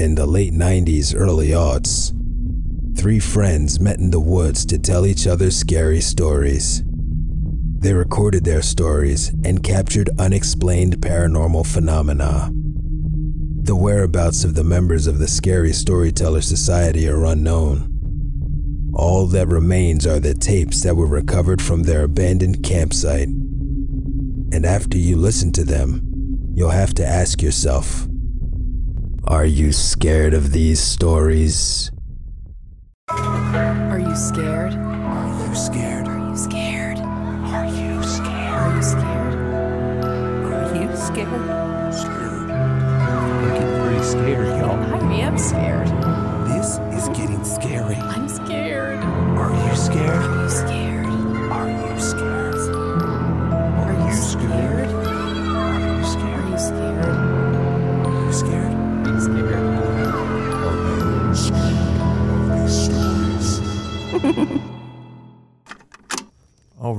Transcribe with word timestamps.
In 0.00 0.14
the 0.14 0.24
late 0.24 0.54
90s, 0.54 1.14
early 1.14 1.48
aughts, 1.48 2.14
three 2.98 3.20
friends 3.20 3.80
met 3.80 3.98
in 3.98 4.10
the 4.10 4.18
woods 4.18 4.64
to 4.64 4.78
tell 4.78 5.04
each 5.04 5.26
other 5.26 5.50
scary 5.50 6.00
stories. 6.00 6.82
They 7.80 7.92
recorded 7.92 8.46
their 8.46 8.62
stories 8.62 9.28
and 9.44 9.62
captured 9.62 10.08
unexplained 10.18 11.02
paranormal 11.02 11.66
phenomena. 11.66 12.50
The 13.60 13.76
whereabouts 13.76 14.42
of 14.42 14.54
the 14.54 14.64
members 14.64 15.06
of 15.06 15.18
the 15.18 15.28
Scary 15.28 15.74
Storyteller 15.74 16.40
Society 16.40 17.06
are 17.06 17.26
unknown. 17.26 18.90
All 18.94 19.26
that 19.26 19.48
remains 19.48 20.06
are 20.06 20.18
the 20.18 20.32
tapes 20.32 20.82
that 20.82 20.96
were 20.96 21.06
recovered 21.06 21.60
from 21.60 21.82
their 21.82 22.04
abandoned 22.04 22.64
campsite. 22.64 23.28
And 23.28 24.64
after 24.64 24.96
you 24.96 25.16
listen 25.16 25.52
to 25.52 25.62
them, 25.62 26.00
you'll 26.54 26.70
have 26.70 26.94
to 26.94 27.06
ask 27.06 27.42
yourself 27.42 28.06
Are 29.26 29.44
you 29.44 29.70
scared 29.72 30.32
of 30.32 30.52
these 30.52 30.80
stories? 30.80 31.90
Are 33.08 33.98
you 33.98 34.16
scared? 34.16 34.74
Are 34.74 35.46
you 35.46 35.54
scared? 35.54 36.08
Are 36.08 36.30
you 36.30 36.34
scared? 36.36 36.98
Are 36.98 37.66
you 37.66 38.02
scared? 38.02 38.64
Are 38.64 38.76
you 38.76 38.82
scared? 38.82 39.34
Are 40.44 40.74
you 40.74 40.96
scared? 40.96 41.94
Scared. 41.94 42.50
I'm 42.50 43.54
getting 43.54 43.80
pretty 43.82 44.04
scared, 44.04 44.46
y'all. 44.58 44.78
I 44.94 45.14
am 45.20 45.36
scared. 45.36 45.88
This 46.48 46.78
is 46.98 47.08
getting 47.16 47.44
scary. 47.44 47.96
I'm 47.96 48.28
scared. 48.28 48.98
Are 48.98 49.52
you 49.68 49.76
scared? 49.76 50.08
Are 50.08 50.42
you 50.44 50.50
scared? 50.50 50.89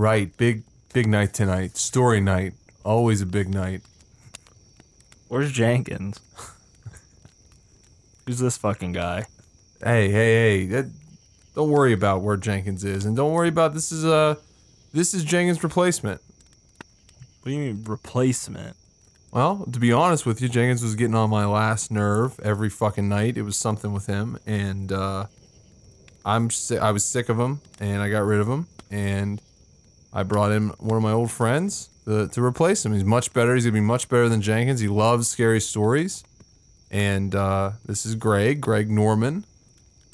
Right, 0.02 0.36
big 0.36 0.64
big 0.94 1.08
night 1.08 1.34
tonight. 1.34 1.78
Story 1.78 2.20
night. 2.20 2.54
Always 2.84 3.22
a 3.22 3.26
big 3.26 3.54
night. 3.54 3.82
Where's 5.28 5.52
Jenkins? 5.52 6.20
Who's 8.26 8.40
this 8.40 8.58
fucking 8.58 8.94
guy? 8.94 9.26
Hey, 9.84 10.10
hey, 10.10 10.34
hey. 10.34 10.66
That, 10.68 10.92
don't 11.56 11.70
worry 11.70 11.94
about 11.94 12.22
where 12.22 12.36
Jenkins 12.38 12.84
is, 12.84 13.06
and 13.06 13.16
don't 13.16 13.32
worry 13.32 13.50
about 13.50 13.74
this 13.74 13.92
is 13.92 14.04
uh 14.04 14.36
this 14.94 15.14
is 15.14 15.24
Jenkins' 15.24 15.64
replacement. 15.64 16.20
What 17.42 17.52
do 17.52 17.52
you 17.52 17.74
mean 17.74 17.84
replacement? 17.86 18.76
Well, 19.32 19.66
to 19.72 19.80
be 19.80 19.94
honest 19.94 20.26
with 20.26 20.42
you, 20.42 20.50
Jenkins 20.50 20.84
was 20.84 20.96
getting 20.96 21.16
on 21.16 21.30
my 21.30 21.46
last 21.46 21.90
nerve 21.90 22.38
every 22.44 22.70
fucking 22.70 23.08
night. 23.08 23.38
It 23.38 23.44
was 23.44 23.56
something 23.56 23.94
with 23.94 24.08
him, 24.08 24.38
and 24.46 24.92
uh, 24.92 25.28
I'm 26.26 26.50
si- 26.50 26.78
I 26.78 26.92
was 26.92 27.06
sick 27.06 27.30
of 27.30 27.40
him, 27.40 27.62
and 27.80 28.02
I 28.02 28.10
got 28.10 28.26
rid 28.26 28.42
of 28.42 28.48
him, 28.48 28.68
and 28.90 29.42
I 30.14 30.24
brought 30.24 30.52
in 30.52 30.70
one 30.80 30.98
of 30.98 31.04
my 31.04 31.12
old 31.12 31.32
friends 31.32 31.90
to, 32.06 32.28
to 32.28 32.44
replace 32.44 32.86
him. 32.86 32.94
He's 32.94 33.06
much 33.06 33.32
better. 33.34 33.56
He's 33.56 33.64
gonna 33.64 33.74
be 33.74 33.82
much 33.82 34.10
better 34.10 34.28
than 34.28 34.42
Jenkins. 34.42 34.82
He 34.82 34.88
loves 34.88 35.30
scary 35.30 35.62
stories, 35.62 36.24
and 36.90 37.34
uh, 37.34 37.72
this 37.86 38.06
is 38.06 38.16
Greg, 38.16 38.60
Greg 38.60 38.90
Norman. 38.90 39.46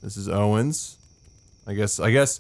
This 0.04 0.16
is 0.16 0.30
Owens. 0.30 0.98
I 1.66 1.74
guess 1.74 2.00
I 2.00 2.12
guess 2.12 2.40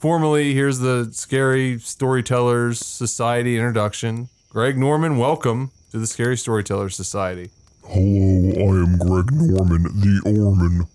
formally 0.00 0.52
here's 0.52 0.80
the 0.80 1.08
Scary 1.12 1.78
Storytellers 1.78 2.80
Society 2.84 3.56
introduction. 3.56 4.28
Greg 4.50 4.76
Norman, 4.76 5.16
welcome 5.16 5.70
to 5.92 5.98
the 5.98 6.06
Scary 6.06 6.36
Storytellers 6.36 6.96
Society. 6.96 7.50
Hello, 7.84 8.00
I 8.00 8.82
am 8.82 8.98
Greg 8.98 9.32
Norman, 9.32 9.82
the 9.82 10.22
Orman. 10.40 10.86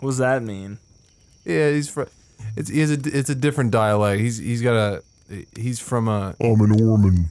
What 0.00 0.10
does 0.10 0.18
that 0.18 0.42
mean? 0.42 0.78
Yeah, 1.44 1.70
he's 1.70 1.88
from. 1.88 2.08
It's 2.56 2.68
he 2.68 2.80
has 2.80 2.90
a 2.90 2.98
it's 3.04 3.30
a 3.30 3.36
different 3.36 3.70
dialect. 3.70 4.20
He's 4.20 4.38
he's 4.38 4.60
got 4.60 4.74
a 4.74 5.02
he's 5.56 5.80
from 5.80 6.08
a. 6.08 6.34
I'm 6.40 6.60
an 6.60 6.80
Orman. 6.80 7.30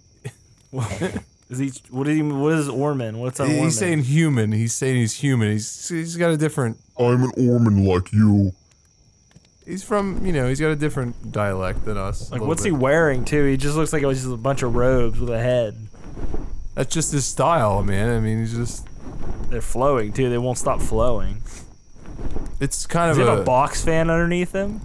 Is 1.51 1.59
he? 1.59 1.71
What 1.89 2.05
did 2.05 2.15
he? 2.15 2.21
What 2.23 2.53
is 2.53 2.69
Orman? 2.69 3.19
What's 3.19 3.41
a 3.41 3.43
Orman? 3.43 3.59
He's 3.59 3.77
saying 3.77 4.03
human. 4.03 4.53
He's 4.53 4.73
saying 4.73 4.95
he's 4.95 5.15
human. 5.15 5.51
He's 5.51 5.89
he's 5.89 6.15
got 6.15 6.31
a 6.31 6.37
different. 6.37 6.77
I'm 6.97 7.23
an 7.23 7.31
Orman 7.37 7.83
like 7.83 8.13
you. 8.13 8.53
He's 9.65 9.83
from 9.83 10.25
you 10.25 10.31
know 10.31 10.47
he's 10.47 10.61
got 10.61 10.69
a 10.69 10.77
different 10.77 11.33
dialect 11.33 11.83
than 11.83 11.97
us. 11.97 12.31
like, 12.31 12.39
little 12.39 12.47
what's 12.47 12.63
he 12.63 12.71
wearing 12.71 13.25
too? 13.25 13.45
He 13.45 13.57
just 13.57 13.75
looks 13.75 13.91
like 13.91 14.01
it 14.01 14.05
was 14.05 14.19
just 14.19 14.31
a 14.31 14.37
bunch 14.37 14.63
of 14.63 14.75
robes 14.75 15.19
with 15.19 15.29
a 15.29 15.39
head. 15.39 15.75
That's 16.73 16.93
just 16.93 17.11
his 17.11 17.25
style, 17.25 17.83
man. 17.83 18.15
I 18.15 18.21
mean, 18.21 18.39
he's 18.39 18.55
just. 18.55 18.87
They're 19.49 19.59
flowing 19.59 20.13
too. 20.13 20.29
They 20.29 20.37
won't 20.37 20.57
stop 20.57 20.79
flowing. 20.79 21.43
It's 22.61 22.85
kind 22.85 23.09
Does 23.09 23.17
of 23.17 23.23
he 23.23 23.29
have 23.29 23.39
a, 23.39 23.41
a 23.41 23.45
box 23.45 23.83
fan 23.83 24.09
underneath 24.09 24.53
him? 24.53 24.79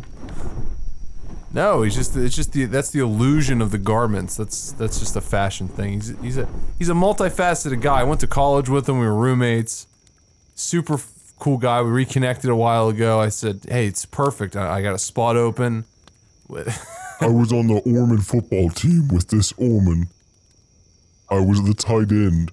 No. 1.57 1.83
He's 1.83 1.95
just 1.95 2.15
it's 2.17 2.37
just 2.37 2.53
the 2.53 2.67
that's 2.67 2.91
the 2.91 3.01
illusion 3.01 3.61
of 3.61 3.71
the 3.71 3.79
garments. 3.79 4.37
That's 4.37 4.73
that's 4.73 5.01
just 5.01 5.17
a 5.17 5.21
fashion 5.21 5.67
thing. 5.67 5.95
He's 5.95 6.09
he's 6.21 6.39
a 6.39 6.49
he's 6.79 6.91
a 6.91 6.95
multifaceted 6.95 7.81
guy. 7.81 8.01
I 8.01 8.05
went 8.05 8.21
to 8.21 8.27
college 8.27 8.69
with 8.69 8.89
him. 8.89 8.99
We 8.99 9.07
were 9.07 9.15
roommates. 9.15 9.87
Super 10.55 10.95
f- 10.95 11.11
cool 11.39 11.57
guy. 11.57 11.83
We 11.83 11.91
reconnected 11.91 12.51
a 12.51 12.57
while 12.57 12.89
ago. 12.89 13.19
I 13.19 13.31
said, 13.31 13.63
hey, 13.69 13.87
it's 13.87 14.05
perfect. 14.05 14.55
I, 14.55 14.77
I 14.77 14.83
got 14.83 14.95
a 14.95 14.99
spot 14.99 15.37
open. 15.37 15.85
I 17.21 17.27
was 17.27 17.53
on 17.53 17.67
the 17.67 17.83
Orman 17.87 18.19
football 18.19 18.71
team 18.71 19.09
with 19.09 19.29
this 19.29 19.53
Orman. 19.53 20.09
I 21.31 21.41
was 21.41 21.65
the 21.65 21.75
tight 21.75 22.13
end. 22.13 22.53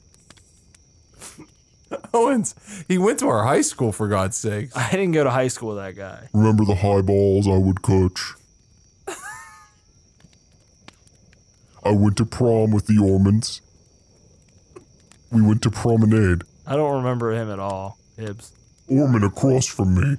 Owens, 2.13 2.55
he 2.87 2.97
went 2.97 3.19
to 3.19 3.27
our 3.27 3.43
high 3.43 3.61
school 3.61 3.91
for 3.91 4.07
God's 4.07 4.37
sake. 4.37 4.69
I 4.75 4.89
didn't 4.91 5.11
go 5.11 5.23
to 5.23 5.29
high 5.29 5.49
school 5.49 5.75
with 5.75 5.77
that 5.77 5.95
guy. 5.95 6.27
Remember 6.33 6.65
the 6.65 6.75
high 6.75 7.01
balls 7.01 7.47
I 7.47 7.57
would 7.57 7.81
coach? 7.81 8.33
I 11.85 11.91
went 11.91 12.17
to 12.17 12.25
prom 12.25 12.71
with 12.71 12.87
the 12.87 12.97
Ormans. 12.97 13.61
We 15.31 15.41
went 15.41 15.61
to 15.63 15.69
promenade. 15.71 16.43
I 16.65 16.75
don't 16.75 16.95
remember 16.97 17.31
him 17.33 17.49
at 17.51 17.59
all. 17.59 17.97
Hibbs. 18.17 18.53
Orman 18.87 19.23
across 19.23 19.65
from 19.67 19.95
me. 19.95 20.17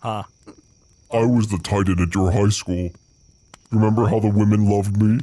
Huh. 0.00 0.24
I 1.12 1.24
was 1.24 1.48
the 1.48 1.58
titan 1.58 2.00
at 2.00 2.14
your 2.14 2.30
high 2.30 2.48
school. 2.48 2.90
Remember 3.70 4.06
how 4.06 4.20
the 4.20 4.28
women 4.28 4.68
loved 4.68 5.00
me? 5.00 5.20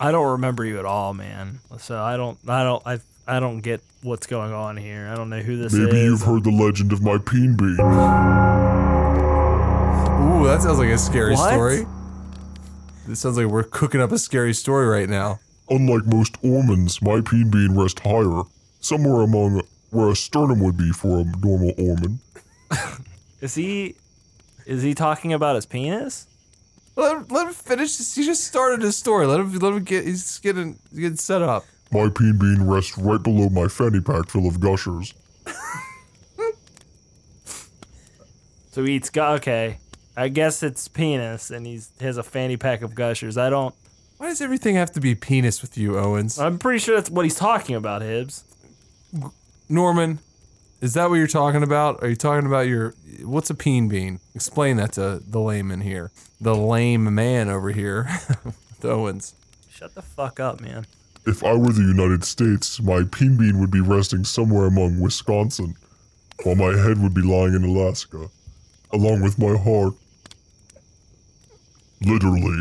I 0.00 0.10
don't 0.10 0.32
remember 0.32 0.64
you 0.64 0.78
at 0.78 0.84
all, 0.86 1.12
man. 1.14 1.58
So 1.78 2.00
I 2.00 2.16
don't. 2.16 2.38
I 2.48 2.64
don't. 2.64 2.82
I. 2.86 2.98
I 3.26 3.38
don't 3.38 3.60
get 3.60 3.80
what's 4.02 4.26
going 4.26 4.52
on 4.52 4.76
here. 4.76 5.08
I 5.12 5.14
don't 5.14 5.30
know 5.30 5.38
who 5.40 5.56
this 5.56 5.72
is. 5.72 5.78
Maybe 5.78 5.98
is. 5.98 6.04
you've 6.04 6.22
heard 6.22 6.42
the 6.44 6.50
legend 6.50 6.92
of 6.92 7.02
my 7.02 7.18
peen 7.18 7.56
bean. 7.56 7.76
Ooh, 10.22 10.44
that 10.46 10.60
sounds 10.62 10.78
like 10.78 10.88
a 10.88 10.98
scary 10.98 11.34
What? 11.34 11.52
story. 11.52 11.86
This 13.12 13.20
sounds 13.20 13.36
like 13.36 13.48
we're 13.48 13.64
cooking 13.64 14.00
up 14.00 14.10
a 14.10 14.16
scary 14.16 14.54
story 14.54 14.86
right 14.86 15.06
now. 15.06 15.38
Unlike 15.68 16.06
most 16.06 16.38
Ormans, 16.42 17.02
my 17.02 17.20
peen 17.20 17.50
bean 17.50 17.78
rests 17.78 18.00
higher, 18.00 18.44
somewhere 18.80 19.20
among 19.20 19.60
where 19.90 20.08
a 20.08 20.16
sternum 20.16 20.60
would 20.60 20.78
be 20.78 20.92
for 20.92 21.18
a 21.20 21.24
normal 21.44 21.74
Orman. 21.76 22.20
Is 23.42 23.54
he? 23.54 23.96
Is 24.64 24.80
he 24.80 24.94
talking 24.94 25.34
about 25.34 25.56
his 25.56 25.66
penis? 25.66 26.26
Let 26.96 27.18
him, 27.18 27.26
let 27.28 27.48
him 27.48 27.52
finish. 27.52 27.98
this. 27.98 28.14
He 28.14 28.24
just 28.24 28.44
started 28.44 28.80
his 28.80 28.96
story. 28.96 29.26
Let 29.26 29.40
him 29.40 29.58
let 29.58 29.74
him 29.74 29.84
get. 29.84 30.06
He's 30.06 30.38
getting 30.38 30.78
getting 30.94 31.16
set 31.18 31.42
up. 31.42 31.66
My 31.90 32.08
peen 32.08 32.38
bean 32.38 32.62
rests 32.62 32.96
right 32.96 33.22
below 33.22 33.50
my 33.50 33.68
fanny 33.68 34.00
pack 34.00 34.30
full 34.30 34.48
of 34.48 34.58
gushers. 34.58 35.12
So 38.70 38.82
he 38.84 38.92
eats. 38.94 39.10
gu- 39.10 39.20
Okay. 39.20 39.76
I 40.16 40.28
guess 40.28 40.62
it's 40.62 40.88
penis, 40.88 41.50
and 41.50 41.66
he's 41.66 41.90
has 42.00 42.16
a 42.16 42.22
fanny 42.22 42.56
pack 42.56 42.82
of 42.82 42.94
gushers. 42.94 43.38
I 43.38 43.50
don't. 43.50 43.74
Why 44.18 44.28
does 44.28 44.40
everything 44.40 44.76
have 44.76 44.92
to 44.92 45.00
be 45.00 45.14
penis 45.14 45.62
with 45.62 45.76
you, 45.76 45.98
Owens? 45.98 46.38
I'm 46.38 46.58
pretty 46.58 46.78
sure 46.78 46.94
that's 46.94 47.10
what 47.10 47.24
he's 47.24 47.34
talking 47.34 47.74
about, 47.74 48.02
Hibbs. 48.02 48.44
Norman, 49.68 50.18
is 50.80 50.94
that 50.94 51.08
what 51.08 51.16
you're 51.16 51.26
talking 51.26 51.62
about? 51.62 52.02
Are 52.02 52.08
you 52.08 52.16
talking 52.16 52.46
about 52.46 52.66
your 52.66 52.94
what's 53.24 53.50
a 53.50 53.54
peen 53.54 53.88
bean? 53.88 54.20
Explain 54.34 54.76
that 54.76 54.92
to 54.92 55.22
the 55.26 55.40
layman 55.40 55.80
here, 55.80 56.10
the 56.40 56.54
lame 56.54 57.14
man 57.14 57.48
over 57.48 57.70
here, 57.70 58.08
with 58.44 58.84
Owens. 58.84 59.34
Shut 59.70 59.94
the 59.94 60.02
fuck 60.02 60.40
up, 60.40 60.60
man. 60.60 60.86
If 61.24 61.44
I 61.44 61.54
were 61.54 61.72
the 61.72 61.82
United 61.82 62.24
States, 62.24 62.80
my 62.82 63.04
peen 63.04 63.36
bean 63.36 63.60
would 63.60 63.70
be 63.70 63.80
resting 63.80 64.24
somewhere 64.24 64.66
among 64.66 65.00
Wisconsin, 65.00 65.76
while 66.42 66.56
my 66.56 66.76
head 66.76 67.00
would 67.00 67.14
be 67.14 67.22
lying 67.22 67.54
in 67.54 67.64
Alaska, 67.64 68.28
along 68.92 69.22
with 69.22 69.38
my 69.38 69.56
heart. 69.56 69.94
Literally, 72.04 72.60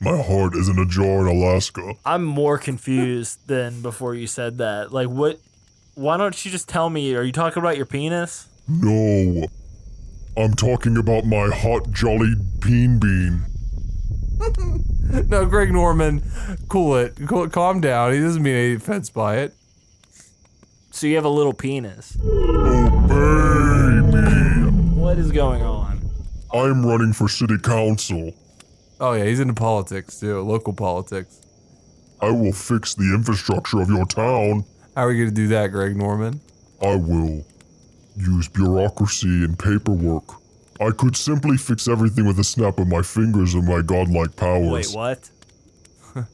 my 0.00 0.20
heart 0.22 0.54
is 0.54 0.68
in 0.68 0.78
a 0.78 0.86
jar 0.86 1.20
in 1.20 1.36
Alaska. 1.36 1.94
I'm 2.04 2.24
more 2.24 2.58
confused 2.58 3.38
than 3.46 3.82
before 3.82 4.14
you 4.14 4.26
said 4.26 4.58
that. 4.58 4.92
Like, 4.92 5.08
what? 5.08 5.38
Why 5.94 6.16
don't 6.16 6.44
you 6.44 6.50
just 6.50 6.68
tell 6.68 6.88
me? 6.88 7.14
Are 7.14 7.22
you 7.22 7.32
talking 7.32 7.62
about 7.62 7.76
your 7.76 7.86
penis? 7.86 8.48
No, 8.68 9.46
I'm 10.36 10.54
talking 10.54 10.96
about 10.96 11.24
my 11.26 11.48
hot, 11.50 11.90
jolly 11.92 12.34
peen 12.60 12.98
bean. 12.98 13.44
No, 15.28 15.44
Greg 15.44 15.70
Norman, 15.70 16.22
cool 16.68 16.96
it, 16.96 17.14
cool, 17.28 17.46
calm 17.50 17.82
down. 17.82 18.14
He 18.14 18.20
doesn't 18.20 18.42
mean 18.42 18.54
any 18.54 18.74
offense 18.74 19.10
by 19.10 19.38
it. 19.38 19.52
So 20.90 21.06
you 21.06 21.16
have 21.16 21.26
a 21.26 21.28
little 21.28 21.52
penis. 21.52 22.16
Oh, 22.22 24.02
Obey 24.04 24.70
What 24.94 25.18
is 25.18 25.30
going 25.30 25.62
on? 25.62 26.00
I'm 26.52 26.84
running 26.84 27.12
for 27.12 27.28
city 27.28 27.58
council. 27.58 28.32
Oh 29.02 29.14
yeah, 29.14 29.24
he's 29.24 29.40
into 29.40 29.52
politics 29.52 30.20
too, 30.20 30.40
local 30.42 30.72
politics. 30.72 31.40
I 32.20 32.30
will 32.30 32.52
fix 32.52 32.94
the 32.94 33.12
infrastructure 33.12 33.80
of 33.80 33.88
your 33.88 34.06
town. 34.06 34.64
How 34.94 35.02
are 35.02 35.08
we 35.08 35.18
gonna 35.18 35.32
do 35.32 35.48
that, 35.48 35.72
Greg 35.72 35.96
Norman? 35.96 36.40
I 36.80 36.94
will 36.94 37.44
use 38.16 38.46
bureaucracy 38.46 39.26
and 39.26 39.58
paperwork. 39.58 40.22
I 40.80 40.92
could 40.92 41.16
simply 41.16 41.56
fix 41.56 41.88
everything 41.88 42.28
with 42.28 42.38
a 42.38 42.44
snap 42.44 42.78
of 42.78 42.86
my 42.86 43.02
fingers 43.02 43.54
and 43.54 43.66
my 43.66 43.82
godlike 43.82 44.36
powers. 44.36 44.94
Wait, 44.94 44.96
what? 44.96 45.30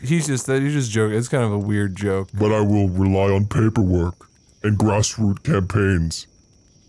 He's 0.00 0.28
just 0.28 0.46
that 0.46 0.62
he's 0.62 0.74
just 0.74 0.92
joking. 0.92 1.16
It's 1.16 1.28
kind 1.28 1.44
of 1.44 1.52
a 1.52 1.58
weird 1.58 1.96
joke. 1.96 2.28
But 2.34 2.52
I 2.52 2.60
will 2.60 2.88
rely 2.88 3.34
on 3.34 3.46
paperwork 3.46 4.28
and 4.62 4.78
grassroots 4.78 5.42
campaigns. 5.42 6.26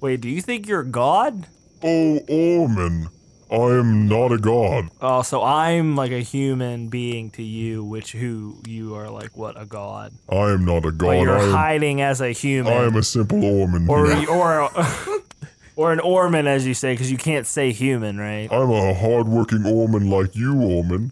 Wait, 0.01 0.21
do 0.21 0.29
you 0.29 0.41
think 0.41 0.67
you're 0.67 0.83
God? 0.83 1.47
Oh, 1.81 2.19
Orman, 2.27 3.07
I 3.51 3.77
am 3.77 4.07
not 4.07 4.31
a 4.31 4.39
god. 4.39 4.89
Oh, 5.01 5.21
so 5.21 5.44
I'm 5.44 5.95
like 5.95 6.12
a 6.12 6.21
human 6.21 6.89
being 6.89 7.30
to 7.31 7.44
you, 7.44 7.83
which 7.83 8.13
who 8.13 8.57
you 8.65 8.95
are 8.95 9.09
like 9.09 9.38
what 9.38 9.59
a 9.59 9.65
god. 9.65 10.13
I 10.30 10.51
am 10.51 10.65
not 10.65 10.86
a 10.86 10.92
god. 10.92 11.07
But 11.07 11.19
you're 11.19 11.38
I, 11.38 11.44
am, 11.44 11.51
hiding 11.51 12.01
as 12.01 12.21
a 12.21 12.31
human, 12.31 12.74
I 12.74 12.86
am 12.86 12.95
a 12.95 13.03
simple 13.03 13.44
Orman. 13.44 13.88
or 13.88 14.13
here. 14.13 14.30
or 14.30 14.71
or 15.75 15.94
an 15.94 16.00
Orman, 16.00 16.47
as 16.47 16.65
you 16.65 16.74
say, 16.74 16.94
because 16.94 17.12
you 17.12 17.18
can't 17.18 17.45
say 17.45 17.71
human, 17.71 18.18
right? 18.18 18.51
I'm 18.51 18.71
a 18.71 18.94
hardworking 18.95 19.65
Orman 19.65 20.09
like 20.09 20.36
you, 20.36 20.59
Orman. 20.62 21.12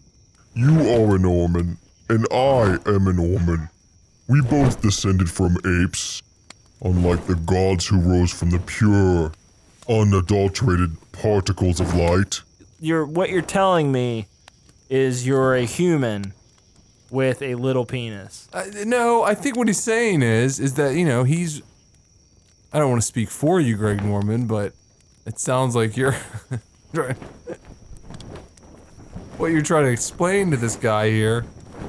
You 0.54 0.80
are 0.80 1.14
an 1.14 1.24
Orman, 1.24 1.78
and 2.08 2.26
I 2.32 2.78
am 2.86 3.06
an 3.06 3.18
Orman. 3.18 3.68
We 4.28 4.40
both 4.40 4.82
descended 4.82 5.30
from 5.30 5.56
apes, 5.64 6.22
unlike 6.82 7.26
the 7.26 7.36
gods 7.36 7.86
who 7.86 8.00
rose 8.00 8.32
from 8.32 8.50
the 8.50 8.58
pure, 8.58 9.30
unadulterated 9.88 10.96
particles 11.14 11.80
of 11.80 11.94
light. 11.94 12.42
You're 12.80 13.06
what 13.06 13.30
you're 13.30 13.42
telling 13.42 13.90
me 13.92 14.26
is 14.88 15.26
you're 15.26 15.54
a 15.54 15.64
human 15.64 16.34
with 17.10 17.40
a 17.42 17.54
little 17.54 17.86
penis. 17.86 18.48
Uh, 18.52 18.64
no, 18.84 19.22
I 19.22 19.34
think 19.34 19.56
what 19.56 19.68
he's 19.68 19.82
saying 19.82 20.22
is 20.22 20.60
is 20.60 20.74
that 20.74 20.94
you 20.94 21.04
know 21.04 21.24
he's. 21.24 21.62
I 22.72 22.78
don't 22.78 22.90
want 22.90 23.02
to 23.02 23.06
speak 23.06 23.30
for 23.30 23.60
you, 23.60 23.76
Greg 23.76 24.02
Norman, 24.02 24.46
but 24.46 24.72
it 25.26 25.38
sounds 25.38 25.76
like 25.76 25.96
you're. 25.96 26.12
what 29.36 29.50
you're 29.50 29.62
trying 29.62 29.84
to 29.84 29.90
explain 29.90 30.50
to 30.50 30.56
this 30.56 30.76
guy 30.76 31.10
here 31.10 31.44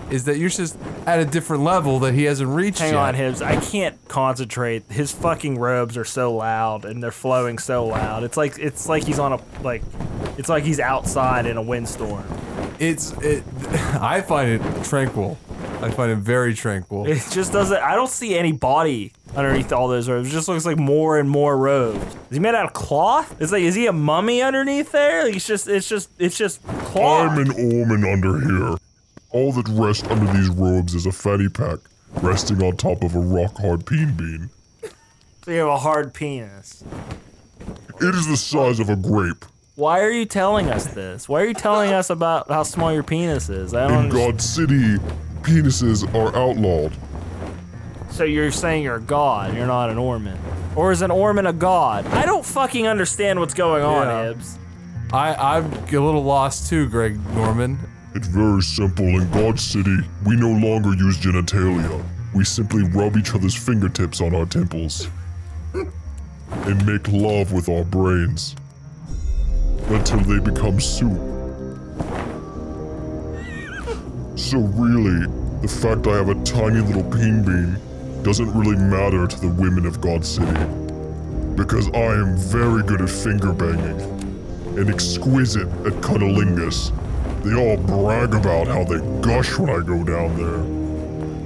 is 0.10 0.26
that 0.26 0.38
you're 0.38 0.50
just 0.50 0.78
at 1.06 1.20
a 1.20 1.26
different 1.26 1.64
level 1.64 2.00
that 2.00 2.14
he 2.14 2.24
hasn't 2.24 2.50
reached 2.50 2.80
Hang 2.80 2.94
yet. 2.94 3.00
on, 3.00 3.16
Hibbs. 3.16 3.42
I 3.42 3.60
can't 3.60 3.98
concentrate. 4.08 4.84
His 4.92 5.12
fucking 5.12 5.58
robes 5.58 5.98
are 5.98 6.06
so 6.06 6.34
loud 6.36 6.86
and 6.86 7.02
they're 7.02 7.12
flowing 7.12 7.58
so 7.58 7.86
loud. 7.86 8.24
It's 8.24 8.38
like 8.38 8.58
it's 8.60 8.88
like 8.88 9.04
he's 9.04 9.20
on 9.20 9.34
a 9.34 9.40
like 9.62 9.84
it's 10.38 10.50
like 10.50 10.64
he's 10.64 10.80
outside 10.80 11.46
in 11.46 11.58
a 11.58 11.62
windstorm. 11.62 12.26
It's 12.80 13.14
it. 13.14 13.44
I 14.00 14.22
find 14.22 14.50
it 14.52 14.84
tranquil. 14.84 15.38
I 15.82 15.90
find 15.92 16.12
it 16.12 16.18
very 16.18 16.54
tranquil. 16.54 17.08
It 17.08 17.24
just 17.32 17.52
doesn't 17.52 17.78
I 17.78 17.96
don't 17.96 18.10
see 18.10 18.38
any 18.38 18.52
body 18.52 19.12
underneath 19.36 19.74
all 19.74 19.88
those 19.88 20.08
robes. 20.08 20.30
It 20.30 20.32
just 20.32 20.48
looks 20.48 20.66
like 20.66 20.78
more 20.78 21.18
and 21.20 21.30
more 21.30 21.58
robes. 21.58 22.04
Is 22.30 22.38
he 22.38 22.40
made 22.40 22.56
out 22.56 22.66
of 22.66 22.74
cloth? 22.74 23.36
It's 23.42 23.52
like 23.52 23.64
is 23.64 23.76
he 23.76 23.88
a 23.88 23.94
mummy 23.94 24.42
underneath 24.42 24.92
there? 24.92 25.26
Like 25.26 25.36
it's 25.36 25.48
just 25.48 25.68
it's 25.68 25.90
just 25.90 26.10
it's 26.20 26.38
just 26.38 26.66
cloth. 26.68 27.32
I'm 27.32 27.38
an 27.40 27.52
omen 27.52 28.06
under 28.06 28.40
here. 28.40 28.78
All 29.36 29.52
that 29.52 29.68
rests 29.68 30.08
under 30.10 30.32
these 30.32 30.48
robes 30.48 30.96
is 30.96 31.06
a 31.06 31.12
fanny 31.12 31.50
pack 31.50 31.80
resting 32.22 32.64
on 32.64 32.78
top 32.78 33.04
of 33.04 33.16
a 33.16 33.20
rock 33.20 33.58
hard 33.58 33.86
peen 33.86 34.16
bean. 34.16 34.50
So 35.44 35.52
you 35.52 35.58
have 35.58 35.68
a 35.68 35.78
hard 35.78 36.14
penis. 36.14 36.86
It 38.00 38.16
is 38.16 38.28
the 38.28 38.38
size 38.38 38.80
of 38.80 38.90
a 38.90 38.96
grape. 38.96 39.44
Why 39.76 40.00
are 40.00 40.10
you 40.10 40.24
telling 40.24 40.70
us 40.70 40.86
this? 40.86 41.28
Why 41.28 41.42
are 41.42 41.46
you 41.48 41.54
telling 41.54 41.92
us 41.92 42.10
about 42.10 42.50
how 42.50 42.64
small 42.64 42.94
your 42.94 43.04
penis 43.04 43.50
is? 43.50 43.74
I 43.74 43.90
don't 43.90 43.92
In 43.92 44.04
understand. 44.06 44.32
God 44.36 44.42
City, 44.42 44.96
penises 45.42 46.16
are 46.16 46.34
outlawed. 46.34 46.94
So 48.12 48.24
you're 48.24 48.52
saying 48.52 48.84
you're 48.84 48.96
a 48.96 49.02
god, 49.02 49.54
you're 49.54 49.68
not 49.68 49.90
an 49.90 49.98
Orman. 49.98 50.40
Or 50.78 50.94
is 50.94 51.02
an 51.02 51.12
Orman 51.12 51.46
a 51.46 51.52
god? 51.52 52.08
I 52.08 52.26
don't 52.26 52.46
fucking 52.46 52.88
understand 52.88 53.42
what's 53.42 53.54
going 53.54 53.84
on, 53.84 54.08
Yeah. 54.08 54.28
Hibbs. 54.28 54.58
I 55.12 55.58
I'm 55.58 55.66
a 55.74 56.00
little 56.00 56.24
lost 56.24 56.70
too, 56.70 56.88
Greg 56.88 57.20
Norman. 57.36 57.78
It's 58.16 58.28
very 58.28 58.62
simple. 58.62 59.06
In 59.06 59.30
God 59.32 59.60
City, 59.60 59.98
we 60.26 60.38
no 60.38 60.48
longer 60.48 60.94
use 60.94 61.18
genitalia. 61.18 62.02
We 62.34 62.46
simply 62.46 62.84
rub 62.84 63.18
each 63.18 63.36
other's 63.36 63.54
fingertips 63.54 64.22
on 64.22 64.34
our 64.34 64.46
temples 64.46 65.10
and 65.74 66.86
make 66.86 67.06
love 67.10 67.52
with 67.52 67.68
our 67.68 67.84
brains 67.84 68.56
until 69.88 70.22
they 70.22 70.40
become 70.40 70.80
soup. 70.80 71.12
So, 74.38 74.60
really, 74.60 75.28
the 75.62 75.68
fact 75.68 76.08
I 76.08 76.16
have 76.16 76.30
a 76.30 76.42
tiny 76.46 76.80
little 76.80 77.04
peen 77.04 77.44
bean 77.44 78.24
doesn't 78.24 78.50
really 78.58 78.78
matter 78.78 79.28
to 79.28 79.40
the 79.42 79.50
women 79.50 79.86
of 79.86 80.00
God 80.00 80.26
City 80.26 80.54
because 81.56 81.90
I 81.90 82.14
am 82.14 82.38
very 82.38 82.82
good 82.84 83.02
at 83.02 83.10
finger 83.10 83.52
banging 83.52 84.00
and 84.78 84.90
exquisite 84.90 85.68
at 85.86 85.94
cunnilingus. 86.02 86.94
They 87.46 87.54
all 87.54 87.78
brag 87.78 88.34
about 88.34 88.66
how 88.66 88.84
they 88.84 88.98
gush 89.22 89.60
when 89.60 89.70
I 89.70 89.86
go 89.86 90.04
down 90.04 90.36
there. 90.36 90.58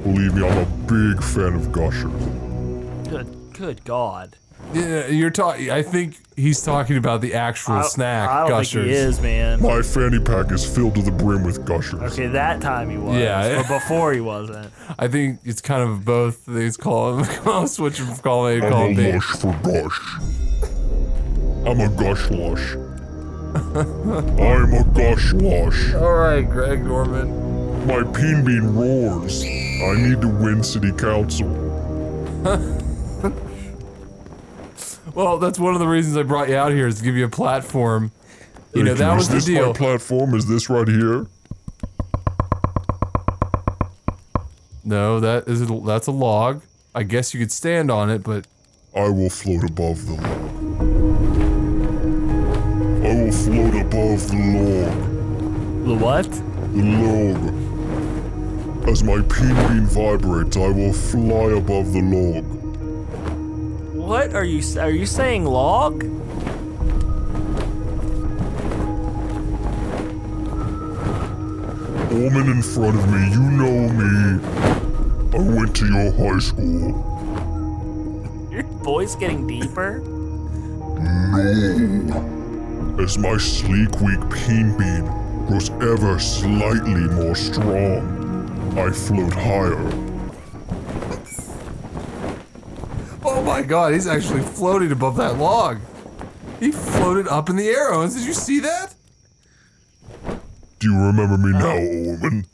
Believe 0.03 0.33
me, 0.33 0.47
I'm 0.47 0.57
a 0.59 0.65
big 0.87 1.21
fan 1.21 1.55
of 1.55 1.73
gushers. 1.73 2.09
Good, 3.09 3.27
good 3.51 3.83
God. 3.83 4.37
Yeah, 4.73 5.07
you're 5.07 5.29
talking. 5.29 5.71
I 5.71 5.81
think 5.83 6.15
he's 6.37 6.61
talking 6.61 6.95
about 6.95 7.19
the 7.19 7.33
actual 7.33 7.73
I, 7.73 7.81
snack 7.81 8.29
I 8.29 8.39
don't 8.41 8.49
gushers. 8.49 8.73
think 8.73 8.85
he 8.85 8.93
is, 8.93 9.19
man. 9.19 9.61
My 9.61 9.81
fanny 9.81 10.19
pack 10.19 10.53
is 10.53 10.63
filled 10.65 10.95
to 10.95 11.01
the 11.01 11.11
brim 11.11 11.43
with 11.43 11.65
gushers. 11.65 12.13
Okay, 12.13 12.27
that 12.27 12.61
time 12.61 12.89
he 12.89 12.97
was. 12.97 13.17
Yeah. 13.17 13.61
But 13.61 13.79
before 13.79 14.13
he 14.13 14.21
wasn't. 14.21 14.71
I 14.99 15.09
think 15.09 15.39
it's 15.43 15.59
kind 15.59 15.83
of 15.83 16.05
both. 16.05 16.45
These 16.45 16.77
call 16.77 17.17
him. 17.23 17.47
I'll 17.47 17.67
switch 17.67 17.99
from 17.99 18.15
calling 18.17 18.59
A 18.59 18.61
to 18.61 18.65
I'm 18.67 18.71
calling 18.71 18.93
a 18.93 18.95
B. 18.95 19.11
lush 19.13 19.25
for 19.35 19.53
gush. 19.63 19.99
I'm 21.67 21.79
a 21.81 21.89
gush 21.89 22.29
lush. 22.31 22.75
I'm 23.55 24.73
a 24.73 24.83
gush 24.93 25.33
lush. 25.33 25.93
All 25.95 26.13
right, 26.13 26.47
Greg 26.47 26.83
Norman. 26.83 27.87
My 27.87 28.03
peen 28.03 28.43
bean 28.45 28.75
roars. 28.75 29.43
I 29.43 29.95
need 29.97 30.21
to 30.21 30.27
win 30.27 30.63
city 30.63 30.91
council. 30.91 31.47
Well, 35.15 35.37
that's 35.39 35.59
one 35.59 35.73
of 35.73 35.79
the 35.79 35.87
reasons 35.87 36.15
I 36.17 36.23
brought 36.23 36.49
you 36.49 36.55
out 36.55 36.71
here 36.71 36.87
is 36.87 36.99
to 36.99 37.03
give 37.03 37.15
you 37.15 37.25
a 37.25 37.29
platform. 37.29 38.11
You 38.73 38.83
know 38.83 38.93
that 38.93 39.15
was 39.15 39.27
the 39.27 39.35
this 39.35 39.47
my 39.49 39.53
deal. 39.55 39.73
platform? 39.73 40.33
Is 40.35 40.45
this 40.47 40.69
right 40.69 40.87
here? 40.87 41.25
No, 44.83 45.19
that 45.19 45.47
is 45.47 45.67
that's 45.83 46.07
a 46.07 46.11
log. 46.11 46.61
I 46.95 47.03
guess 47.03 47.33
you 47.33 47.39
could 47.39 47.51
stand 47.51 47.91
on 47.91 48.09
it, 48.09 48.23
but 48.23 48.47
I 48.95 49.09
will 49.09 49.29
float 49.29 49.69
above 49.69 50.05
the 50.05 50.13
log. 50.13 50.88
Will 53.29 53.35
float 53.35 53.75
above 53.75 54.27
the 54.29 54.37
log. 54.57 54.93
The 55.85 55.93
what? 56.03 56.31
The 56.73 56.81
log. 56.81 57.37
As 58.89 59.03
my 59.03 59.21
peen 59.21 59.55
bean 59.67 59.85
vibrates, 59.85 60.57
I 60.57 60.69
will 60.69 60.93
fly 60.93 61.51
above 61.55 61.93
the 61.93 62.01
log. 62.01 62.43
What 63.93 64.33
are 64.33 64.43
you 64.43 64.63
are 64.79 64.89
you 64.89 65.05
saying 65.05 65.45
log? 65.45 66.01
Woman 72.11 72.49
in 72.49 72.63
front 72.63 72.97
of 72.97 73.07
me, 73.11 73.29
you 73.29 73.43
know 73.61 73.89
me. 73.93 74.39
I 75.37 75.39
went 75.55 75.75
to 75.75 75.85
your 75.85 76.11
high 76.13 76.39
school. 76.39 76.95
Your 78.49 78.63
voice 78.63 79.13
getting 79.13 79.45
deeper? 79.45 80.01
As 82.99 83.17
my 83.17 83.37
sleek, 83.37 83.89
weak 84.01 84.19
peen 84.29 84.77
bean 84.77 85.05
grows 85.47 85.69
ever 85.81 86.19
slightly 86.19 87.07
more 87.07 87.33
strong, 87.33 88.77
I 88.77 88.91
float 88.91 89.33
higher. 89.33 89.79
oh 93.23 93.41
my 93.45 93.61
god, 93.61 93.93
he's 93.93 94.05
actually 94.05 94.41
floating 94.41 94.91
above 94.91 95.15
that 95.15 95.37
log. 95.37 95.79
He 96.59 96.73
floated 96.73 97.29
up 97.29 97.49
in 97.49 97.55
the 97.55 97.69
air. 97.69 97.93
Owens. 97.93 98.15
Did 98.15 98.25
you 98.25 98.33
see 98.33 98.59
that? 98.59 98.93
Do 100.79 100.91
you 100.91 100.97
remember 100.97 101.37
me 101.37 101.53
now, 101.53 101.75
woman? 101.75 102.45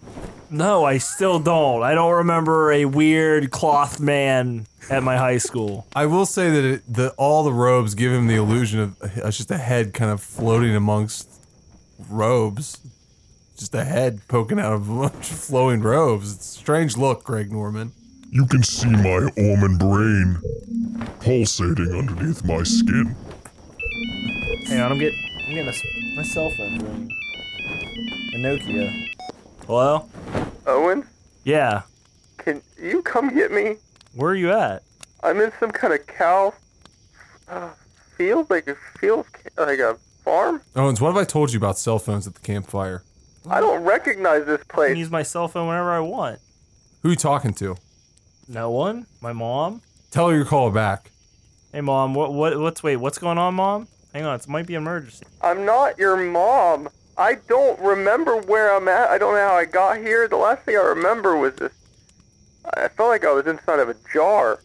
No, 0.56 0.86
I 0.86 1.00
still 1.00 1.38
don't. 1.40 1.84
I 1.84 1.94
don't 1.96 2.14
remember 2.14 2.72
a 2.72 2.86
weird 2.86 3.52
cloth 3.52 4.00
man 4.00 4.68
at 4.90 5.04
my 5.04 5.18
high 5.18 5.38
school. 5.38 5.86
I 5.94 6.06
will 6.06 6.26
say 6.26 6.50
that 6.50 6.64
it, 6.64 6.82
the 6.88 7.10
all 7.18 7.44
the 7.44 7.52
robes 7.52 7.94
give 7.94 8.14
him 8.14 8.28
the 8.28 8.36
illusion 8.36 8.80
of 8.80 9.02
uh, 9.02 9.30
just 9.32 9.52
a 9.52 9.58
head 9.58 9.94
kind 9.94 10.10
of 10.10 10.22
floating 10.22 10.74
amongst 10.74 11.30
robes. 12.10 12.80
Just 13.58 13.76
a 13.76 13.84
head 13.84 14.22
poking 14.30 14.58
out 14.58 14.72
of 14.72 14.90
a 14.90 14.94
bunch 15.10 15.30
of 15.30 15.38
flowing 15.38 15.82
robes. 15.82 16.34
It's 16.34 16.56
a 16.56 16.60
strange 16.60 16.96
look, 16.96 17.26
Greg 17.26 17.52
Norman. 17.52 17.92
You 18.32 18.46
can 18.46 18.64
see 18.64 18.90
my 18.90 19.30
Orman 19.38 19.78
brain 19.78 20.38
pulsating 21.20 21.92
underneath 21.94 22.46
my 22.46 22.64
skin. 22.64 23.14
Hang 24.68 24.80
on, 24.80 24.94
I'm 24.94 25.00
getting 25.00 25.20
I'm 25.50 25.54
getting 25.54 25.68
a 25.68 25.72
s 25.72 25.84
my 26.16 26.24
cell 26.24 26.50
phone 26.52 26.80
ringing. 26.80 27.12
A 28.36 28.38
Nokia. 28.38 29.06
Hello? 29.68 30.08
Owen, 30.68 31.06
Yeah. 31.44 31.84
can 32.38 32.62
you 32.82 33.02
come 33.02 33.34
get 33.34 33.52
me? 33.52 33.76
Where 34.14 34.32
are 34.32 34.36
you 34.36 34.52
at? 34.52 34.84
I'm 35.24 35.40
in 35.42 35.52
some 35.60 35.72
kind 35.72 35.94
of 35.94 36.06
cow 36.08 36.54
uh, 37.48 37.70
field, 38.18 38.50
like 38.50 38.68
a 38.68 38.76
field, 39.00 39.26
like 39.58 39.80
a 39.80 39.98
farm. 40.24 40.62
Owens, 40.76 41.02
what 41.02 41.10
have 41.10 41.18
I 41.18 41.24
told 41.24 41.52
you 41.54 41.58
about 41.58 41.78
cell 41.78 42.00
phones 42.00 42.28
at 42.28 42.34
the 42.36 42.42
campfire? 42.42 43.04
I 43.50 43.60
don't 43.60 43.84
recognize 43.84 44.46
this 44.46 44.64
place. 44.64 44.86
I 44.86 44.88
can 44.88 44.94
place. 44.94 44.98
use 44.98 45.12
my 45.12 45.24
cell 45.24 45.48
phone 45.48 45.68
whenever 45.68 45.92
I 45.92 46.00
want. 46.00 46.40
Who 47.04 47.10
you 47.12 47.16
talking 47.16 47.54
to? 47.56 47.76
No 48.48 48.72
one? 48.72 49.06
My 49.22 49.34
mom? 49.34 49.82
Tell 50.12 50.30
her 50.30 50.38
you 50.38 50.46
call 50.46 50.68
her 50.70 50.74
back. 50.74 51.12
Hey 51.72 51.82
mom, 51.82 52.14
what 52.14 52.34
what 52.34 52.58
what's 52.58 52.82
wait, 52.82 52.96
what's 52.96 53.18
going 53.18 53.38
on, 53.38 53.54
mom? 53.56 53.88
Hang 54.14 54.24
on, 54.24 54.36
it 54.40 54.48
might 54.48 54.66
be 54.66 54.76
an 54.76 54.84
emergency. 54.84 55.26
I'm 55.42 55.66
not 55.66 55.98
your 56.00 56.16
mom. 56.16 56.88
I 57.18 57.36
don't 57.48 57.80
remember 57.80 58.38
where 58.42 58.76
I'm 58.76 58.88
at. 58.88 59.10
I 59.10 59.18
don't 59.18 59.34
know 59.36 59.48
how 59.48 59.56
I 59.56 59.66
got 59.66 59.98
here. 59.98 60.28
The 60.28 60.36
last 60.36 60.64
thing 60.64 60.76
I 60.76 60.82
remember 60.82 61.38
was 61.38 61.54
this. 61.56 61.72
I 62.76 62.88
felt 62.90 63.10
like 63.10 63.24
I 63.26 63.32
was 63.32 63.48
inside 63.48 63.80
of 63.80 63.90
a 63.90 63.96
jar. 64.12 64.60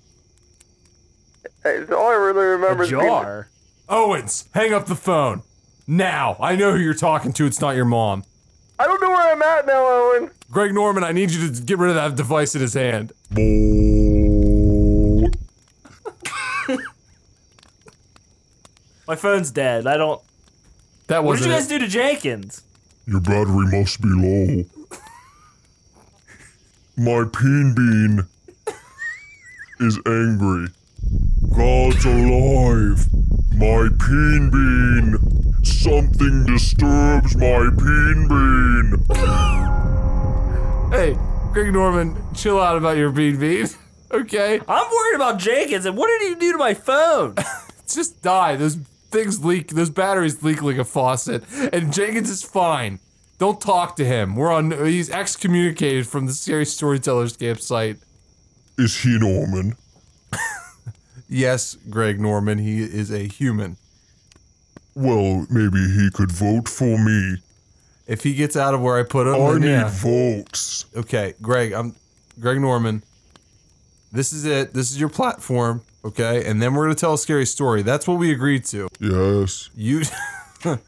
It's 1.65 1.93
all 1.93 2.09
I 2.09 2.15
really 2.15 2.45
remember. 2.47 2.83
A 2.83 2.87
is 2.87 2.91
being- 2.91 3.03
jar. 3.03 3.49
Owens, 3.89 4.49
hang 4.55 4.73
up 4.73 4.87
the 4.87 4.95
phone. 4.97 5.43
Now. 5.87 6.37
I 6.41 6.55
know 6.57 6.73
who 6.73 6.79
you're 6.79 6.95
talking 6.95 7.33
to. 7.35 7.47
It's 7.47 7.61
not 7.61 7.75
your 7.77 7.85
mom. 7.85 8.25
I 8.79 8.87
don't 8.87 9.01
know 9.03 9.11
where 9.11 9.33
I'm 9.33 9.43
at 9.43 9.67
now, 9.67 9.85
Owen. 9.87 10.31
Greg 10.51 10.73
Norman, 10.73 11.05
I 11.05 11.13
need 11.13 11.31
you 11.31 11.53
to 11.53 11.63
get 11.63 11.79
rid 11.79 11.91
of 11.91 11.97
that 11.97 12.17
device 12.17 12.55
in 12.55 12.61
his 12.61 12.75
hand. 12.75 13.13
My 19.07 19.17
phone's 19.17 19.51
dead. 19.51 19.87
I 19.87 19.97
don't 19.97 20.21
That 21.11 21.25
What 21.25 21.39
did 21.39 21.47
you 21.47 21.53
guys 21.53 21.67
it. 21.67 21.71
do 21.71 21.79
to 21.81 21.89
Jenkins? 21.89 22.63
Your 23.05 23.21
battery 23.21 23.67
must 23.67 24.01
be 24.01 24.09
low. 24.11 24.65
My 26.97 27.25
peen 27.37 27.75
bean 27.75 28.29
is 29.81 29.99
angry. 30.07 30.69
God's 31.57 32.05
alive. 32.05 33.05
My 33.57 33.89
peen 33.99 34.51
bean. 34.53 35.19
Something 35.65 36.47
disturbs 36.47 37.37
my 37.37 37.69
peen 37.77 38.29
bean. 38.29 39.05
Hey, 40.93 41.19
Greg 41.53 41.73
Norman, 41.73 42.17
chill 42.37 42.61
out 42.61 42.77
about 42.77 42.97
your 42.97 43.13
peen 43.13 43.39
bean. 43.41 43.67
Okay? 44.13 44.61
I'm 44.67 44.91
worried 44.91 45.15
about 45.15 45.39
Jenkins 45.39 45.87
and 45.87 45.97
what 45.97 46.09
did 46.09 46.29
he 46.31 46.35
do 46.35 46.51
to 46.51 46.59
my 46.59 46.75
phone? 46.75 47.37
Just 47.87 48.21
die. 48.23 48.57
Those 48.57 48.77
things 49.11 49.45
leak. 49.45 49.69
Those 49.69 49.91
batteries 49.91 50.43
leak 50.43 50.63
like 50.63 50.79
a 50.79 50.85
faucet. 50.85 51.45
And 51.73 51.93
Jenkins 51.93 52.31
is 52.31 52.43
fine. 52.43 53.01
Don't 53.39 53.61
talk 53.61 53.97
to 53.97 54.05
him. 54.05 54.37
We're 54.37 54.53
on. 54.53 54.71
He's 54.87 55.11
excommunicated 55.11 56.07
from 56.07 56.27
the 56.27 56.33
Scary 56.33 56.67
Storytellers 56.67 57.37
campsite. 57.37 57.99
Is 58.77 59.01
he 59.03 59.19
Norman? 59.19 59.77
Yes, 61.33 61.77
Greg 61.89 62.21
Norman. 62.21 62.59
He 62.59 62.83
is 62.83 63.13
a 63.13 63.21
human. 63.21 63.77
Well, 64.97 65.47
maybe 65.49 65.79
he 65.79 66.11
could 66.13 66.33
vote 66.33 66.69
for 66.69 66.99
me. 66.99 67.37
If 68.09 68.25
he 68.25 68.35
gets 68.35 68.57
out 68.57 68.75
of 68.75 68.81
where 68.81 68.99
I 68.99 69.05
put 69.05 69.29
him, 69.29 69.41
I 69.41 69.59
need 69.59 69.69
yeah. 69.69 69.91
votes. 69.93 70.87
Okay, 70.97 71.35
Greg. 71.41 71.73
I'm 71.73 71.95
Greg 72.41 72.61
Norman. 72.61 73.05
This 74.11 74.33
is 74.33 74.45
it. 74.45 74.75
This 74.75 74.91
is 74.91 74.99
your 74.99 75.09
platform. 75.09 75.83
Okay, 76.05 76.45
and 76.47 76.63
then 76.63 76.75
we're 76.75 76.85
gonna 76.85 76.95
tell 76.95 77.15
a 77.15 77.19
scary 77.19 77.47
story. 77.47 77.83
That's 77.83 78.09
what 78.09 78.19
we 78.19 78.33
agreed 78.33 78.65
to. 78.67 78.89
Yes. 78.99 79.69
You 79.75 80.03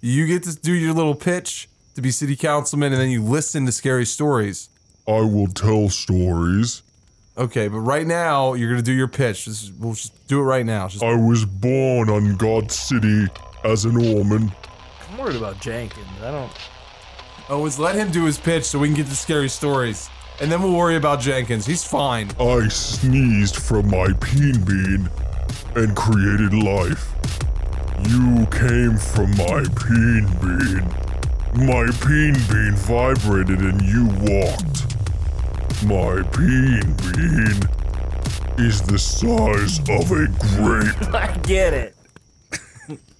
you 0.00 0.26
get 0.26 0.42
to 0.44 0.54
do 0.54 0.72
your 0.72 0.92
little 0.92 1.14
pitch 1.14 1.68
to 1.94 2.02
be 2.02 2.10
city 2.10 2.36
councilman, 2.36 2.92
and 2.92 3.00
then 3.00 3.10
you 3.10 3.22
listen 3.22 3.64
to 3.66 3.72
scary 3.72 4.04
stories. 4.04 4.68
I 5.08 5.20
will 5.20 5.46
tell 5.46 5.88
stories. 5.88 6.82
Okay, 7.36 7.68
but 7.68 7.80
right 7.80 8.06
now 8.06 8.54
you're 8.54 8.70
gonna 8.70 8.82
do 8.82 8.92
your 8.92 9.08
pitch. 9.08 9.46
This 9.46 9.62
is, 9.62 9.72
we'll 9.72 9.94
just 9.94 10.28
do 10.28 10.40
it 10.40 10.44
right 10.44 10.66
now. 10.66 10.88
Just, 10.88 11.02
I 11.02 11.14
was 11.14 11.44
born 11.44 12.10
on 12.10 12.36
God 12.36 12.70
City 12.70 13.26
as 13.64 13.86
an 13.86 13.94
Norman. 13.94 14.52
I'm 15.10 15.18
worried 15.18 15.36
about 15.36 15.60
Jenkins. 15.60 16.06
I 16.22 16.30
don't 16.30 16.52
oh, 17.48 17.60
Owens, 17.60 17.78
let 17.78 17.94
him 17.94 18.10
do 18.10 18.24
his 18.24 18.38
pitch 18.38 18.64
so 18.64 18.78
we 18.78 18.88
can 18.88 18.96
get 18.96 19.06
the 19.06 19.14
scary 19.14 19.48
stories, 19.48 20.08
and 20.40 20.50
then 20.50 20.62
we'll 20.62 20.76
worry 20.76 20.96
about 20.96 21.20
Jenkins. 21.20 21.66
He's 21.66 21.84
fine. 21.84 22.30
I 22.40 22.68
sneezed 22.68 23.56
from 23.56 23.90
my 23.90 24.12
peen 24.20 24.64
bean 24.64 25.08
and 25.76 25.96
created 25.96 26.52
life. 26.52 27.12
You 28.08 28.46
came 28.50 28.96
from 28.96 29.30
my 29.36 29.64
peen 29.80 30.26
bean. 30.40 31.04
My 31.66 31.86
peen 32.02 32.34
bean 32.50 32.74
vibrated 32.74 33.60
and 33.60 33.80
you 33.82 34.06
walked. 34.22 34.94
My 35.84 36.22
peen 36.32 36.82
bean 37.12 37.60
is 38.58 38.82
the 38.82 38.98
size 38.98 39.78
of 39.88 40.10
a 40.10 40.26
grape. 40.56 41.14
I 41.14 41.36
get 41.38 41.72
it. 41.72 41.96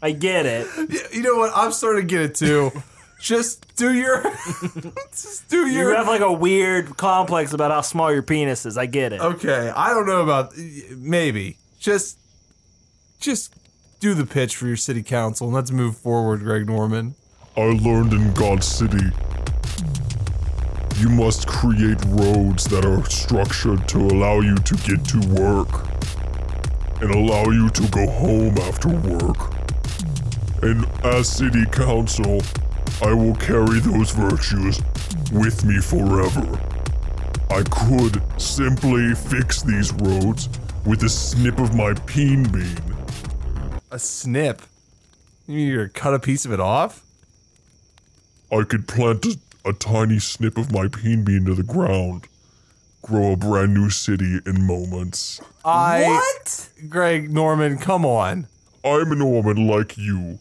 I 0.02 0.12
get 0.12 0.46
it. 0.46 0.66
You 1.14 1.22
know 1.22 1.36
what? 1.36 1.52
I'm 1.54 1.72
starting 1.72 2.06
to 2.06 2.14
get 2.14 2.22
it 2.22 2.34
too. 2.34 2.72
just 3.24 3.74
do 3.76 3.94
your, 3.94 4.22
just 5.10 5.48
do 5.48 5.66
your. 5.66 5.90
You 5.90 5.96
have 5.96 6.06
like 6.06 6.20
a 6.20 6.30
weird 6.30 6.94
complex 6.98 7.54
about 7.54 7.70
how 7.70 7.80
small 7.80 8.12
your 8.12 8.22
penis 8.22 8.66
is. 8.66 8.76
I 8.76 8.84
get 8.84 9.14
it. 9.14 9.20
Okay, 9.20 9.72
I 9.74 9.94
don't 9.94 10.06
know 10.06 10.20
about 10.22 10.52
maybe. 10.98 11.56
Just 11.80 12.18
just 13.20 13.54
do 14.00 14.12
the 14.12 14.26
pitch 14.26 14.56
for 14.56 14.66
your 14.66 14.76
city 14.76 15.02
council 15.02 15.46
and 15.46 15.54
let's 15.54 15.70
move 15.70 15.96
forward, 15.96 16.40
Greg 16.40 16.66
Norman. 16.66 17.14
I 17.56 17.62
learned 17.62 18.12
in 18.12 18.34
God 18.34 18.62
City. 18.62 19.06
You 20.98 21.08
must 21.08 21.46
create 21.46 22.04
roads 22.08 22.64
that 22.64 22.84
are 22.84 23.02
structured 23.06 23.88
to 23.88 23.98
allow 23.98 24.40
you 24.40 24.54
to 24.56 24.74
get 24.76 25.02
to 25.06 25.20
work 25.42 25.88
and 27.00 27.10
allow 27.10 27.44
you 27.50 27.70
to 27.70 27.88
go 27.88 28.06
home 28.06 28.58
after 28.58 28.90
work. 28.90 29.54
And 30.62 30.86
as 31.04 31.28
city 31.28 31.64
council, 31.66 32.40
I 33.02 33.12
will 33.12 33.34
carry 33.34 33.80
those 33.80 34.12
virtues 34.12 34.80
with 35.32 35.64
me 35.64 35.80
forever. 35.80 36.60
I 37.50 37.62
could 37.62 38.22
simply 38.40 39.14
fix 39.14 39.62
these 39.62 39.92
roads 39.94 40.48
with 40.86 41.02
a 41.02 41.08
snip 41.08 41.58
of 41.58 41.74
my 41.74 41.94
peen 42.06 42.44
bean. 42.44 42.78
A 43.90 43.98
snip. 43.98 44.62
You 45.46 45.56
mean 45.56 45.68
you're 45.68 45.86
gonna 45.86 45.88
cut 45.90 46.14
a 46.14 46.18
piece 46.18 46.44
of 46.44 46.52
it 46.52 46.60
off? 46.60 47.02
I 48.50 48.62
could 48.62 48.86
plant 48.86 49.24
a, 49.26 49.36
a 49.64 49.72
tiny 49.72 50.18
snip 50.18 50.56
of 50.56 50.72
my 50.72 50.88
peen 50.88 51.24
bean 51.24 51.44
to 51.46 51.54
the 51.54 51.62
ground, 51.62 52.28
grow 53.02 53.32
a 53.32 53.36
brand 53.36 53.74
new 53.74 53.90
city 53.90 54.38
in 54.46 54.66
moments. 54.66 55.40
I 55.64 56.02
What? 56.02 56.70
Greg 56.88 57.32
Norman, 57.32 57.78
come 57.78 58.06
on. 58.06 58.46
I'm 58.84 59.12
a 59.12 59.14
Norman 59.16 59.66
like 59.66 59.98
you. 59.98 60.38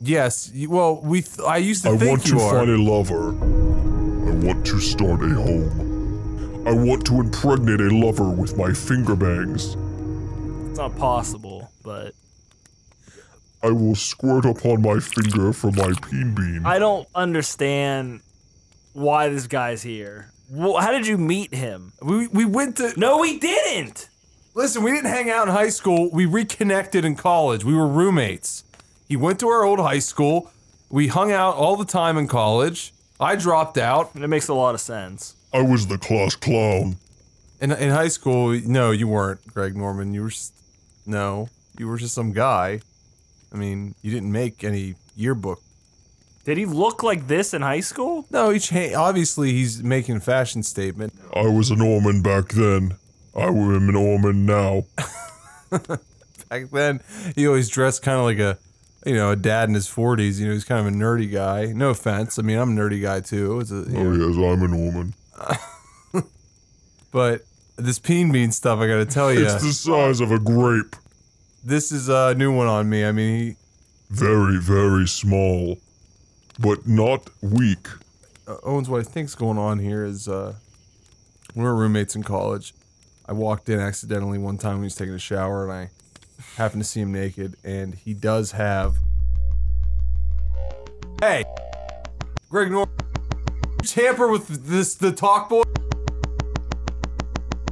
Yes, 0.00 0.50
you, 0.52 0.70
well, 0.70 1.00
we. 1.02 1.22
Th- 1.22 1.40
I 1.46 1.56
used 1.56 1.84
to 1.84 1.90
I 1.90 1.96
think 1.96 2.10
want 2.10 2.26
you 2.26 2.38
to 2.38 2.40
are. 2.44 2.54
find 2.58 2.70
a 2.70 2.76
lover. 2.76 3.30
I 3.30 4.34
want 4.44 4.66
to 4.66 4.78
start 4.80 5.22
a 5.22 5.28
home. 5.28 6.64
I 6.66 6.72
want 6.72 7.06
to 7.06 7.20
impregnate 7.20 7.80
a 7.80 7.94
lover 7.96 8.28
with 8.28 8.56
my 8.58 8.72
finger 8.72 9.16
bangs. 9.16 9.76
It's 10.70 10.78
not 10.78 10.96
possible, 10.98 11.70
but 11.82 12.12
I 13.62 13.70
will 13.70 13.94
squirt 13.94 14.44
upon 14.44 14.82
my 14.82 14.98
finger 15.00 15.52
from 15.52 15.76
my 15.76 15.92
peen 16.10 16.34
bean. 16.34 16.62
I 16.66 16.78
don't 16.78 17.08
understand 17.14 18.20
why 18.92 19.28
this 19.30 19.46
guy's 19.46 19.82
here. 19.82 20.30
Well, 20.50 20.76
how 20.76 20.92
did 20.92 21.06
you 21.06 21.16
meet 21.18 21.54
him? 21.54 21.92
we 22.02 22.26
we 22.28 22.44
went 22.44 22.76
to. 22.76 22.92
No, 22.98 23.18
we 23.18 23.38
didn't. 23.38 24.10
Listen, 24.54 24.82
we 24.82 24.90
didn't 24.90 25.10
hang 25.10 25.30
out 25.30 25.48
in 25.48 25.54
high 25.54 25.68
school. 25.68 26.10
We 26.12 26.26
reconnected 26.26 27.04
in 27.04 27.14
college. 27.14 27.64
We 27.64 27.74
were 27.74 27.86
roommates. 27.86 28.64
He 29.08 29.16
went 29.16 29.40
to 29.40 29.48
our 29.48 29.64
old 29.64 29.78
high 29.78 30.00
school. 30.00 30.50
We 30.90 31.08
hung 31.08 31.32
out 31.32 31.54
all 31.54 31.76
the 31.76 31.84
time 31.84 32.18
in 32.18 32.26
college. 32.26 32.92
I 33.18 33.36
dropped 33.36 33.78
out. 33.78 34.10
It 34.14 34.26
makes 34.28 34.48
a 34.48 34.54
lot 34.54 34.74
of 34.74 34.80
sense. 34.80 35.34
I 35.52 35.62
was 35.62 35.86
the 35.86 35.98
class 35.98 36.36
clown. 36.36 36.96
In, 37.60 37.72
in 37.72 37.90
high 37.90 38.08
school, 38.08 38.60
no, 38.66 38.90
you 38.90 39.08
weren't, 39.08 39.46
Greg 39.54 39.76
Norman. 39.76 40.12
You 40.12 40.22
were 40.22 40.28
just, 40.28 40.52
no, 41.06 41.48
you 41.78 41.88
were 41.88 41.96
just 41.96 42.14
some 42.14 42.32
guy. 42.32 42.80
I 43.52 43.56
mean, 43.56 43.94
you 44.02 44.10
didn't 44.10 44.32
make 44.32 44.64
any 44.64 44.96
yearbook. 45.16 45.60
Did 46.44 46.58
he 46.58 46.66
look 46.66 47.02
like 47.02 47.26
this 47.26 47.54
in 47.54 47.62
high 47.62 47.80
school? 47.80 48.26
No, 48.30 48.50
he 48.50 48.58
cha- 48.58 48.94
obviously 48.96 49.52
he's 49.52 49.82
making 49.82 50.16
a 50.16 50.20
fashion 50.20 50.62
statement. 50.62 51.12
I 51.34 51.48
was 51.48 51.70
a 51.70 51.76
Norman 51.76 52.22
back 52.22 52.48
then. 52.48 52.96
I 53.34 53.46
am 53.46 53.88
a 53.88 53.92
Norman 53.92 54.46
now. 54.46 54.84
Back 56.48 56.70
then, 56.70 57.00
he 57.34 57.46
always 57.46 57.68
dressed 57.68 58.02
kind 58.02 58.18
of 58.18 58.24
like 58.24 58.38
a, 58.38 58.56
you 59.04 59.14
know, 59.14 59.30
a 59.30 59.36
dad 59.36 59.68
in 59.68 59.74
his 59.74 59.86
40s. 59.88 60.38
You 60.38 60.46
know, 60.46 60.52
he's 60.52 60.64
kind 60.64 60.86
of 60.86 60.92
a 60.92 60.96
nerdy 60.96 61.30
guy. 61.30 61.66
No 61.66 61.90
offense. 61.90 62.38
I 62.38 62.42
mean, 62.42 62.58
I'm 62.58 62.76
a 62.76 62.80
nerdy 62.80 63.02
guy 63.02 63.20
too. 63.20 63.60
It's 63.60 63.70
a, 63.70 63.76
Oh 63.76 63.80
know, 63.84 64.26
yes, 64.28 64.36
I'm 64.36 64.62
a 64.62 64.68
Norman. 64.68 65.14
but 67.12 67.42
this 67.76 67.98
peen 67.98 68.32
bean 68.32 68.52
stuff, 68.52 68.78
I 68.80 68.86
got 68.86 68.96
to 68.96 69.06
tell 69.06 69.32
you, 69.32 69.44
It's 69.44 69.62
the 69.62 69.72
size 69.72 70.20
of 70.20 70.32
a 70.32 70.38
grape. 70.38 70.96
this 71.64 71.92
is 71.92 72.08
a 72.08 72.34
new 72.34 72.54
one 72.54 72.66
on 72.66 72.88
me. 72.88 73.04
I 73.04 73.12
mean, 73.12 73.38
he, 73.38 73.56
very, 74.10 74.58
very 74.58 75.06
small, 75.06 75.78
but 76.58 76.86
not 76.86 77.28
weak. 77.42 77.88
uh, 78.46 78.56
Owens, 78.62 78.88
what 78.88 79.00
I 79.00 79.04
think's 79.04 79.34
going 79.34 79.58
on 79.58 79.78
here 79.80 80.04
is 80.04 80.28
uh, 80.28 80.54
we 81.54 81.62
were 81.64 81.74
roommates 81.74 82.14
in 82.14 82.22
college. 82.22 82.72
I 83.28 83.32
walked 83.32 83.68
in 83.68 83.80
accidentally 83.80 84.38
one 84.38 84.56
time 84.58 84.74
when 84.74 84.82
he 84.82 84.84
was 84.84 84.94
taking 84.94 85.14
a 85.14 85.18
shower, 85.18 85.64
and 85.64 85.72
I 85.72 85.90
happened 86.56 86.82
to 86.82 86.88
see 86.88 87.00
him 87.00 87.12
naked, 87.12 87.56
and 87.62 87.94
he 87.94 88.14
does 88.14 88.52
have. 88.52 88.96
Hey, 91.20 91.44
Greg 92.50 92.70
Norman, 92.70 92.94
tamper 93.82 94.28
with 94.28 94.66
this 94.66 94.94
the 94.94 95.12
talk 95.12 95.48
boy. 95.48 95.62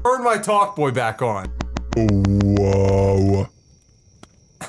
Turn 0.04 0.22
my 0.22 0.38
talk 0.38 0.76
boy 0.76 0.90
back 0.90 1.22
on. 1.22 1.50
Wow. 1.96 3.48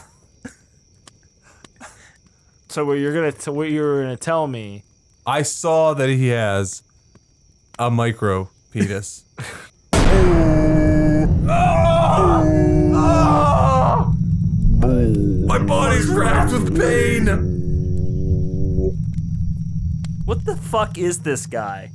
So 2.68 2.84
what 2.84 2.96
you're 2.96 3.14
gonna 3.14 3.32
t- 3.32 3.52
what 3.52 3.72
you're 3.72 4.02
gonna 4.02 4.18
tell 4.18 4.48
me? 4.48 4.84
I 5.26 5.44
saw 5.44 5.94
that 5.94 6.10
he 6.10 6.28
has 6.28 6.84
a 7.80 7.90
micro 7.90 8.50
penis. 8.74 9.24
My 15.56 15.64
body's 15.64 16.08
racked 16.08 16.52
with 16.52 16.78
pain. 16.78 17.28
What 20.26 20.44
the 20.44 20.58
fuck 20.58 20.98
is 20.98 21.20
this 21.20 21.46
guy? 21.46 21.92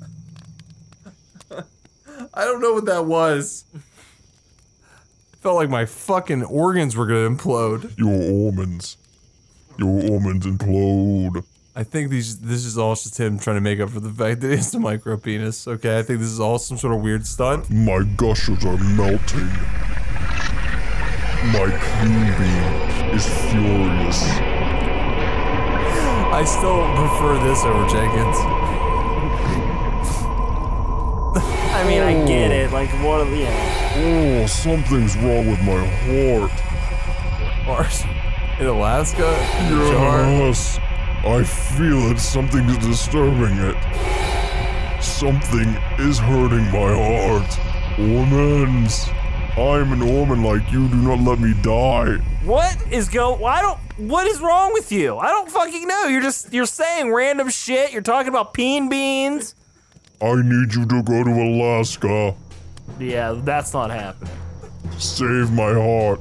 I 1.53 2.45
don't 2.45 2.63
know 2.63 2.73
what 2.73 2.87
that 2.87 3.05
was. 3.05 3.67
Felt 5.43 5.57
like 5.57 5.69
my 5.69 5.85
fucking 5.85 6.45
organs 6.45 6.97
were 6.97 7.05
gonna 7.05 7.29
implode. 7.29 7.93
Your 7.99 8.23
almonds. 8.49 8.97
Your 9.77 10.11
almonds 10.11 10.47
implode. 10.47 11.45
I 11.77 11.83
think 11.83 12.09
these 12.09 12.41
this 12.41 12.65
is 12.65 12.79
all 12.79 12.95
just 12.95 13.21
him 13.21 13.39
trying 13.39 13.57
to 13.59 13.61
make 13.61 13.79
up 13.79 13.91
for 13.91 14.01
the 14.01 14.09
fact 14.09 14.41
that 14.41 14.49
he 14.49 14.57
has 14.57 14.75
a 14.75 14.81
micro 14.81 15.19
penis. 15.19 15.69
Okay, 15.69 15.99
I 15.99 16.03
think 16.03 16.21
this 16.21 16.31
is 16.31 16.41
all 16.41 16.59
some 16.59 16.79
sort 16.79 16.95
of 16.95 17.03
weird 17.03 17.27
stunt. 17.27 17.69
My 17.69 18.05
gushers 18.17 18.65
are 18.65 18.79
melting. 18.79 19.51
My 21.53 21.69
peen 22.01 22.39
bean 22.39 22.90
is 23.15 23.27
furious. 23.51 24.23
I 26.33 26.45
still 26.45 26.83
prefer 26.95 27.39
this 27.45 27.65
over 27.65 27.87
Jenkins. 27.89 28.37
I 31.73 31.85
mean, 31.87 32.03
I 32.03 32.27
get 32.27 32.51
it. 32.51 32.73
Like, 32.73 32.91
what? 33.05 33.27
Yeah. 33.29 33.51
Oh, 33.97 34.47
something's 34.47 35.17
wrong 35.19 35.47
with 35.51 35.61
my 35.63 35.85
heart. 36.07 36.53
Mars 37.67 38.05
in 38.59 38.67
Alaska. 38.67 39.35
Jar. 39.69 40.23
Yes, 40.23 40.79
I 41.25 41.43
feel 41.43 42.11
it. 42.11 42.19
Something 42.19 42.69
is 42.69 42.79
disturbing 42.79 43.57
it. 43.59 45.03
Something 45.03 45.69
is 45.99 46.19
hurting 46.19 46.65
my 46.67 46.93
heart. 46.95 47.59
Ormans. 47.99 49.11
I'm 49.61 49.93
an 49.93 50.01
Orman 50.01 50.43
like 50.43 50.73
you. 50.73 50.89
Do 50.89 50.97
not 50.97 51.21
let 51.21 51.39
me 51.39 51.53
die. 51.63 52.17
What 52.45 52.77
is 52.91 53.11
go? 53.11 53.45
I 53.45 53.61
don't. 53.61 53.79
What 54.09 54.27
is 54.27 54.41
wrong 54.41 54.73
with 54.73 54.91
you? 54.91 55.19
I 55.19 55.29
don't 55.29 55.51
fucking 55.51 55.87
know. 55.87 56.07
You're 56.07 56.23
just 56.23 56.53
you're 56.53 56.65
saying 56.65 57.13
random 57.13 57.51
shit. 57.51 57.93
You're 57.93 58.01
talking 58.01 58.31
about 58.31 58.55
peen 58.55 58.89
beans. 58.89 59.55
I 60.23 60.35
need 60.37 60.75
you 60.75 60.87
to 60.87 61.03
go 61.03 61.25
to 61.25 61.31
Alaska. 61.31 62.35
Yeah, 62.99 63.39
that's 63.45 63.75
not 63.75 63.91
happening. 63.91 64.33
Save 64.99 65.53
my 65.53 65.75
heart. 65.75 66.21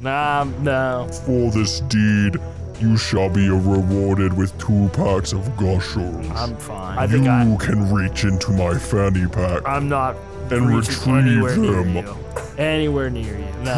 Nah, 0.00 0.44
no. 0.60 1.08
For 1.24 1.50
this 1.52 1.80
deed, 1.82 2.36
you 2.80 2.96
shall 2.96 3.30
be 3.30 3.48
rewarded 3.48 4.36
with 4.36 4.56
two 4.58 4.88
packs 4.92 5.32
of 5.32 5.56
gushers. 5.56 6.28
I'm 6.30 6.56
fine. 6.56 6.98
I 6.98 7.04
you 7.04 7.10
think 7.10 7.28
I. 7.28 7.56
can 7.64 7.92
reach 7.92 8.24
into 8.24 8.50
my 8.50 8.76
fanny 8.78 9.26
pack. 9.26 9.62
I'm 9.66 9.88
not 9.88 10.16
And 10.50 10.74
retrieve 10.76 11.08
anywhere 11.08 11.56
near 11.56 11.82
them. 11.82 12.16
Anywhere 12.58 13.10
near 13.10 13.38
you. 13.38 13.46
No. 13.62 13.74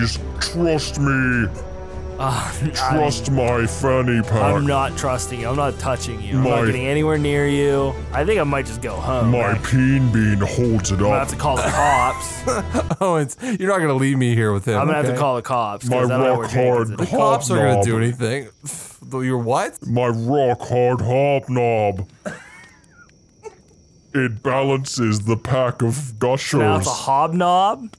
Please 0.00 0.18
trust 0.40 0.98
me. 1.00 1.46
Uh, 2.18 2.52
Trust 2.72 3.32
my 3.32 3.66
fanny 3.66 4.22
pack. 4.22 4.34
I'm 4.54 4.64
not 4.64 4.96
trusting 4.96 5.40
you. 5.40 5.48
I'm 5.48 5.56
not 5.56 5.76
touching 5.80 6.20
you. 6.22 6.36
I'm 6.36 6.44
My- 6.44 6.50
not 6.50 6.66
getting 6.66 6.86
anywhere 6.86 7.18
near 7.18 7.48
you. 7.48 7.92
I 8.12 8.24
think 8.24 8.38
I 8.38 8.44
might 8.44 8.66
just 8.66 8.80
go 8.80 8.92
home. 8.94 9.32
my 9.32 9.54
peen 9.58 10.12
bean 10.12 10.38
holds 10.38 10.92
it 10.92 10.96
up. 10.96 11.00
I'm 11.00 11.06
gonna 11.06 11.18
have 11.18 11.28
to 11.30 11.36
call 11.36 11.56
the 11.56 11.62
cops. 11.62 12.44
Owens, 13.00 13.36
you're 13.58 13.68
not 13.68 13.78
gonna 13.80 13.94
leave 13.94 14.18
me 14.18 14.36
here 14.36 14.52
with 14.52 14.66
him. 14.68 14.78
I'm 14.78 14.86
gonna 14.86 14.98
have 15.02 15.12
to 15.12 15.16
call 15.18 15.34
the 15.34 15.42
cops. 15.42 15.86
My 15.88 15.96
I 15.96 16.00
don't 16.00 16.08
know 16.10 16.18
where 16.36 16.42
rock 16.42 16.50
hard 16.52 16.90
is. 16.90 16.96
The 16.96 17.06
cops 17.06 17.50
aren't 17.50 17.72
gonna 17.72 17.84
do 17.84 17.96
anything. 17.98 18.48
Your 19.24 19.38
what? 19.38 19.84
my 19.84 20.06
rock 20.08 20.60
hard 20.60 21.00
hobnob. 21.00 22.06
It 24.14 24.42
balances 24.42 25.20
the 25.20 25.36
pack 25.36 25.82
of 25.82 26.18
gushers. 26.18 26.60
Now 26.60 26.76
it's 26.78 26.86
a 26.86 26.90
hobnob. 26.90 27.90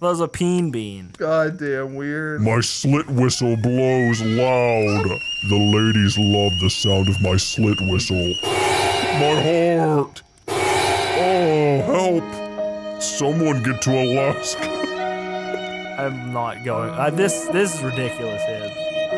That 0.00 0.08
was 0.10 0.20
a 0.20 0.28
peen 0.28 0.70
bean. 0.70 1.12
Goddamn 1.16 1.94
weird. 1.94 2.42
My 2.42 2.60
slit 2.60 3.08
whistle 3.08 3.56
blows 3.56 4.20
loud. 4.20 5.04
The 5.48 5.56
ladies 5.74 6.18
love 6.18 6.52
the 6.60 6.68
sound 6.68 7.08
of 7.08 7.20
my 7.22 7.36
slit 7.36 7.78
whistle. 7.90 8.34
My 8.44 9.40
heart. 9.42 10.22
Oh, 10.48 11.82
help. 11.86 13.02
Someone 13.02 13.62
get 13.62 13.80
to 13.82 13.90
Alaska. 13.90 14.68
I'm 15.98 16.32
not 16.32 16.64
going. 16.64 16.90
Uh, 16.90 17.10
this 17.10 17.46
this 17.46 17.76
is 17.76 17.82
ridiculous, 17.82 18.42
Hibbs. 18.42 18.74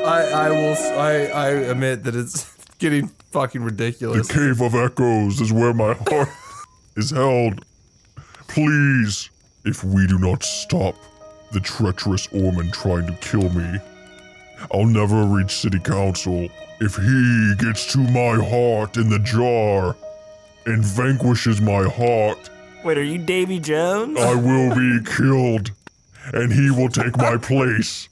I 0.06 0.30
I 0.30 0.50
will 0.50 0.74
s- 0.74 0.90
I 0.92 1.26
I 1.28 1.48
admit 1.48 2.04
that 2.04 2.14
it's 2.14 2.54
getting 2.78 3.10
fucking 3.36 3.62
ridiculous. 3.62 4.28
The. 4.28 4.32
Cave 4.32 4.62
of 4.62 4.74
Echoes 4.74 5.42
is 5.42 5.52
where 5.52 5.74
my 5.74 5.92
heart 5.92 6.28
is 6.96 7.10
held. 7.10 7.62
Please, 8.48 9.28
if 9.66 9.84
we 9.84 10.06
do 10.06 10.18
not 10.18 10.42
stop 10.42 10.94
the 11.52 11.60
treacherous 11.60 12.26
Orman 12.28 12.70
trying 12.70 13.06
to 13.06 13.12
kill 13.16 13.50
me, 13.50 13.78
I'll 14.72 14.86
never 14.86 15.24
reach 15.24 15.50
City 15.50 15.78
Council. 15.78 16.48
If 16.80 16.96
he 16.96 17.54
gets 17.58 17.92
to 17.92 17.98
my 17.98 18.36
heart 18.42 18.96
in 18.96 19.10
the 19.10 19.18
jar 19.18 19.94
and 20.64 20.82
vanquishes 20.82 21.60
my 21.60 21.84
heart, 21.84 22.48
Wait, 22.84 22.96
are 22.96 23.02
you 23.02 23.18
Davy 23.18 23.58
Jones? 23.58 24.18
I 24.18 24.34
will 24.34 24.74
be 24.74 25.04
killed, 25.16 25.72
and 26.32 26.50
he 26.50 26.70
will 26.70 26.88
take 26.88 27.18
my 27.18 27.36
place. 27.36 28.08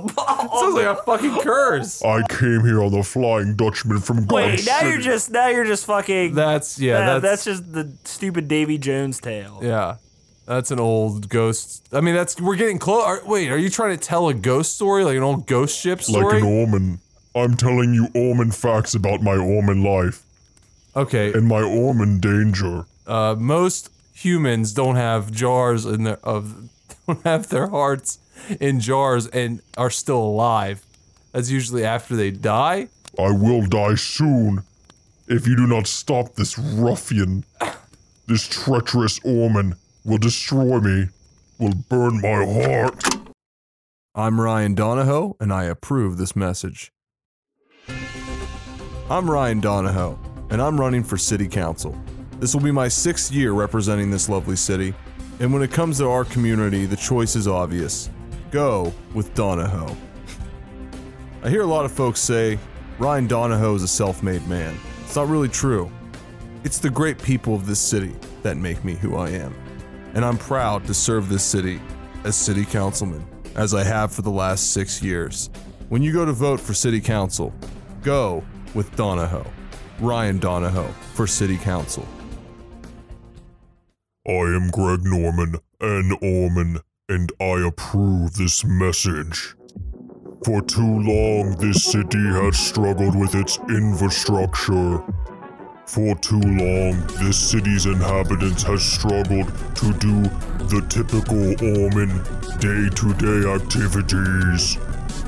Sounds 0.16 0.74
like 0.74 0.86
a 0.86 0.96
fucking 1.02 1.40
curse. 1.40 2.02
I 2.02 2.22
came 2.26 2.64
here 2.64 2.82
on 2.82 2.92
the 2.92 3.02
Flying 3.02 3.56
Dutchman 3.56 4.00
from 4.00 4.26
God 4.26 4.34
Wait, 4.34 4.66
now 4.66 4.80
City. 4.80 4.90
you're 4.90 5.00
just 5.00 5.30
now 5.30 5.48
you're 5.48 5.64
just 5.64 5.86
fucking. 5.86 6.34
That's 6.34 6.78
yeah. 6.78 6.98
yeah, 6.98 7.06
that's, 7.06 7.22
that's 7.22 7.44
just 7.44 7.72
the 7.72 7.92
stupid 8.04 8.48
Davy 8.48 8.78
Jones 8.78 9.20
tale. 9.20 9.60
yeah. 9.62 9.96
That's 10.46 10.70
an 10.70 10.78
old 10.78 11.30
ghost. 11.30 11.88
I 11.90 12.02
mean, 12.02 12.14
that's 12.14 12.38
we're 12.38 12.56
getting 12.56 12.78
close. 12.78 13.24
Wait, 13.24 13.50
are 13.50 13.56
you 13.56 13.70
trying 13.70 13.96
to 13.96 14.02
tell 14.02 14.28
a 14.28 14.34
ghost 14.34 14.74
story, 14.74 15.02
like 15.02 15.16
an 15.16 15.22
old 15.22 15.46
ghost 15.46 15.80
ship 15.80 16.02
story? 16.02 16.34
like 16.34 16.42
an 16.42 16.48
Orman. 16.48 17.00
I'm 17.34 17.56
telling 17.56 17.94
you 17.94 18.08
Orman 18.14 18.50
facts 18.50 18.94
about 18.94 19.22
my 19.22 19.36
Orman 19.36 19.82
life 19.82 20.22
okay. 20.96 21.32
and 21.32 21.46
my 21.46 21.62
Orman 21.62 22.20
danger. 22.20 22.86
uh, 23.06 23.34
most 23.38 23.90
humans 24.14 24.72
don't 24.72 24.96
have 24.96 25.30
jars 25.32 25.84
in 25.84 26.04
their 26.04 26.18
of 26.22 26.68
don't 27.06 27.22
have 27.24 27.48
their 27.48 27.68
hearts 27.68 28.18
in 28.60 28.80
jars 28.80 29.26
and 29.28 29.60
are 29.76 29.90
still 29.90 30.22
alive. 30.22 30.84
That's 31.32 31.50
usually 31.50 31.84
after 31.84 32.16
they 32.16 32.30
die. 32.30 32.88
I 33.18 33.30
will 33.30 33.66
die 33.66 33.94
soon 33.94 34.62
if 35.28 35.46
you 35.46 35.56
do 35.56 35.66
not 35.66 35.86
stop 35.86 36.34
this 36.34 36.58
ruffian. 36.58 37.44
This 38.26 38.46
treacherous 38.48 39.20
Orman 39.24 39.76
will 40.04 40.18
destroy 40.18 40.80
me, 40.80 41.08
will 41.58 41.74
burn 41.88 42.20
my 42.20 42.44
heart. 42.44 43.04
I'm 44.14 44.40
Ryan 44.40 44.74
Donahoe, 44.74 45.36
and 45.40 45.52
I 45.52 45.64
approve 45.64 46.16
this 46.16 46.36
message. 46.36 46.92
I'm 49.10 49.30
Ryan 49.30 49.60
Donahoe, 49.60 50.18
and 50.50 50.62
I'm 50.62 50.80
running 50.80 51.02
for 51.02 51.16
City 51.16 51.48
Council. 51.48 51.98
This 52.38 52.54
will 52.54 52.62
be 52.62 52.70
my 52.70 52.88
sixth 52.88 53.32
year 53.32 53.52
representing 53.52 54.10
this 54.10 54.28
lovely 54.28 54.56
city, 54.56 54.94
and 55.40 55.52
when 55.52 55.62
it 55.62 55.72
comes 55.72 55.98
to 55.98 56.08
our 56.08 56.24
community, 56.24 56.86
the 56.86 56.96
choice 56.96 57.36
is 57.36 57.48
obvious 57.48 58.08
go 58.54 58.92
with 59.14 59.34
Donahoe. 59.34 59.96
I 61.42 61.50
hear 61.50 61.62
a 61.62 61.66
lot 61.66 61.84
of 61.84 61.90
folks 61.90 62.20
say 62.20 62.56
Ryan 63.00 63.26
Donahoe 63.26 63.74
is 63.74 63.82
a 63.82 63.88
self 63.88 64.22
made 64.22 64.46
man. 64.46 64.78
It's 65.02 65.16
not 65.16 65.26
really 65.26 65.48
true. 65.48 65.90
It's 66.62 66.78
the 66.78 66.88
great 66.88 67.20
people 67.20 67.56
of 67.56 67.66
this 67.66 67.80
city 67.80 68.14
that 68.44 68.56
make 68.56 68.84
me 68.84 68.94
who 68.94 69.16
I 69.16 69.30
am. 69.30 69.52
And 70.14 70.24
I'm 70.24 70.38
proud 70.38 70.86
to 70.86 70.94
serve 70.94 71.28
this 71.28 71.42
city 71.42 71.80
as 72.22 72.36
city 72.36 72.64
councilman, 72.64 73.26
as 73.56 73.74
I 73.74 73.82
have 73.82 74.12
for 74.12 74.22
the 74.22 74.30
last 74.30 74.72
six 74.72 75.02
years. 75.02 75.50
When 75.88 76.00
you 76.00 76.12
go 76.12 76.24
to 76.24 76.32
vote 76.32 76.60
for 76.60 76.74
city 76.74 77.00
council, 77.00 77.52
go 78.02 78.44
with 78.72 78.94
Donahoe. 78.94 79.50
Ryan 79.98 80.38
Donahoe 80.38 80.94
for 81.14 81.26
city 81.26 81.58
council. 81.58 82.06
I 84.28 84.30
am 84.30 84.70
Greg 84.70 85.00
Norman, 85.02 85.56
an 85.80 86.16
Orman, 86.22 86.78
and 87.10 87.30
I 87.38 87.66
approve 87.66 88.34
this 88.34 88.64
message. 88.64 89.54
For 90.42 90.62
too 90.62 91.00
long, 91.00 91.54
this 91.58 91.84
city 91.84 92.18
has 92.18 92.58
struggled 92.58 93.14
with 93.14 93.34
its 93.34 93.58
infrastructure. 93.68 95.02
For 95.86 96.14
too 96.16 96.40
long, 96.40 97.06
this 97.20 97.36
city's 97.36 97.84
inhabitants 97.84 98.62
has 98.62 98.82
struggled 98.82 99.48
to 99.76 99.92
do 99.98 100.22
the 100.72 100.80
typical 100.88 101.52
Orman 101.76 102.08
day-to-day 102.58 103.52
activities. 103.52 104.78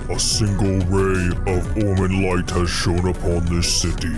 A 0.08 0.18
single 0.18 0.78
ray 0.88 1.28
of 1.52 1.76
Orman 1.84 2.22
light 2.22 2.50
has 2.52 2.70
shone 2.70 3.06
upon 3.06 3.44
this 3.54 3.82
city. 3.82 4.16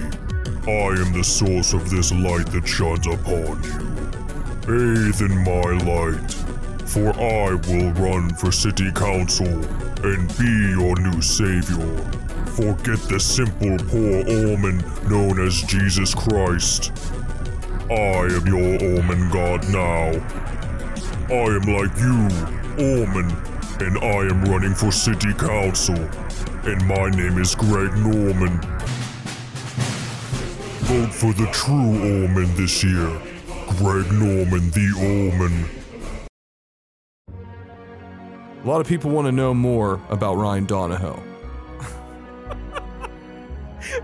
I 0.68 0.94
am 0.94 1.12
the 1.12 1.24
source 1.24 1.72
of 1.72 1.90
this 1.90 2.12
light 2.12 2.46
that 2.52 2.68
shines 2.68 3.06
upon 3.08 3.64
you. 3.64 3.98
Bathe 4.64 5.22
in 5.22 5.38
my 5.42 5.72
light, 5.84 6.47
for 6.88 7.12
I 7.20 7.52
will 7.68 7.92
run 7.92 8.30
for 8.30 8.50
city 8.50 8.90
council 8.92 9.46
and 9.46 10.38
be 10.38 10.72
your 10.72 10.98
new 10.98 11.20
savior. 11.20 11.86
Forget 12.56 12.98
the 13.10 13.20
simple 13.20 13.76
poor 13.88 14.24
Orman 14.24 14.82
known 15.06 15.46
as 15.46 15.62
Jesus 15.64 16.14
Christ. 16.14 16.90
I 17.90 18.24
am 18.32 18.46
your 18.46 18.96
Orman 18.96 19.28
God 19.28 19.68
now. 19.68 20.16
I 21.28 21.44
am 21.56 21.66
like 21.68 21.92
you, 22.00 22.24
Orman, 22.80 23.36
and 23.80 23.98
I 23.98 24.20
am 24.32 24.44
running 24.46 24.74
for 24.74 24.90
city 24.90 25.34
council. 25.34 25.98
And 26.64 26.82
my 26.88 27.10
name 27.10 27.38
is 27.38 27.54
Greg 27.54 27.92
Norman. 27.98 28.60
Vote 30.88 31.12
for 31.12 31.34
the 31.34 31.48
true 31.52 32.22
Orman 32.22 32.54
this 32.56 32.82
year. 32.82 33.10
Greg 33.76 34.10
Norman, 34.10 34.70
the 34.70 35.28
Orman. 35.30 35.77
A 38.68 38.70
lot 38.70 38.82
of 38.82 38.86
people 38.86 39.10
want 39.10 39.24
to 39.24 39.32
know 39.32 39.54
more 39.54 39.98
about 40.10 40.34
Ryan 40.34 40.66
Donahoe. 40.66 41.22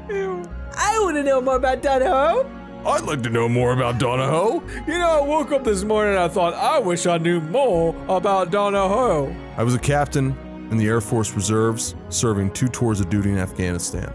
I 0.08 0.98
want 1.02 1.16
to 1.18 1.22
know 1.22 1.42
more 1.42 1.56
about 1.56 1.82
Donahoe. 1.82 2.50
I'd 2.86 3.02
like 3.02 3.22
to 3.24 3.28
know 3.28 3.46
more 3.46 3.74
about 3.74 3.98
Donahoe. 3.98 4.66
You 4.86 4.96
know, 4.96 5.10
I 5.10 5.20
woke 5.20 5.52
up 5.52 5.64
this 5.64 5.84
morning 5.84 6.14
and 6.14 6.22
I 6.22 6.28
thought, 6.28 6.54
I 6.54 6.78
wish 6.78 7.04
I 7.04 7.18
knew 7.18 7.42
more 7.42 7.94
about 8.08 8.50
Donahoe. 8.50 9.36
I 9.58 9.62
was 9.62 9.74
a 9.74 9.78
captain 9.78 10.34
in 10.70 10.78
the 10.78 10.86
Air 10.86 11.02
Force 11.02 11.32
Reserves, 11.32 11.94
serving 12.08 12.50
two 12.52 12.68
tours 12.68 13.00
of 13.00 13.10
duty 13.10 13.32
in 13.32 13.36
Afghanistan. 13.36 14.10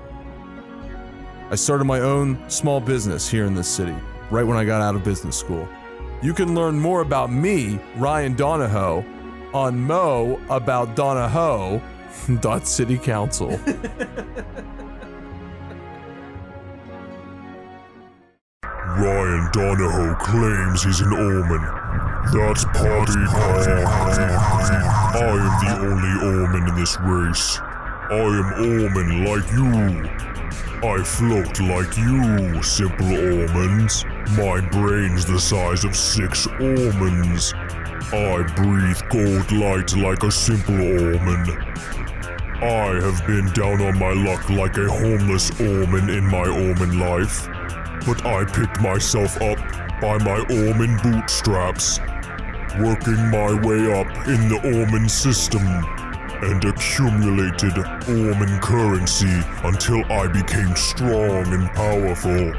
I 1.52 1.56
started 1.58 1.84
my 1.84 2.00
own 2.00 2.44
small 2.50 2.82
business 2.82 3.30
here 3.30 3.46
in 3.46 3.54
this 3.54 3.68
city, 3.68 3.96
right 4.32 4.48
when 4.48 4.58
I 4.58 4.66
got 4.66 4.82
out 4.82 4.96
of 4.96 5.04
business 5.04 5.38
school. 5.38 5.70
You 6.24 6.34
can 6.34 6.56
learn 6.56 6.80
more 6.80 7.02
about 7.02 7.32
me, 7.32 7.80
Ryan 7.98 8.34
Donahoe, 8.34 9.06
on 9.54 9.80
Mo 9.80 10.40
about 10.50 10.96
Donahoe. 10.96 11.82
Dot 12.42 12.68
City 12.68 12.98
Council. 12.98 13.50
Ryan 19.00 19.50
Donahoe 19.54 20.16
claims 20.16 20.84
he's 20.84 21.00
an 21.00 21.14
Orman. 21.14 21.62
That's 22.34 22.66
party 22.66 23.14
talk. 23.14 23.68
I 25.16 25.18
am 25.24 25.54
the 25.64 25.72
only 25.88 26.14
Orman 26.38 26.68
in 26.68 26.76
this 26.76 27.00
race. 27.00 27.60
I 28.10 28.16
am 28.16 28.54
Orman 28.82 29.26
like 29.26 29.52
you. 29.52 30.10
I 30.88 31.04
float 31.04 31.60
like 31.60 31.96
you, 31.98 32.64
simple 32.64 33.08
Ormans. 33.08 34.06
My 34.38 34.62
brain's 34.72 35.26
the 35.26 35.40
size 35.40 35.84
of 35.84 35.96
six 35.96 36.48
Ormans. 36.48 37.54
I 38.12 38.44
breathe 38.56 39.02
gold 39.10 39.52
light 39.52 39.96
like 39.96 40.24
a 40.24 40.32
simple 40.32 40.76
Orman. 40.76 41.50
I 42.62 43.00
have 43.02 43.26
been 43.28 43.52
down 43.54 43.82
on 43.82 43.98
my 44.00 44.14
luck 44.14 44.50
like 44.50 44.78
a 44.78 44.90
homeless 44.90 45.52
Orman 45.62 46.10
in 46.10 46.26
my 46.26 46.48
Orman 46.48 47.00
life 47.00 47.48
but 48.06 48.26
I 48.26 48.46
picked 48.46 48.82
myself 48.82 49.42
up 49.42 49.58
by 50.02 50.18
my 50.20 50.40
Orman 50.50 50.98
bootstraps, 51.04 52.00
working 52.80 53.22
my 53.30 53.54
way 53.62 53.92
up 54.00 54.08
in 54.28 54.48
the 54.50 54.60
Orman 54.64 55.10
system, 55.10 55.62
and 56.42 56.64
accumulated 56.66 57.78
Orman 58.08 58.60
currency 58.62 59.42
until 59.64 60.04
I 60.12 60.28
became 60.28 60.76
strong 60.76 61.54
and 61.54 61.70
powerful. 61.72 62.54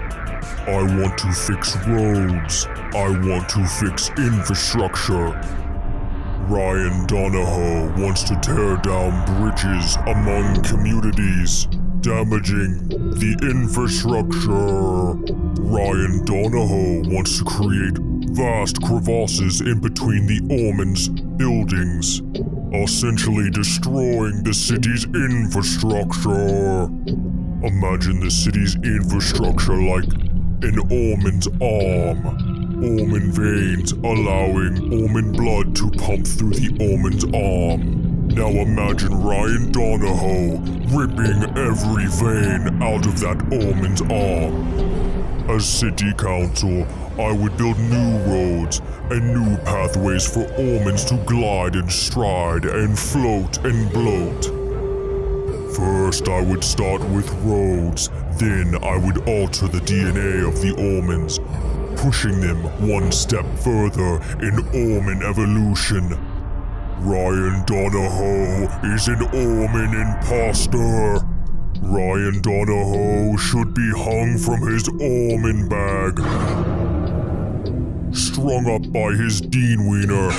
I 0.67 0.83
want 0.83 1.19
to 1.19 1.33
fix 1.33 1.77
roads. 1.87 2.67
I 2.95 3.09
want 3.09 3.49
to 3.51 3.65
fix 3.67 4.11
infrastructure. 4.11 5.31
Ryan 6.49 7.07
Donahoe 7.07 8.03
wants 8.03 8.25
to 8.25 8.35
tear 8.41 8.77
down 8.79 9.25
bridges 9.41 9.97
among 10.07 10.63
communities, 10.63 11.67
damaging 12.01 12.89
the 12.89 13.39
infrastructure. 13.43 15.15
Ryan 15.63 16.25
Donahoe 16.25 17.15
wants 17.15 17.39
to 17.39 17.45
create 17.45 17.97
vast 18.35 18.83
crevasses 18.83 19.61
in 19.61 19.81
between 19.81 20.27
the 20.27 20.41
Orman's 20.67 21.09
buildings, 21.09 22.21
essentially 22.73 23.51
destroying 23.51 24.43
the 24.45 24.55
city's 24.55 25.05
infrastructure. 25.05 26.85
Imagine 27.67 28.21
the 28.21 28.31
city's 28.31 28.77
infrastructure 28.77 29.81
like 29.81 30.05
an 30.63 30.79
Orman's 30.91 31.49
arm. 31.61 32.49
Orman 32.83 33.33
veins 33.33 33.93
allowing 33.93 35.03
Orman 35.03 35.33
blood 35.33 35.77
to 35.77 35.91
pump 35.91 36.27
through 36.27 36.55
the 36.55 36.71
Orman's 36.81 37.25
arm. 37.25 38.29
Now 38.29 38.49
imagine 38.49 39.21
Ryan 39.21 39.73
Donahoe 39.73 40.59
ripping 40.97 41.43
every 41.59 42.07
vein 42.07 42.83
out 42.83 43.05
of 43.05 43.19
that 43.21 43.43
Orman's 43.53 44.01
arm. 44.03 45.51
As 45.51 45.69
city 45.69 46.13
council, 46.15 46.87
I 47.21 47.33
would 47.33 47.57
build 47.59 47.79
new 47.79 48.19
roads 48.25 48.81
and 49.11 49.35
new 49.35 49.57
pathways 49.59 50.27
for 50.27 50.45
Ormans 50.55 51.05
to 51.05 51.17
glide 51.27 51.77
and 51.77 51.93
stride 51.93 52.65
and 52.65 52.99
float 52.99 53.63
and 53.65 53.93
bloat. 53.93 54.47
First, 55.77 56.29
I 56.29 56.41
would 56.41 56.65
start 56.65 57.03
with 57.11 57.31
roads, 57.45 58.09
then 58.39 58.75
I 58.83 58.97
would 58.97 59.29
alter 59.29 59.69
the 59.69 59.81
DNA 59.81 60.49
of 60.49 60.63
the 60.63 60.73
Ormans, 60.73 61.39
pushing 62.01 62.41
them 62.41 62.63
one 62.89 63.13
step 63.13 63.45
further 63.59 64.21
in 64.41 64.59
Orman 64.75 65.23
evolution. 65.23 66.09
Ryan 67.01 67.65
Donahoe 67.67 68.95
is 68.95 69.09
an 69.09 69.23
Orman 69.23 69.95
imposter. 69.95 71.21
Ryan 71.83 72.41
Donahoe 72.43 73.37
should 73.37 73.75
be 73.75 73.91
hung 73.97 74.39
from 74.39 74.67
his 74.67 74.89
Orman 74.89 75.69
bag, 75.69 76.19
strung 78.13 78.67
up 78.71 78.93
by 78.93 79.13
his 79.13 79.41
Dean 79.41 79.89
Wiener. 79.89 80.31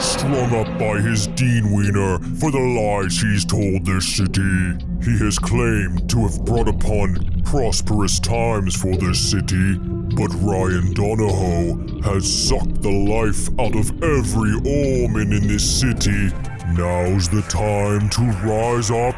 Strung 0.00 0.54
up 0.54 0.78
by 0.78 1.00
his 1.00 1.26
Dean 1.28 1.72
Wiener 1.72 2.18
for 2.38 2.50
the 2.50 2.58
lies 2.58 3.20
he's 3.20 3.44
told 3.44 3.84
this 3.84 4.16
city. 4.16 4.78
He 5.04 5.18
has 5.24 5.38
claimed 5.38 6.08
to 6.10 6.26
have 6.26 6.44
brought 6.44 6.68
upon 6.68 7.42
prosperous 7.44 8.18
times 8.18 8.74
for 8.76 8.96
this 8.96 9.30
city, 9.30 9.78
but 10.16 10.32
Ryan 10.40 10.94
Donahoe 10.94 12.00
has 12.02 12.48
sucked 12.48 12.82
the 12.82 12.90
life 12.90 13.48
out 13.58 13.76
of 13.76 13.90
every 14.02 14.54
Orman 14.54 15.32
in 15.32 15.48
this 15.48 15.80
city. 15.80 16.30
Now's 16.74 17.28
the 17.28 17.42
time 17.48 18.08
to 18.10 18.22
rise 18.46 18.90
up, 18.90 19.16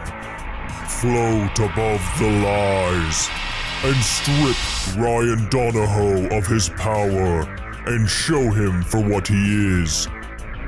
float 0.88 1.58
above 1.58 2.02
the 2.18 2.30
lies, 2.42 3.28
and 3.84 3.96
strip 4.04 4.96
Ryan 4.96 5.48
Donahoe 5.50 6.36
of 6.36 6.46
his 6.46 6.68
power 6.70 7.40
and 7.86 8.08
show 8.08 8.50
him 8.50 8.82
for 8.82 9.02
what 9.02 9.26
he 9.26 9.80
is 9.82 10.06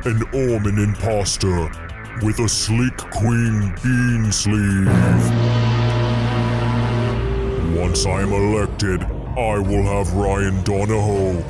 an 0.05 0.23
Orman 0.35 0.79
imposter 0.79 1.71
with 2.23 2.41
a 2.41 2.49
sleek 2.49 2.97
queen 2.97 3.73
bean 3.83 4.33
sleeve. 4.33 4.87
Once 7.79 8.05
I 8.05 8.23
am 8.23 8.33
elected, 8.33 9.03
I 9.03 9.59
will 9.59 9.85
have 9.85 10.13
Ryan 10.13 10.63
Donahoe 10.65 11.43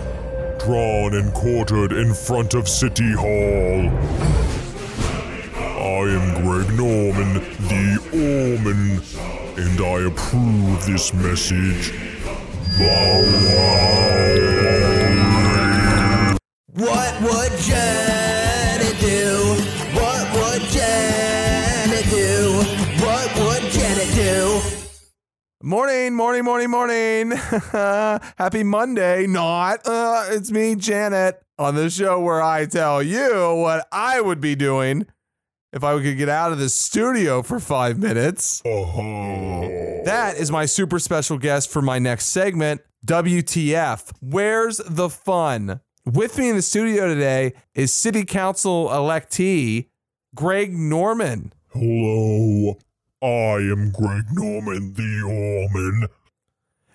drawn 0.58 1.14
and 1.14 1.32
quartered 1.32 1.92
in 1.92 2.12
front 2.14 2.54
of 2.54 2.68
City 2.68 3.12
Hall. 3.12 3.90
I 5.56 6.08
am 6.10 6.42
Greg 6.42 6.68
Norman, 6.76 7.34
the 7.68 7.98
Orman, 8.12 9.43
and 9.56 9.80
I 9.80 10.06
approve 10.06 10.84
this 10.84 11.14
message. 11.14 11.92
What 16.72 17.20
would 17.22 17.52
Janet 17.60 18.98
do? 18.98 19.54
What 19.94 20.34
would 20.34 20.62
Janet 20.70 22.04
do? 22.10 22.62
What 23.04 23.34
would 23.38 23.70
Janet 23.70 24.14
do? 24.14 24.60
Morning, 25.62 26.14
morning, 26.14 26.44
morning, 26.44 26.70
morning. 26.70 27.30
Happy 27.72 28.64
Monday. 28.64 29.28
Not. 29.28 29.86
Uh, 29.86 30.26
it's 30.30 30.50
me, 30.50 30.74
Janet, 30.74 31.40
on 31.60 31.76
the 31.76 31.88
show 31.90 32.20
where 32.20 32.42
I 32.42 32.66
tell 32.66 33.04
you 33.04 33.54
what 33.54 33.86
I 33.92 34.20
would 34.20 34.40
be 34.40 34.56
doing 34.56 35.06
if 35.74 35.82
I 35.82 36.00
could 36.00 36.16
get 36.16 36.28
out 36.28 36.52
of 36.52 36.58
the 36.58 36.68
studio 36.68 37.42
for 37.42 37.58
five 37.58 37.98
minutes. 37.98 38.62
Uh-huh. 38.64 40.02
That 40.04 40.36
is 40.38 40.50
my 40.50 40.66
super 40.66 41.00
special 41.00 41.36
guest 41.36 41.68
for 41.68 41.82
my 41.82 41.98
next 41.98 42.26
segment, 42.26 42.80
WTF. 43.04 44.12
Where's 44.20 44.80
the 44.86 45.10
fun? 45.10 45.80
With 46.06 46.38
me 46.38 46.50
in 46.50 46.56
the 46.56 46.62
studio 46.62 47.08
today 47.08 47.54
is 47.74 47.92
City 47.92 48.24
Council 48.24 48.88
electee 48.88 49.88
Greg 50.34 50.72
Norman. 50.72 51.52
Hello. 51.72 52.78
I 53.20 53.56
am 53.56 53.90
Greg 53.90 54.26
Norman, 54.30 54.92
the 54.94 55.22
Orman. 55.24 56.08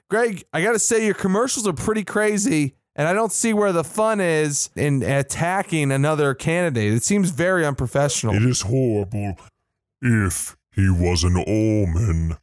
Greg, 0.10 0.44
I 0.54 0.62
got 0.62 0.72
to 0.72 0.80
say, 0.80 1.06
your 1.06 1.16
commercials 1.16 1.68
are 1.68 1.74
pretty 1.74 2.04
crazy, 2.04 2.76
and 3.00 3.08
I 3.08 3.14
don't 3.14 3.32
see 3.32 3.54
where 3.54 3.72
the 3.72 3.86
fun 3.86 4.20
is 4.20 4.70
in 4.76 5.04
attacking 5.04 5.90
another 5.90 6.34
candidate. 6.34 6.92
It 6.92 7.02
seems 7.02 7.30
very 7.30 7.66
unprofessional. 7.66 8.36
It 8.36 8.44
is 8.44 8.60
horrible 8.60 9.38
if 10.02 10.58
he 10.76 10.90
was 10.90 11.24
an 11.24 11.38
Orman. 11.38 12.36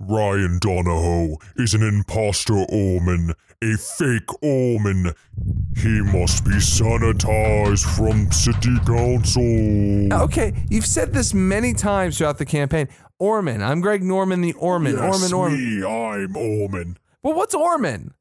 Ryan 0.00 0.58
Donahoe 0.60 1.36
is 1.54 1.74
an 1.74 1.84
imposter 1.84 2.64
Orman, 2.68 3.32
a 3.62 3.76
fake 3.76 4.42
Orman. 4.42 5.12
He 5.76 6.00
must 6.00 6.44
be 6.46 6.56
sanitized 6.56 7.84
from 7.96 8.32
city 8.32 8.76
council. 8.84 10.12
Okay, 10.24 10.52
you've 10.68 10.84
said 10.84 11.12
this 11.12 11.32
many 11.32 11.72
times 11.72 12.18
throughout 12.18 12.38
the 12.38 12.44
campaign. 12.44 12.88
Orman, 13.20 13.62
I'm 13.62 13.80
Greg 13.80 14.02
Norman, 14.02 14.40
the 14.40 14.54
Orman. 14.54 14.96
Yes, 14.96 15.32
Orman, 15.32 15.32
Orman. 15.32 15.80
me, 15.80 15.86
I'm 15.86 16.36
Orman. 16.36 16.96
Well, 17.22 17.34
what's 17.34 17.54
Orman? 17.54 18.14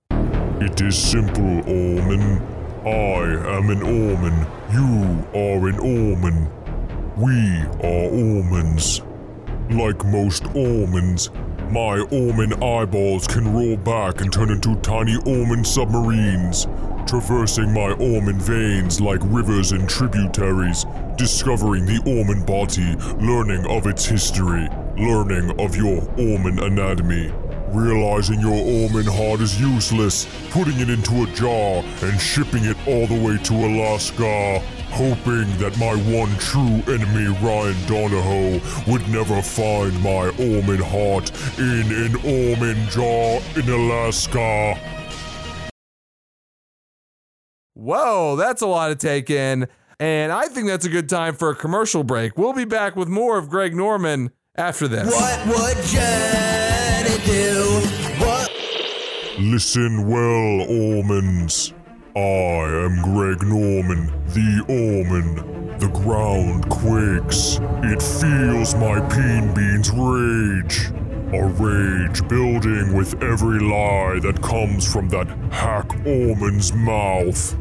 It 0.61 0.79
is 0.79 0.95
simple, 0.95 1.63
Orman. 1.67 2.39
I 2.85 3.57
am 3.57 3.71
an 3.71 3.81
Orman. 3.81 4.45
You 4.71 5.25
are 5.33 5.67
an 5.67 5.79
Orman. 5.79 6.47
We 7.17 7.63
are 7.83 8.11
Ormans. 8.11 9.01
Like 9.71 10.05
most 10.05 10.43
Ormans, 10.53 11.31
my 11.71 12.01
Orman 12.11 12.61
eyeballs 12.61 13.25
can 13.25 13.51
roll 13.51 13.75
back 13.75 14.21
and 14.21 14.31
turn 14.31 14.51
into 14.51 14.75
tiny 14.81 15.17
Orman 15.25 15.65
submarines, 15.65 16.67
traversing 17.07 17.73
my 17.73 17.93
Orman 17.93 18.39
veins 18.39 19.01
like 19.01 19.21
rivers 19.23 19.71
and 19.71 19.89
tributaries, 19.89 20.85
discovering 21.17 21.87
the 21.87 22.03
Orman 22.05 22.45
body, 22.45 22.93
learning 23.25 23.65
of 23.65 23.87
its 23.87 24.05
history, 24.05 24.69
learning 24.95 25.59
of 25.59 25.75
your 25.75 26.03
Orman 26.19 26.59
anatomy. 26.59 27.33
Realizing 27.71 28.41
your 28.41 28.51
Orman 28.51 29.05
heart 29.05 29.39
is 29.39 29.59
useless, 29.59 30.27
putting 30.49 30.77
it 30.81 30.89
into 30.89 31.23
a 31.23 31.27
jar 31.27 31.81
and 32.03 32.19
shipping 32.19 32.65
it 32.65 32.75
all 32.85 33.07
the 33.07 33.17
way 33.25 33.37
to 33.37 33.53
Alaska, 33.53 34.59
hoping 34.89 35.47
that 35.57 35.77
my 35.79 35.95
one 36.11 36.35
true 36.37 36.83
enemy, 36.93 37.27
Ryan 37.41 37.77
Donahoe, 37.87 38.91
would 38.91 39.07
never 39.07 39.41
find 39.41 39.93
my 40.03 40.27
Orman 40.37 40.81
heart 40.81 41.31
in 41.57 41.87
an 41.95 42.15
Orman 42.17 42.89
jar 42.89 43.39
in 43.55 43.69
Alaska. 43.69 44.77
Whoa, 47.73 48.35
that's 48.35 48.61
a 48.61 48.67
lot 48.67 48.89
to 48.89 48.95
take 48.95 49.29
in. 49.29 49.69
And 49.97 50.33
I 50.33 50.47
think 50.47 50.67
that's 50.67 50.85
a 50.85 50.89
good 50.89 51.07
time 51.07 51.35
for 51.35 51.49
a 51.49 51.55
commercial 51.55 52.03
break. 52.03 52.37
We'll 52.37 52.51
be 52.51 52.65
back 52.65 52.97
with 52.97 53.07
more 53.07 53.37
of 53.37 53.49
Greg 53.49 53.73
Norman 53.73 54.31
after 54.57 54.89
this. 54.89 55.09
What 55.09 55.47
would 55.47 55.85
Janet 55.85 56.70
do? 57.25 57.81
What? 58.19 58.51
Listen 59.39 60.07
well, 60.07 60.67
Ormans. 60.69 61.73
I 62.15 62.19
am 62.19 63.01
Greg 63.03 63.41
Norman, 63.43 64.11
the 64.27 64.63
Orman. 64.67 65.77
The 65.79 65.87
ground 65.87 66.69
quakes. 66.69 67.59
It 67.83 68.01
feels 68.01 68.75
my 68.75 68.99
peen 69.09 69.53
beans 69.53 69.89
rage. 69.89 70.91
A 71.33 71.45
rage 71.47 72.27
building 72.27 72.93
with 72.93 73.21
every 73.23 73.59
lie 73.59 74.19
that 74.21 74.41
comes 74.43 74.91
from 74.91 75.07
that 75.09 75.27
hack 75.51 75.89
Orman's 76.05 76.73
mouth. 76.73 77.55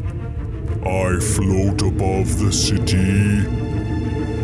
I 0.85 1.21
float 1.21 1.83
above 1.83 2.39
the 2.39 2.53
city. 2.53 3.47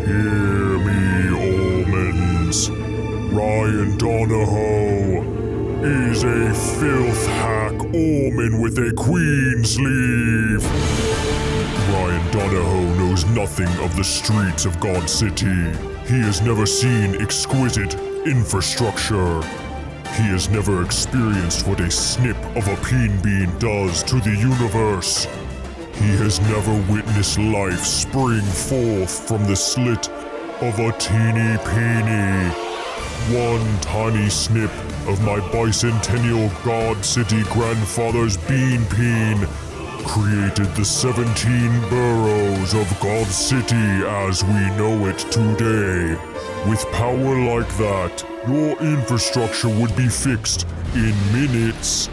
Hear 0.05 0.77
me, 0.79 1.83
Ormans. 1.83 2.76
Ryan 3.37 3.95
Donahoe 3.99 5.21
is 5.83 6.23
a 6.23 6.55
filth 6.55 7.27
hack 7.27 7.73
omen 7.73 8.59
with 8.59 8.79
a 8.79 8.91
queen 8.97 9.63
sleeve. 9.63 10.65
Ryan 11.93 12.31
Donahoe 12.31 12.95
knows 12.95 13.25
nothing 13.25 13.67
of 13.85 13.95
the 13.95 14.03
streets 14.03 14.65
of 14.65 14.79
God 14.79 15.07
City. 15.07 15.45
He 16.07 16.19
has 16.21 16.41
never 16.41 16.65
seen 16.65 17.21
exquisite 17.21 17.93
infrastructure. 18.25 19.43
He 20.15 20.23
has 20.33 20.49
never 20.49 20.83
experienced 20.83 21.67
what 21.67 21.79
a 21.79 21.91
snip 21.91 22.37
of 22.55 22.67
a 22.67 22.75
peen 22.87 23.21
bean 23.21 23.55
does 23.59 24.01
to 24.05 24.15
the 24.19 24.35
universe. 24.35 25.25
He 25.93 26.09
has 26.23 26.41
never 26.41 26.73
witnessed 26.91 27.37
life 27.37 27.83
spring 27.83 28.41
forth 28.41 29.27
from 29.27 29.45
the 29.45 29.55
slit 29.55 30.09
of 30.09 30.79
a 30.79 30.91
teeny 30.97 31.55
peeny. 31.69 32.66
One 33.29 33.79
tiny 33.81 34.29
snip 34.29 34.71
of 35.05 35.21
my 35.21 35.41
bicentennial 35.51 36.47
God 36.63 37.03
City 37.03 37.43
grandfather's 37.51 38.37
bean 38.37 38.85
peen 38.85 39.45
created 40.05 40.73
the 40.75 40.85
17 40.85 41.89
boroughs 41.89 42.73
of 42.73 42.87
God 43.01 43.27
City 43.27 43.75
as 43.75 44.45
we 44.45 44.53
know 44.77 45.07
it 45.07 45.17
today. 45.29 46.15
With 46.69 46.89
power 46.93 47.57
like 47.57 47.67
that, 47.75 48.23
your 48.47 48.79
infrastructure 48.81 49.67
would 49.77 49.93
be 49.97 50.07
fixed 50.07 50.65
in 50.95 51.13
minutes. 51.33 52.09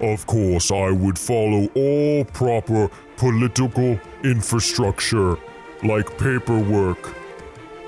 Of 0.00 0.26
course, 0.26 0.70
I 0.70 0.90
would 0.90 1.18
follow 1.18 1.68
all 1.74 2.24
proper 2.24 2.88
political 3.18 4.00
infrastructure, 4.24 5.36
like 5.82 6.16
paperwork, 6.16 7.14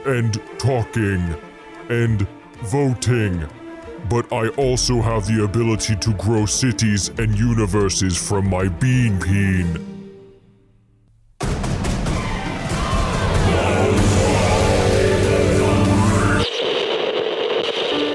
and 0.05 0.39
talking, 0.59 1.35
and 1.93 2.27
voting. 2.63 3.47
But 4.09 4.33
I 4.33 4.49
also 4.51 5.01
have 5.01 5.27
the 5.27 5.45
ability 5.45 5.97
to 5.97 6.15
grow 6.15 6.47
cities 6.47 7.11
and 7.19 7.39
universes 7.39 8.17
from 8.17 8.49
my 8.49 8.69
bean 8.69 9.21
peen. 9.21 9.67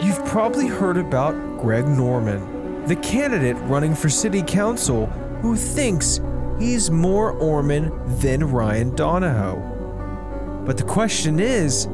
You've 0.04 0.26
probably 0.26 0.68
heard 0.68 0.98
about 0.98 1.34
Greg 1.62 1.88
Norman, 1.88 2.86
the 2.88 2.96
candidate 2.98 3.58
running 3.68 3.94
for 3.94 4.10
city 4.10 4.42
council 4.42 5.06
who 5.42 5.56
thinks 5.56 6.20
he's 6.60 6.90
more 6.90 7.32
Orman 7.34 7.92
than 8.20 8.44
Ryan 8.44 8.96
Donahoe. 8.96 10.64
But 10.66 10.78
the 10.78 10.84
question 10.84 11.40
is, 11.40 11.88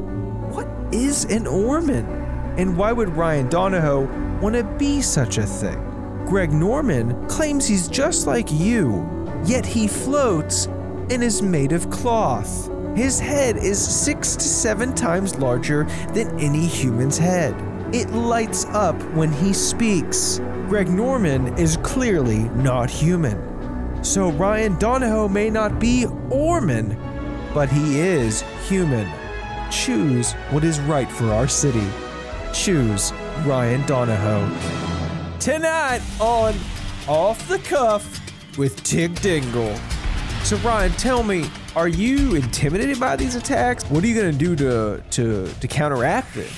is 0.93 1.25
an 1.25 1.47
Orman? 1.47 2.05
And 2.57 2.77
why 2.77 2.91
would 2.91 3.09
Ryan 3.09 3.49
Donahoe 3.49 4.05
want 4.39 4.55
to 4.55 4.63
be 4.63 5.01
such 5.01 5.39
a 5.39 5.45
thing? 5.45 5.79
Greg 6.27 6.51
Norman 6.51 7.27
claims 7.27 7.67
he's 7.67 7.87
just 7.87 8.27
like 8.27 8.51
you, 8.51 9.05
yet 9.43 9.65
he 9.65 9.87
floats 9.87 10.67
and 11.09 11.23
is 11.23 11.41
made 11.41 11.71
of 11.71 11.89
cloth. 11.89 12.69
His 12.95 13.19
head 13.19 13.57
is 13.57 13.79
six 13.83 14.35
to 14.35 14.43
seven 14.43 14.93
times 14.93 15.35
larger 15.35 15.85
than 16.13 16.39
any 16.39 16.65
human's 16.65 17.17
head. 17.17 17.55
It 17.93 18.11
lights 18.11 18.65
up 18.67 18.95
when 19.13 19.31
he 19.31 19.51
speaks. 19.51 20.39
Greg 20.67 20.89
Norman 20.89 21.57
is 21.57 21.77
clearly 21.77 22.43
not 22.55 22.89
human. 22.89 24.03
So 24.03 24.31
Ryan 24.31 24.77
Donahoe 24.77 25.27
may 25.27 25.49
not 25.49 25.79
be 25.79 26.05
Orman, 26.29 26.97
but 27.53 27.69
he 27.69 27.99
is 27.99 28.41
human. 28.67 29.07
Choose 29.73 30.33
what 30.51 30.63
is 30.63 30.79
right 30.81 31.11
for 31.11 31.25
our 31.31 31.47
city. 31.47 31.85
Choose 32.53 33.11
Ryan 33.43 33.85
Donahoe. 33.87 34.47
Tonight 35.39 36.01
on 36.21 36.53
Off 37.07 37.45
the 37.47 37.57
Cuff 37.57 38.21
with 38.57 38.81
Tig 38.83 39.19
Dingle. 39.21 39.75
So 40.43 40.57
Ryan, 40.57 40.91
tell 40.91 41.23
me, 41.23 41.49
are 41.75 41.87
you 41.87 42.35
intimidated 42.35 42.99
by 42.99 43.15
these 43.15 43.35
attacks? 43.35 43.83
What 43.85 44.03
are 44.03 44.07
you 44.07 44.15
gonna 44.15 44.31
do 44.31 44.55
to 44.55 45.03
to 45.09 45.47
to 45.47 45.67
counteract 45.67 46.37
it? 46.37 46.51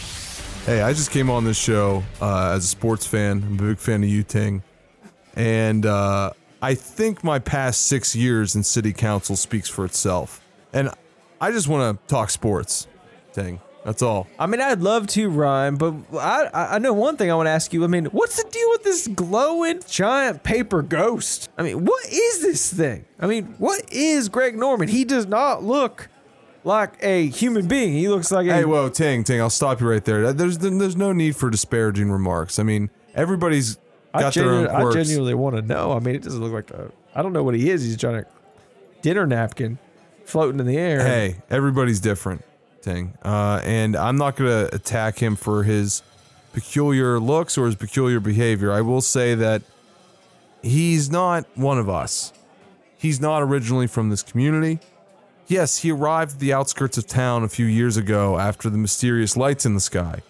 Hey, 0.65 0.81
I 0.81 0.91
just 0.91 1.09
came 1.09 1.29
on 1.29 1.45
this 1.45 1.57
show 1.57 2.03
uh, 2.21 2.51
as 2.55 2.65
a 2.65 2.67
sports 2.67 3.07
fan. 3.07 3.43
I'm 3.47 3.53
a 3.59 3.69
big 3.69 3.79
fan 3.79 4.03
of 4.03 4.09
you, 4.09 4.23
Ting. 4.23 4.61
And 5.37 5.85
uh, 5.85 6.33
I 6.61 6.75
think 6.75 7.23
my 7.23 7.39
past 7.39 7.87
six 7.87 8.13
years 8.13 8.55
in 8.55 8.63
city 8.63 8.91
council 8.91 9.37
speaks 9.37 9.69
for 9.69 9.85
itself. 9.85 10.41
And 10.73 10.89
I 11.39 11.51
just 11.51 11.67
want 11.67 11.97
to 11.97 12.07
talk 12.07 12.29
sports, 12.29 12.87
Ting. 13.35 13.59
That's 13.83 14.01
all. 14.01 14.25
I 14.39 14.47
mean, 14.47 14.61
I'd 14.61 14.81
love 14.81 15.05
to, 15.07 15.29
Ryan, 15.29 15.75
but 15.75 15.93
I 16.17 16.49
I 16.53 16.79
know 16.79 16.93
one 16.93 17.17
thing 17.17 17.29
I 17.29 17.35
want 17.35 17.45
to 17.45 17.51
ask 17.51 17.71
you. 17.71 17.83
I 17.83 17.87
mean, 17.87 18.05
what's 18.05 18.41
the 18.41 18.49
deal 18.49 18.67
with 18.71 18.83
this 18.83 19.07
glowing 19.07 19.81
giant 19.87 20.41
paper 20.41 20.81
ghost? 20.81 21.51
I 21.57 21.61
mean, 21.61 21.85
what 21.85 22.03
is 22.11 22.41
this 22.41 22.73
thing? 22.73 23.05
I 23.19 23.27
mean, 23.27 23.55
what 23.59 23.93
is 23.93 24.27
Greg 24.29 24.57
Norman? 24.57 24.87
He 24.87 25.05
does 25.05 25.27
not 25.27 25.63
look 25.63 26.09
like 26.63 26.95
a 27.03 27.27
human 27.27 27.67
being. 27.67 27.93
He 27.93 28.07
looks 28.07 28.31
like 28.31 28.47
a. 28.47 28.53
Hey, 28.53 28.65
whoa, 28.65 28.89
Ting, 28.89 29.23
Ting, 29.23 29.39
I'll 29.39 29.51
stop 29.51 29.79
you 29.81 29.87
right 29.87 30.03
there. 30.03 30.25
Uh, 30.25 30.33
there's 30.33 30.57
there's 30.57 30.95
no 30.95 31.13
need 31.13 31.35
for 31.35 31.51
disparaging 31.51 32.09
remarks. 32.09 32.57
I 32.57 32.63
mean, 32.63 32.89
everybody's 33.13 33.77
got 34.13 34.33
their 34.33 34.49
own 34.49 34.67
I 34.67 34.91
genuinely 34.91 35.35
want 35.35 35.57
to 35.57 35.61
know. 35.61 35.91
I 35.91 35.99
mean, 35.99 36.15
it 36.15 36.23
doesn't 36.23 36.41
look 36.41 36.53
like 36.53 36.71
a. 36.71 36.91
I 37.13 37.21
don't 37.21 37.33
know 37.33 37.43
what 37.43 37.53
he 37.53 37.69
is. 37.69 37.83
He's 37.83 37.97
trying 37.97 38.23
to 38.23 38.29
dinner 39.03 39.27
napkin 39.27 39.77
floating 40.25 40.59
in 40.59 40.65
the 40.65 40.77
air. 40.77 41.01
Hey, 41.05 41.35
everybody's 41.51 41.99
different, 41.99 42.43
Ting. 42.85 43.17
Uh, 43.23 43.61
and 43.63 43.95
I'm 43.95 44.15
not 44.15 44.35
gonna 44.35 44.69
attack 44.71 45.17
him 45.17 45.35
for 45.35 45.63
his 45.63 46.03
peculiar 46.53 47.19
looks 47.19 47.57
or 47.57 47.65
his 47.65 47.75
peculiar 47.75 48.19
behavior. 48.19 48.71
I 48.71 48.81
will 48.81 49.01
say 49.01 49.33
that 49.35 49.63
he's 50.61 51.09
not 51.09 51.45
one 51.55 51.79
of 51.79 51.89
us. 51.89 52.31
He's 52.97 53.19
not 53.19 53.41
originally 53.41 53.87
from 53.87 54.09
this 54.09 54.21
community. 54.21 54.79
Yes, 55.47 55.79
he 55.79 55.91
arrived 55.91 56.33
at 56.33 56.39
the 56.39 56.53
outskirts 56.53 56.97
of 56.97 57.07
town 57.07 57.43
a 57.43 57.49
few 57.49 57.65
years 57.65 57.97
ago 57.97 58.37
after 58.37 58.69
the 58.69 58.77
mysterious 58.77 59.35
lights 59.35 59.65
in 59.65 59.73
the 59.73 59.79
sky. 59.79 60.21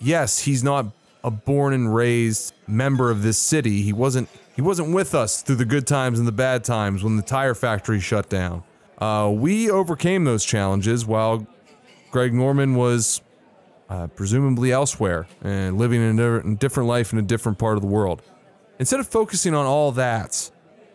Yes, 0.00 0.40
he's 0.40 0.62
not 0.62 0.86
a 1.24 1.30
born 1.30 1.72
and 1.74 1.94
raised 1.94 2.54
member 2.68 3.10
of 3.10 3.22
this 3.22 3.38
city. 3.38 3.82
He 3.82 3.92
wasn't 3.92 4.28
he 4.54 4.62
wasn't 4.62 4.94
with 4.94 5.16
us 5.16 5.42
through 5.42 5.56
the 5.56 5.64
good 5.64 5.86
times 5.86 6.20
and 6.20 6.28
the 6.28 6.32
bad 6.32 6.62
times 6.62 7.02
when 7.02 7.16
the 7.16 7.22
tire 7.22 7.54
factory 7.54 7.98
shut 7.98 8.28
down. 8.28 8.62
Uh, 8.98 9.32
we 9.34 9.68
overcame 9.68 10.22
those 10.22 10.44
challenges 10.44 11.04
while 11.04 11.44
Greg 12.14 12.32
Norman 12.32 12.76
was 12.76 13.22
uh, 13.88 14.06
presumably 14.06 14.70
elsewhere 14.70 15.26
and 15.42 15.76
living 15.76 16.00
in 16.00 16.20
a 16.20 16.54
different 16.54 16.88
life 16.88 17.12
in 17.12 17.18
a 17.18 17.22
different 17.22 17.58
part 17.58 17.74
of 17.74 17.80
the 17.82 17.88
world. 17.88 18.22
Instead 18.78 19.00
of 19.00 19.08
focusing 19.08 19.52
on 19.52 19.66
all 19.66 19.90
that, 19.90 20.48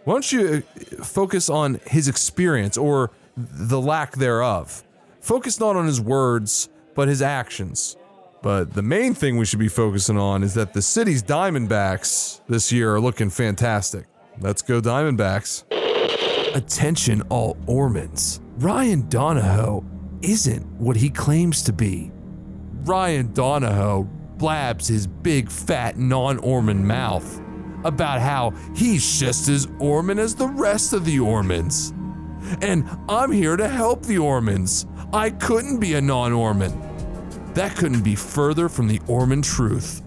why 0.06 0.14
don't 0.14 0.32
you 0.32 0.64
uh, 0.64 1.04
focus 1.04 1.50
on 1.50 1.82
his 1.86 2.08
experience 2.08 2.78
or 2.78 3.12
the 3.36 3.82
lack 3.82 4.14
thereof? 4.14 4.82
Focus 5.20 5.60
not 5.60 5.76
on 5.76 5.88
his 5.88 6.00
words, 6.00 6.70
but 6.96 7.10
his 7.10 7.22
actions. 7.22 7.98
But 8.42 8.74
the 8.74 8.82
main 8.82 9.14
thing 9.14 9.36
we 9.36 9.44
should 9.44 9.60
be 9.60 9.68
focusing 9.68 10.18
on 10.18 10.42
is 10.42 10.54
that 10.54 10.72
the 10.72 10.82
city's 10.82 11.22
Diamondbacks 11.22 12.40
this 12.48 12.72
year 12.72 12.96
are 12.96 13.02
looking 13.02 13.30
fantastic. 13.30 14.06
Let's 14.40 14.62
go, 14.62 14.80
Diamondbacks. 14.80 15.66
Attention, 16.56 17.24
all 17.24 17.58
Ormans. 17.68 18.40
Ryan 18.60 19.10
Donahoe 19.10 19.84
isn't 20.22 20.66
what 20.80 20.96
he 20.96 21.10
claims 21.10 21.64
to 21.64 21.74
be. 21.74 22.12
Ryan 22.84 23.32
Donahoe 23.34 24.04
blabs 24.38 24.88
his 24.88 25.06
big, 25.06 25.50
fat, 25.50 25.98
non 25.98 26.38
Orman 26.40 26.86
mouth 26.86 27.42
about 27.84 28.20
how 28.20 28.52
he's 28.76 29.20
just 29.20 29.48
as 29.50 29.68
Orman 29.80 30.20
as 30.20 30.36
the 30.36 30.48
rest 30.48 30.94
of 30.94 31.06
the 31.06 31.20
Ormans. 31.20 31.94
And 32.62 32.90
I'm 33.08 33.32
here 33.32 33.58
to 33.58 33.68
help 33.68 34.04
the 34.04 34.18
Ormans. 34.18 34.86
I 35.14 35.30
couldn't 35.30 35.80
be 35.80 35.94
a 35.96 36.02
non 36.02 36.34
Orman. 36.34 36.74
That 37.54 37.76
couldn't 37.76 38.04
be 38.04 38.16
further 38.16 38.70
from 38.70 38.88
the 38.88 39.02
Orman 39.08 39.42
truth. 39.42 40.02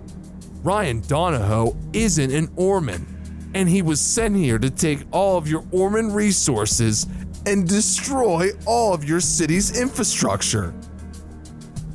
Ryan 0.62 1.00
Donahoe 1.00 1.76
isn't 1.92 2.32
an 2.32 2.50
Orman, 2.56 3.50
and 3.54 3.68
he 3.68 3.82
was 3.82 4.00
sent 4.00 4.36
here 4.36 4.58
to 4.58 4.70
take 4.70 5.00
all 5.10 5.36
of 5.36 5.48
your 5.48 5.64
Orman 5.72 6.12
resources 6.12 7.06
and 7.46 7.68
destroy 7.68 8.50
all 8.66 8.94
of 8.94 9.04
your 9.04 9.20
city's 9.20 9.80
infrastructure. 9.80 10.74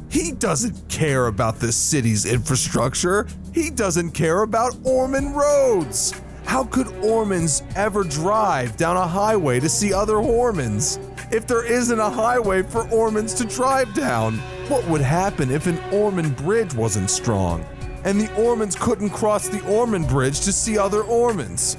He 0.09 0.31
doesn't 0.31 0.89
care 0.89 1.27
about 1.27 1.59
the 1.59 1.71
city's 1.71 2.25
infrastructure. 2.25 3.27
He 3.53 3.69
doesn't 3.69 4.11
care 4.11 4.43
about 4.43 4.75
Orman 4.83 5.33
roads. 5.33 6.13
How 6.45 6.63
could 6.63 6.87
Ormans 7.03 7.61
ever 7.75 8.03
drive 8.03 8.77
down 8.77 8.95
a 8.95 9.05
highway 9.05 9.59
to 9.59 9.67
see 9.67 9.93
other 9.93 10.17
Ormans? 10.17 10.97
If 11.29 11.45
there 11.45 11.65
isn't 11.65 11.99
a 11.99 12.09
highway 12.09 12.63
for 12.63 12.89
Ormans 12.89 13.33
to 13.35 13.43
drive 13.43 13.93
down, 13.93 14.37
what 14.69 14.87
would 14.87 15.01
happen 15.01 15.51
if 15.51 15.67
an 15.67 15.77
Orman 15.93 16.29
bridge 16.29 16.73
wasn't 16.73 17.09
strong? 17.09 17.65
And 18.05 18.19
the 18.19 18.33
Ormans 18.41 18.77
couldn't 18.77 19.09
cross 19.09 19.49
the 19.49 19.61
Orman 19.67 20.05
bridge 20.05 20.39
to 20.41 20.53
see 20.53 20.77
other 20.77 21.03
Ormans? 21.03 21.77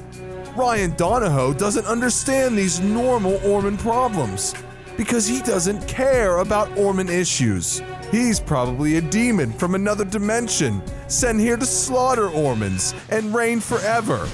Ryan 0.59 0.91
Donahoe 0.97 1.55
doesn't 1.55 1.87
understand 1.87 2.59
these 2.59 2.81
normal 2.81 3.37
Orman 3.47 3.77
problems 3.77 4.57
because 4.97 5.25
he 5.25 5.41
doesn't 5.43 5.87
care 5.87 6.39
about 6.39 6.77
Orman 6.77 7.09
issues. 7.09 7.81
He's 8.11 8.41
probably 8.41 8.97
a 8.97 9.01
demon 9.01 9.53
from 9.53 9.77
another 9.77 10.05
dimension, 10.05 10.83
sent 11.07 11.39
here 11.39 11.57
to 11.57 11.65
slaughter 11.65 12.29
Ormans 12.29 12.93
and 13.09 13.33
reign 13.33 13.61
forever. 13.61 14.29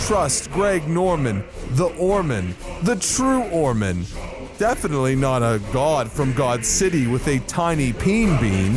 Trust 0.00 0.50
Greg 0.50 0.86
Norman, 0.86 1.42
the 1.70 1.88
Orman, 1.96 2.54
the 2.82 2.96
true 2.96 3.44
Orman. 3.44 4.04
Definitely 4.58 5.16
not 5.16 5.42
a 5.42 5.62
god 5.72 6.12
from 6.12 6.34
God 6.34 6.62
City 6.62 7.06
with 7.06 7.26
a 7.26 7.38
tiny 7.40 7.94
peen 7.94 8.38
bean. 8.38 8.76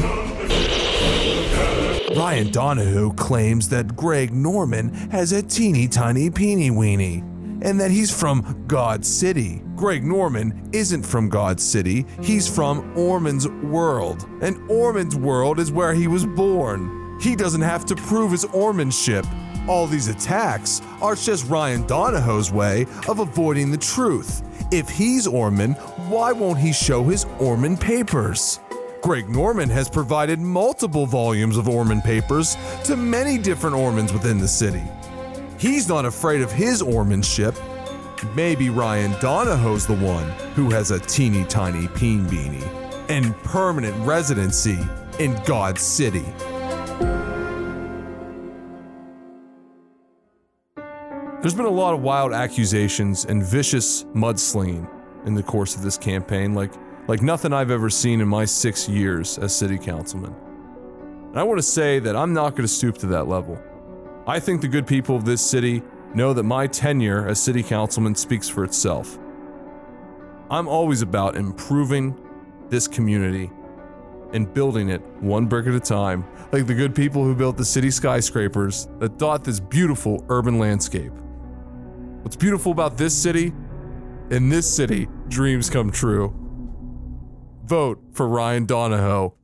Ryan 2.16 2.52
Donahoe 2.52 3.12
claims 3.12 3.70
that 3.70 3.96
Greg 3.96 4.32
Norman 4.32 4.94
has 5.10 5.32
a 5.32 5.42
teeny 5.42 5.88
tiny 5.88 6.30
peeny 6.30 6.70
weeny, 6.70 7.24
and 7.62 7.80
that 7.80 7.90
he's 7.90 8.16
from 8.16 8.66
God 8.68 9.04
City. 9.04 9.64
Greg 9.76 10.04
Norman 10.04 10.70
isn't 10.74 11.04
from 11.04 11.28
God 11.28 11.60
City, 11.60 12.06
he's 12.22 12.48
from 12.48 12.96
Orman's 12.96 13.48
world. 13.48 14.28
And 14.42 14.70
Orman's 14.70 15.16
world 15.16 15.60
is 15.60 15.72
where 15.72 15.94
he 15.94 16.08
was 16.08 16.26
born. 16.26 17.20
He 17.20 17.36
doesn't 17.36 17.62
have 17.62 17.86
to 17.86 17.96
prove 17.96 18.32
his 18.32 18.46
Ormanship. 18.46 19.26
All 19.68 19.88
these 19.88 20.08
attacks 20.08 20.82
are 21.02 21.16
just 21.16 21.50
Ryan 21.50 21.88
Donahoe's 21.88 22.52
way 22.52 22.86
of 23.08 23.20
avoiding 23.20 23.72
the 23.72 23.78
truth. 23.78 24.44
If 24.72 24.90
he's 24.90 25.26
Orman, 25.26 25.74
why 26.10 26.32
won't 26.32 26.60
he 26.60 26.74
show 26.74 27.04
his 27.04 27.26
Orman 27.40 27.78
papers? 27.78 28.60
Greg 29.04 29.28
Norman 29.28 29.70
has 29.70 29.90
provided 29.90 30.40
multiple 30.40 31.06
volumes 31.06 31.58
of 31.58 31.68
Orman 31.68 32.02
papers 32.02 32.56
to 32.86 32.96
many 32.96 33.38
different 33.38 33.76
Ormans 33.76 34.14
within 34.14 34.38
the 34.38 34.48
city. 34.48 34.82
He's 35.60 35.90
not 35.90 36.06
afraid 36.06 36.42
of 36.42 36.54
his 36.54 36.82
Ormanship. 36.82 37.54
Maybe 38.34 38.70
Ryan 38.70 39.12
Donahoe's 39.20 39.86
the 39.86 39.96
one 39.96 40.30
who 40.56 40.70
has 40.70 40.92
a 40.92 41.02
teeny 41.02 41.44
tiny 41.44 41.90
peen 41.90 42.26
beanie 42.28 42.66
and 43.10 43.36
permanent 43.44 43.94
residency 44.06 44.80
in 45.20 45.36
God 45.44 45.78
City. 45.78 46.24
There's 51.42 51.54
been 51.54 51.66
a 51.66 51.70
lot 51.70 51.94
of 51.94 52.02
wild 52.02 52.32
accusations 52.32 53.26
and 53.26 53.44
vicious 53.44 54.06
mudslinging 54.16 54.90
in 55.26 55.34
the 55.34 55.44
course 55.44 55.76
of 55.76 55.82
this 55.82 55.98
campaign, 55.98 56.54
like 56.54 56.72
like 57.08 57.22
nothing 57.22 57.52
I've 57.52 57.72
ever 57.72 57.90
seen 57.90 58.22
in 58.22 58.28
my 58.28 58.46
six 58.46 58.88
years 58.88 59.38
as 59.38 59.56
city 59.56 59.78
councilman. 59.78 60.34
And 61.30 61.40
I 61.40 61.44
want 61.44 61.58
to 61.58 61.64
say 61.64 62.00
that 62.00 62.16
I'm 62.16 62.34
not 62.34 62.52
going 62.52 62.62
to 62.62 62.68
stoop 62.68 62.98
to 63.00 63.08
that 63.08 63.28
level. 63.28 63.62
I 64.26 64.40
think 64.40 64.62
the 64.62 64.68
good 64.68 64.88
people 64.88 65.16
of 65.16 65.26
this 65.26 65.42
city 65.42 65.82
know 66.14 66.32
that 66.34 66.44
my 66.44 66.68
tenure 66.68 67.28
as 67.28 67.42
city 67.42 67.64
councilman 67.64 68.16
speaks 68.16 68.48
for 68.48 68.64
itself. 68.64 69.18
I'm 70.50 70.68
always 70.68 71.02
about 71.02 71.36
improving 71.36 72.16
this 72.70 72.88
community 72.88 73.50
and 74.32 74.52
building 74.54 74.90
it 74.90 75.02
one 75.20 75.46
brick 75.46 75.68
at 75.68 75.74
a 75.74 75.80
time, 75.80 76.26
like 76.52 76.68
the 76.68 76.74
good 76.74 76.96
people 76.96 77.24
who 77.24 77.36
built 77.36 77.58
the 77.58 77.66
city 77.66 77.92
skyscrapers 77.92 78.88
that 79.00 79.18
dot 79.18 79.44
this 79.44 79.60
beautiful 79.60 80.24
urban 80.30 80.58
landscape. 80.58 81.12
What's 82.22 82.36
beautiful 82.36 82.72
about 82.72 82.98
this 82.98 83.14
city? 83.14 83.54
In 84.32 84.50
this 84.50 84.74
city, 84.74 85.08
dreams 85.28 85.70
come 85.70 85.92
true. 85.92 86.34
Vote 87.64 88.02
for 88.12 88.28
Ryan 88.28 88.66
Donahoe. 88.66 89.36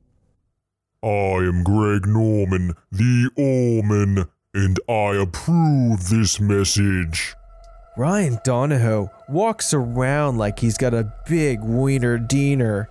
I 1.01 1.07
am 1.07 1.63
Greg 1.63 2.05
Norman, 2.05 2.73
the 2.91 3.29
Orman, 3.37 4.25
and 4.53 4.77
I 4.89 5.15
approve 5.15 6.09
this 6.09 6.37
message. 6.37 7.33
Ryan 7.95 8.37
Donahoe 8.43 9.09
walks 9.29 9.73
around 9.73 10.37
like 10.37 10.59
he's 10.59 10.77
got 10.77 10.93
a 10.93 11.13
big 11.29 11.61
wiener 11.61 12.17
diener. 12.17 12.89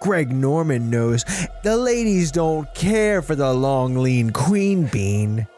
Greg 0.00 0.30
Norman 0.30 0.90
knows 0.90 1.24
the 1.64 1.76
ladies 1.76 2.30
don't 2.30 2.72
care 2.72 3.20
for 3.20 3.34
the 3.34 3.52
long, 3.52 3.96
lean 3.96 4.30
queen 4.30 4.86
bean. 4.86 5.48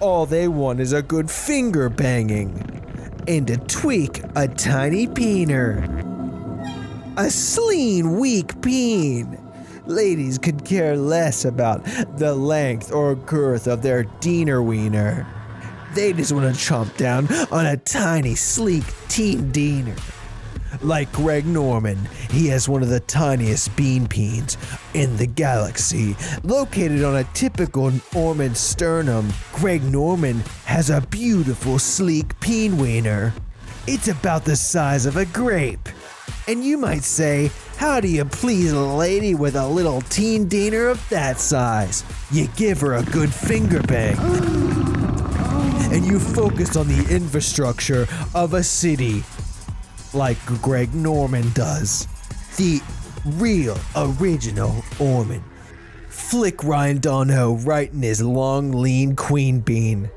All 0.00 0.24
they 0.24 0.48
want 0.48 0.80
is 0.80 0.94
a 0.94 1.02
good 1.02 1.30
finger 1.30 1.90
banging 1.90 2.82
and 3.28 3.46
to 3.46 3.58
tweak 3.58 4.22
a 4.36 4.48
tiny 4.48 5.06
peener. 5.06 6.13
A 7.16 7.30
sleen, 7.30 8.18
weak 8.18 8.60
peen. 8.60 9.38
Ladies 9.86 10.36
could 10.36 10.64
care 10.64 10.96
less 10.96 11.44
about 11.44 11.84
the 12.16 12.34
length 12.34 12.90
or 12.90 13.14
girth 13.14 13.68
of 13.68 13.82
their 13.82 14.02
diener 14.18 14.60
wiener. 14.60 15.24
They 15.94 16.12
just 16.12 16.32
want 16.32 16.52
to 16.52 16.60
chomp 16.60 16.96
down 16.96 17.28
on 17.52 17.66
a 17.66 17.76
tiny, 17.76 18.34
sleek 18.34 18.82
teen 19.06 19.52
diener. 19.52 19.94
Like 20.82 21.12
Greg 21.12 21.46
Norman, 21.46 21.98
he 22.30 22.48
has 22.48 22.68
one 22.68 22.82
of 22.82 22.88
the 22.88 22.98
tiniest 22.98 23.76
bean 23.76 24.08
peens 24.08 24.56
in 24.94 25.16
the 25.16 25.28
galaxy. 25.28 26.16
Located 26.42 27.04
on 27.04 27.14
a 27.14 27.24
typical 27.32 27.92
Norman 28.12 28.56
sternum, 28.56 29.32
Greg 29.52 29.84
Norman 29.84 30.40
has 30.64 30.90
a 30.90 31.00
beautiful, 31.10 31.78
sleek 31.78 32.40
peen 32.40 32.76
wiener. 32.76 33.32
It's 33.86 34.08
about 34.08 34.44
the 34.44 34.56
size 34.56 35.06
of 35.06 35.16
a 35.16 35.26
grape. 35.26 35.88
And 36.46 36.62
you 36.62 36.76
might 36.76 37.04
say, 37.04 37.50
how 37.78 38.00
do 38.00 38.08
you 38.08 38.26
please 38.26 38.72
a 38.72 38.78
lady 38.78 39.34
with 39.34 39.56
a 39.56 39.66
little 39.66 40.02
teen 40.02 40.46
diener 40.46 40.88
of 40.88 41.08
that 41.08 41.38
size? 41.38 42.04
You 42.30 42.48
give 42.48 42.80
her 42.82 42.94
a 42.94 43.02
good 43.02 43.32
finger 43.32 43.80
bang. 43.82 44.18
And 45.90 46.04
you 46.04 46.18
focus 46.18 46.76
on 46.76 46.86
the 46.86 47.06
infrastructure 47.10 48.06
of 48.34 48.52
a 48.52 48.62
city 48.62 49.24
like 50.12 50.36
Greg 50.60 50.94
Norman 50.94 51.50
does. 51.54 52.06
The 52.58 52.82
real, 53.24 53.78
original 53.96 54.84
Orman. 55.00 55.42
Flick 56.08 56.62
Ryan 56.62 56.98
Donahoe 56.98 57.54
right 57.54 57.90
in 57.90 58.02
his 58.02 58.20
long, 58.20 58.70
lean 58.70 59.16
queen 59.16 59.60
bean. 59.60 60.10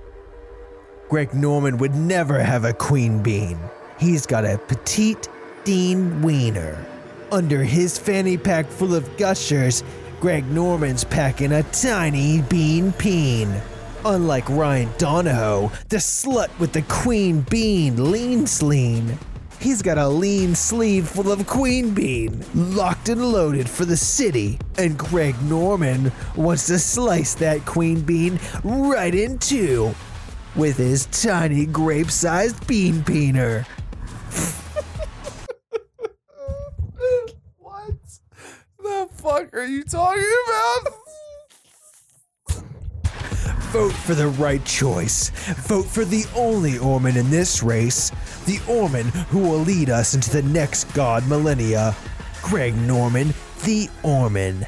Greg 1.10 1.34
Norman 1.34 1.78
would 1.78 1.96
never 1.96 2.40
have 2.40 2.66
a 2.66 2.74
queen 2.74 3.24
bean. 3.24 3.58
He's 3.98 4.26
got 4.26 4.44
a 4.44 4.58
petite 4.58 5.30
Dean 5.68 6.22
Wiener. 6.22 6.86
Under 7.30 7.61
his 7.61 7.97
fanny 7.97 8.38
pack 8.38 8.68
full 8.68 8.95
of 8.95 9.18
gushers, 9.18 9.84
Greg 10.22 10.49
Norman's 10.49 11.03
packing 11.03 11.51
a 11.51 11.63
tiny 11.63 12.41
bean 12.43 12.93
peen. 12.93 13.53
Unlike 14.05 14.47
Ryan 14.47 14.89
Donahoe, 14.97 15.70
the 15.89 15.97
slut 15.97 16.57
with 16.57 16.72
the 16.72 16.84
queen 16.84 17.41
bean 17.49 18.13
lean 18.13 18.47
sleen. 18.47 19.18
He's 19.59 19.82
got 19.82 19.97
a 19.97 20.07
lean 20.07 20.55
sleeve 20.55 21.09
full 21.09 21.34
of 21.34 21.45
queen 21.47 21.93
bean, 21.93 22.45
locked 22.55 23.09
and 23.09 23.30
loaded 23.30 23.70
for 23.70 23.84
the 23.84 23.97
city. 23.97 24.57
And 24.78 24.97
Greg 24.97 25.36
Norman 25.41 26.13
wants 26.38 26.68
to 26.68 26.80
slice 26.80 27.34
that 27.36 27.65
queen 27.65 27.99
bean 27.99 28.39
right 28.63 29.13
in 29.13 29.38
two 29.38 29.93
with 30.55 30.78
his 30.78 31.07
tiny 31.07 31.65
grape 31.65 32.09
sized 32.09 32.65
bean 32.68 33.01
peener. 33.03 33.65
what 37.68 37.93
the 38.80 39.07
fuck 39.18 39.53
are 39.55 39.65
you 39.65 39.84
talking 39.84 40.24
about? 40.45 40.93
Vote 43.72 43.91
for 43.91 44.15
the 44.15 44.28
right 44.28 44.63
choice. 44.63 45.30
Vote 45.68 45.86
for 45.86 46.05
the 46.05 46.26
only 46.36 46.78
Orman 46.78 47.18
in 47.18 47.30
this 47.30 47.61
race. 47.61 48.11
The 48.45 48.61
Orman 48.70 49.07
who 49.30 49.39
will 49.39 49.59
lead 49.59 49.89
us 49.89 50.13
into 50.13 50.30
the 50.30 50.43
next 50.43 50.86
God 50.93 51.28
millennia. 51.28 51.95
Greg 52.41 52.78
Norman, 52.78 53.34
the 53.65 53.89
Orman. 54.03 54.65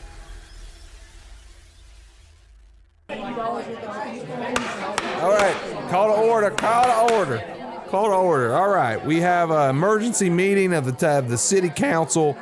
All 5.21 5.31
right, 5.31 5.55
call 5.89 6.13
to 6.13 6.21
order. 6.21 6.49
Call 6.51 6.83
to 6.83 7.15
order. 7.15 7.37
Call 7.87 8.05
to 8.07 8.15
order. 8.15 8.55
All 8.55 8.69
right, 8.69 9.03
we 9.03 9.21
have 9.21 9.49
an 9.49 9.69
emergency 9.69 10.29
meeting 10.29 10.73
of 10.73 10.85
the 10.85 11.17
of 11.17 11.29
the 11.29 11.37
city 11.37 11.69
council, 11.69 12.37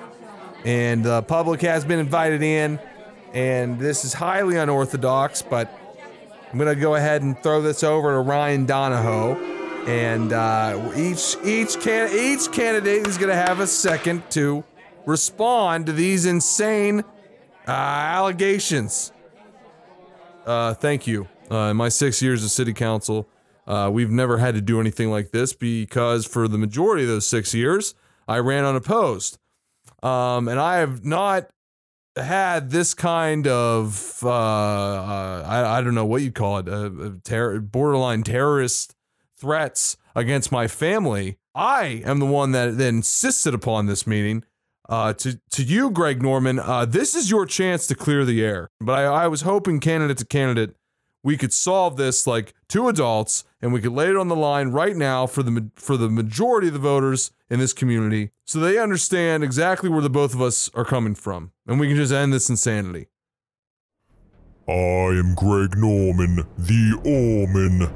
and 0.66 1.04
the 1.04 1.22
public 1.24 1.62
has 1.62 1.86
been 1.86 2.00
invited 2.00 2.42
in. 2.42 2.80
And 3.34 3.80
this 3.80 4.06
is 4.06 4.14
highly 4.14 4.58
unorthodox, 4.58 5.42
but 5.42 5.72
I'm 6.52 6.58
gonna 6.58 6.76
go 6.76 6.96
ahead 6.96 7.22
and 7.22 7.38
throw 7.44 7.62
this 7.62 7.84
over 7.84 8.14
to 8.14 8.20
Ryan 8.20 8.66
Donahoe, 8.66 9.36
and 9.86 10.32
uh, 10.32 10.92
each 10.96 11.36
each 11.44 11.80
can 11.82 12.10
each 12.12 12.52
candidate 12.52 13.06
is 13.06 13.18
gonna 13.18 13.36
have 13.36 13.60
a 13.60 13.68
second 13.68 14.30
to 14.32 14.64
respond 15.06 15.88
to 15.88 15.94
these 15.94 16.26
insane 16.26 17.02
uh, 17.68 17.72
allegations. 17.72 19.12
Uh, 20.46 20.74
thank 20.74 21.06
you. 21.06 21.28
Uh, 21.52 21.72
in 21.72 21.78
my 21.78 21.90
six 21.90 22.22
years 22.22 22.44
of 22.44 22.50
city 22.50 22.74
council, 22.74 23.28
uh, 23.68 23.90
we've 23.92 24.12
never 24.12 24.38
had 24.38 24.56
to 24.56 24.62
do 24.62 24.80
anything 24.80 25.12
like 25.12 25.32
this 25.32 25.52
because 25.52 26.26
for 26.26 26.48
the 26.48 26.58
majority 26.58 27.04
of 27.04 27.10
those 27.10 27.28
six 27.28 27.54
years, 27.54 27.94
I 28.28 28.38
ran 28.38 28.64
unopposed. 28.64 29.38
Um, 30.04 30.48
and 30.48 30.60
I 30.60 30.78
have 30.78 31.04
not 31.04 31.50
had 32.16 32.72
this 32.72 32.94
kind 32.94 33.48
of, 33.48 34.20
uh, 34.24 34.30
uh, 34.30 35.44
I, 35.46 35.78
I 35.78 35.82
don't 35.82 35.96
know 35.96 36.06
what 36.06 36.22
you'd 36.22 36.36
call 36.36 36.60
it, 36.60 36.68
uh, 36.68 36.90
uh, 37.00 37.12
terror, 37.24 37.60
borderline 37.60 38.24
terrorist 38.24 38.96
threats 39.36 39.98
against 40.16 40.52
my 40.52 40.68
family. 40.68 41.38
I 41.54 42.02
am 42.06 42.20
the 42.20 42.26
one 42.26 42.52
that, 42.52 42.78
that 42.78 42.88
insisted 42.88 43.54
upon 43.54 43.86
this 43.86 44.06
meeting. 44.06 44.44
Uh, 44.90 45.12
to 45.12 45.40
to 45.50 45.64
you, 45.64 45.92
Greg 45.92 46.22
Norman, 46.22 46.60
uh, 46.60 46.86
this 46.86 47.14
is 47.14 47.30
your 47.30 47.46
chance 47.46 47.88
to 47.88 47.96
clear 47.96 48.24
the 48.24 48.44
air. 48.44 48.70
But 48.80 49.00
I, 49.00 49.04
I 49.04 49.28
was 49.28 49.42
hoping, 49.42 49.82
candidate 49.82 50.18
to 50.20 50.26
candidate, 50.26 50.76
we 51.24 51.36
could 51.36 51.52
solve 51.52 51.98
this 51.98 52.26
like 52.26 52.54
two 52.70 52.88
adults, 52.88 53.44
and 53.62 53.74
we 53.74 53.82
could 53.82 53.92
lay 53.92 54.10
it 54.10 54.16
on 54.16 54.28
the 54.28 54.36
line 54.36 54.70
right 54.70 54.96
now 54.96 55.28
for 55.28 55.44
the 55.44 55.72
for 55.76 55.98
the 55.98 56.10
majority 56.10 56.68
of 56.68 56.74
the 56.74 56.80
voters 56.80 57.32
in 57.50 57.60
this 57.60 57.74
community, 57.74 58.32
so 58.46 58.60
they 58.60 58.78
understand 58.78 59.44
exactly 59.44 59.90
where 59.90 60.02
the 60.02 60.10
both 60.10 60.34
of 60.34 60.42
us 60.42 60.70
are 60.74 60.86
coming 60.86 61.16
from, 61.16 61.52
and 61.66 61.80
we 61.80 61.88
can 61.88 61.96
just 61.96 62.14
end 62.14 62.34
this 62.34 62.50
insanity. 62.50 63.08
I 64.68 65.16
am 65.16 65.34
Greg 65.34 65.78
Norman, 65.78 66.46
the 66.58 67.00
Orman. 67.06 67.90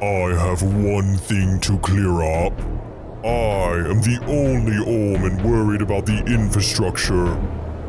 I 0.00 0.34
have 0.36 0.62
one 0.62 1.16
thing 1.16 1.58
to 1.60 1.78
clear 1.78 2.22
up. 2.22 2.52
I 3.24 3.88
am 3.88 4.00
the 4.02 4.18
only 4.26 4.78
Orman 4.78 5.42
worried 5.48 5.82
about 5.82 6.06
the 6.06 6.18
infrastructure. 6.26 7.36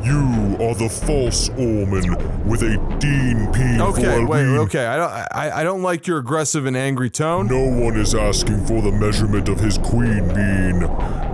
You 0.04 0.56
are 0.64 0.74
the 0.74 0.88
false 0.88 1.48
Orman 1.50 2.46
with 2.46 2.62
a 2.62 2.76
Dean 2.98 3.50
for 3.52 3.98
Okay, 3.98 4.24
wait, 4.24 4.44
lean- 4.44 4.58
okay. 4.58 4.86
I 4.86 4.96
don't 4.96 5.10
I, 5.10 5.60
I 5.60 5.64
don't 5.64 5.82
like 5.82 6.06
your 6.06 6.18
aggressive 6.18 6.66
and 6.66 6.76
angry 6.76 7.08
tone. 7.10 7.46
No 7.46 7.64
one 7.64 7.96
is 7.98 8.14
asking 8.14 8.66
for 8.66 8.82
the 8.82 8.92
measurement 8.92 9.48
of 9.48 9.60
his 9.60 9.78
queen 9.78 10.26
bean. 10.28 10.80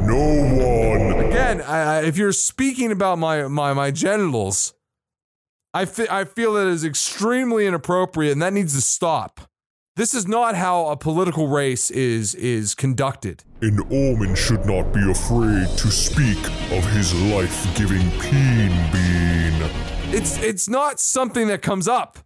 No 0.07 1.11
one. 1.17 1.25
Again, 1.27 1.61
I, 1.63 1.79
I, 1.99 2.03
if 2.05 2.17
you're 2.17 2.33
speaking 2.33 2.93
about 2.93 3.19
my 3.19 3.49
my 3.49 3.73
my 3.73 3.91
genitals, 3.91 4.73
I 5.75 5.85
fe- 5.85 6.07
I 6.11 6.25
feel 6.25 6.55
that 6.55 6.67
is 6.69 6.85
extremely 6.85 7.67
inappropriate, 7.67 8.33
and 8.33 8.43
that 8.43 8.53
needs 8.53 8.75
to 8.75 8.81
stop. 8.81 9.50
This 9.97 10.15
is 10.15 10.27
not 10.29 10.55
how 10.55 10.87
a 10.87 10.97
political 10.97 11.49
race 11.49 11.91
is 11.91 12.35
is 12.37 12.75
conducted. 12.75 13.43
An 13.61 13.81
Orman 13.91 14.35
should 14.37 14.65
not 14.65 14.93
be 14.93 15.11
afraid 15.11 15.67
to 15.79 15.91
speak 15.91 16.39
of 16.73 16.85
his 16.93 17.13
life-giving 17.25 18.09
peen 18.21 18.71
bean. 18.93 19.71
It's 20.15 20.39
it's 20.39 20.69
not 20.69 21.01
something 21.01 21.49
that 21.49 21.61
comes 21.61 21.89
up 21.89 22.19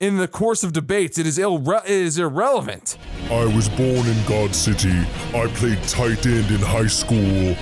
in 0.00 0.16
the 0.16 0.26
course 0.26 0.64
of 0.64 0.72
debates. 0.72 1.18
It 1.18 1.26
is 1.26 1.38
ilre- 1.38 1.84
it 1.84 1.90
is 1.90 2.18
irrelevant. 2.18 2.96
I 3.30 3.44
was 3.54 3.68
born 3.68 4.06
in 4.08 4.26
God 4.26 4.54
City. 4.54 4.98
I 5.34 5.46
played 5.54 5.82
tight 5.84 6.24
end 6.26 6.50
in 6.50 6.60
high 6.60 6.86
school. 6.88 7.54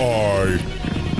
I 0.00 0.58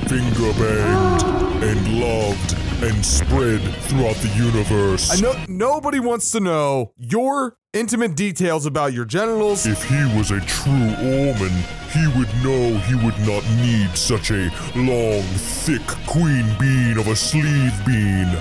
finger 0.09 0.51
banged 0.59 1.63
and 1.63 1.99
loved 2.01 2.55
and 2.81 3.05
spread 3.05 3.61
throughout 3.83 4.15
the 4.17 4.31
universe. 4.35 5.11
I 5.11 5.21
know 5.21 5.33
nobody 5.47 5.99
wants 5.99 6.31
to 6.31 6.39
know 6.39 6.93
your 6.97 7.57
intimate 7.73 8.15
details 8.15 8.65
about 8.65 8.93
your 8.93 9.05
genitals. 9.05 9.65
If 9.65 9.83
he 9.83 10.17
was 10.17 10.31
a 10.31 10.39
true 10.41 10.73
Orman, 10.73 11.53
he 11.91 12.07
would 12.17 12.29
know 12.43 12.77
he 12.79 12.95
would 12.95 13.19
not 13.27 13.43
need 13.61 13.95
such 13.95 14.31
a 14.31 14.49
long, 14.75 15.21
thick 15.21 15.85
queen 16.07 16.45
bean 16.59 16.97
of 16.97 17.07
a 17.07 17.15
sleeve 17.15 17.73
bean 17.85 18.31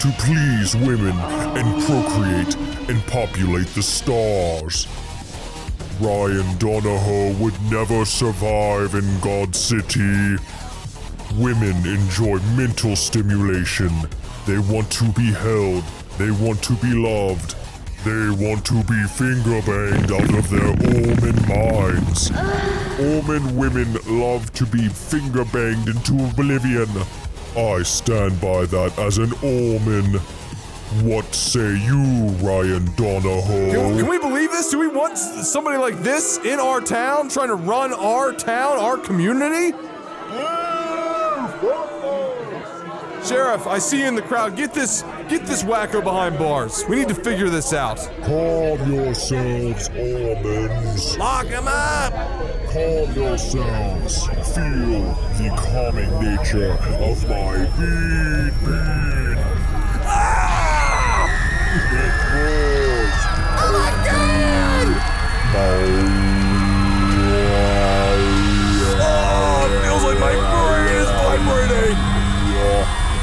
to 0.00 0.10
please 0.18 0.74
women 0.76 1.16
and 1.56 1.82
procreate 1.84 2.56
and 2.88 3.02
populate 3.06 3.68
the 3.68 3.82
stars. 3.82 4.86
Ryan 6.00 6.58
Donahoe 6.58 7.32
would 7.42 7.54
never 7.70 8.04
survive 8.04 8.94
in 8.94 9.20
God 9.20 9.54
City. 9.54 10.36
Women 11.38 11.76
enjoy 11.84 12.38
mental 12.56 12.94
stimulation. 12.94 13.90
They 14.46 14.58
want 14.58 14.90
to 14.92 15.10
be 15.12 15.32
held. 15.32 15.82
They 16.16 16.30
want 16.30 16.62
to 16.64 16.74
be 16.74 16.94
loved. 16.94 17.56
They 18.04 18.30
want 18.30 18.64
to 18.66 18.84
be 18.84 19.02
finger 19.04 19.60
banged 19.62 20.12
out 20.12 20.32
of 20.38 20.48
their 20.48 20.68
Orman 20.68 21.48
minds. 21.48 22.30
Orman 23.00 23.56
women 23.56 23.94
love 24.06 24.52
to 24.52 24.66
be 24.66 24.88
finger 24.88 25.44
banged 25.46 25.88
into 25.88 26.24
oblivion. 26.24 26.88
I 27.56 27.82
stand 27.82 28.40
by 28.40 28.66
that 28.66 28.96
as 28.98 29.18
an 29.18 29.32
Orman. 29.42 30.20
What 31.02 31.34
say 31.34 31.76
you, 31.78 32.28
Ryan 32.46 32.84
Donahoe? 32.94 33.72
Can, 33.72 33.98
can 33.98 34.06
we 34.06 34.18
believe 34.18 34.50
this? 34.50 34.70
Do 34.70 34.78
we 34.78 34.86
want 34.86 35.18
somebody 35.18 35.78
like 35.78 36.00
this 36.00 36.38
in 36.44 36.60
our 36.60 36.80
town 36.80 37.28
trying 37.28 37.48
to 37.48 37.56
run 37.56 37.92
our 37.92 38.32
town, 38.32 38.78
our 38.78 38.98
community? 38.98 39.76
Sheriff, 43.24 43.66
I 43.66 43.78
see 43.78 44.00
you 44.00 44.06
in 44.06 44.14
the 44.14 44.22
crowd. 44.22 44.54
Get 44.54 44.74
this, 44.74 45.02
get 45.28 45.46
this 45.46 45.62
wacko 45.62 46.04
behind 46.04 46.38
bars. 46.38 46.84
We 46.88 46.96
need 46.96 47.08
to 47.08 47.14
figure 47.14 47.48
this 47.48 47.72
out. 47.72 47.96
Calm 48.22 48.92
yourselves, 48.92 49.88
Ormans. 49.88 51.16
Lock 51.16 51.46
him 51.46 51.66
up. 51.66 52.12
Calm 52.70 53.14
yourselves. 53.14 54.26
Feel 54.54 55.14
the 55.38 55.48
calming 55.56 56.12
nature 56.20 56.72
of 56.72 57.28
my 57.28 57.64
bean 57.78 58.52
bean. 58.60 59.38
Ah! 60.06 61.30
It 61.92 62.14
roars. 62.34 63.20
Oh 63.56 63.70
my 63.72 63.90
god! 64.04 64.88
Bow. 65.54 66.23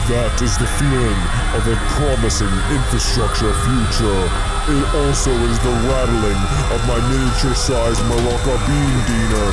That 0.09 0.41
is 0.41 0.57
the 0.57 0.65
feeling 0.65 1.21
of 1.55 1.67
a 1.67 1.75
promising 1.93 2.49
infrastructure 2.73 3.53
future. 3.53 4.29
It 4.67 4.95
also 4.95 5.31
is 5.31 5.59
the 5.59 5.71
rattling 5.87 6.41
of 6.73 6.87
my 6.87 6.99
miniature-sized 7.07 8.01
Maraca 8.09 8.57
bean 8.67 9.05
diener. 9.07 9.51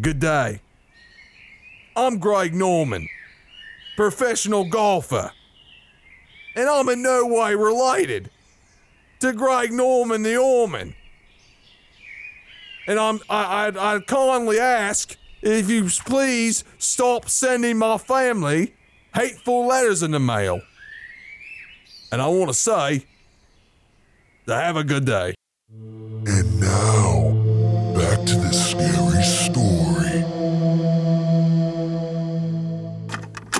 Good 0.00 0.20
day. 0.20 0.60
I'm 1.96 2.18
Greg 2.18 2.54
Norman, 2.54 3.08
professional 3.96 4.68
golfer. 4.68 5.32
And 6.54 6.68
I'm 6.68 6.90
in 6.90 7.00
no 7.02 7.24
way 7.26 7.54
related 7.54 8.30
to 9.20 9.32
Greg 9.32 9.72
Norman 9.72 10.22
the 10.22 10.36
Orman. 10.36 10.94
And 12.86 12.98
I'm 12.98 13.20
I 13.30 13.68
I 13.68 13.94
I 13.94 14.00
kindly 14.00 14.60
ask 14.60 15.16
if 15.44 15.68
you 15.68 15.84
please 16.06 16.64
stop 16.78 17.28
sending 17.28 17.76
my 17.76 17.98
family 17.98 18.74
hateful 19.14 19.66
letters 19.66 20.02
in 20.02 20.10
the 20.10 20.18
mail. 20.18 20.60
And 22.10 22.22
I 22.22 22.28
want 22.28 22.48
to 22.48 22.54
say, 22.54 23.04
have 24.46 24.76
a 24.76 24.84
good 24.84 25.04
day. 25.04 25.34
And 25.70 26.60
now, 26.60 27.30
back 27.94 28.24
to 28.26 28.36
the 28.36 28.52
scary 28.52 29.22
story. 29.22 30.22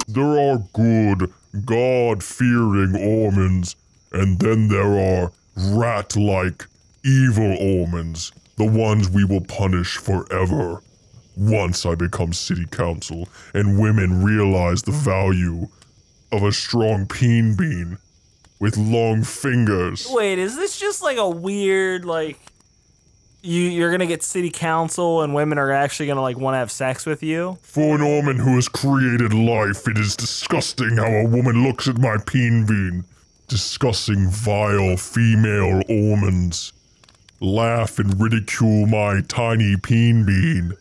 There 0.09 0.39
are 0.39 0.59
good, 0.73 1.33
God 1.67 2.23
fearing 2.23 2.97
omens, 2.97 3.77
and 4.13 4.39
then 4.39 4.69
there 4.69 4.99
are 4.99 5.33
rat 5.57 6.17
like, 6.17 6.67
evil 7.05 7.57
omens, 7.61 8.33
the 8.57 8.65
ones 8.65 9.11
we 9.11 9.25
will 9.25 9.43
punish 9.43 9.99
forever. 9.99 10.81
Once 11.37 11.85
I 11.85 11.95
become 11.95 12.33
city 12.33 12.67
council 12.67 13.29
and 13.53 13.81
women 13.81 14.23
realize 14.23 14.83
the 14.83 14.93
value 14.93 15.69
of 16.31 16.43
a 16.43 16.53
strong 16.53 17.07
peen 17.07 17.57
bean 17.57 17.99
with 18.61 18.77
long 18.77 19.23
fingers. 19.23 20.07
Wait, 20.11 20.39
is 20.39 20.57
this 20.57 20.79
just 20.79 21.03
like 21.03 21.19
a 21.19 21.29
weird 21.29 22.05
like 22.05 22.39
you 23.43 23.61
you're 23.61 23.91
gonna 23.91 24.07
get 24.07 24.23
city 24.23 24.51
council 24.51 25.23
and 25.23 25.35
women 25.35 25.59
are 25.59 25.71
actually 25.71 26.07
gonna 26.07 26.23
like 26.23 26.39
want 26.39 26.55
to 26.55 26.59
have 26.59 26.71
sex 26.71 27.05
with 27.05 27.23
you? 27.23 27.59
For 27.63 27.95
an 27.95 28.01
Orman 28.01 28.39
who 28.39 28.55
has 28.55 28.69
created 28.69 29.35
life, 29.35 29.87
it 29.87 29.99
is 29.99 30.17
disgusting 30.17 30.97
how 30.97 31.11
a 31.11 31.27
woman 31.27 31.63
looks 31.63 31.89
at 31.89 31.99
my 31.99 32.17
peen 32.27 32.67
bean. 32.67 33.05
Discussing 33.47 34.29
vile 34.31 34.97
female 34.97 35.83
Ormans. 35.89 36.73
Laugh 37.41 37.99
and 37.99 38.19
ridicule 38.19 38.87
my 38.87 39.21
tiny 39.29 39.77
peen 39.77 40.25
bean. 40.25 40.73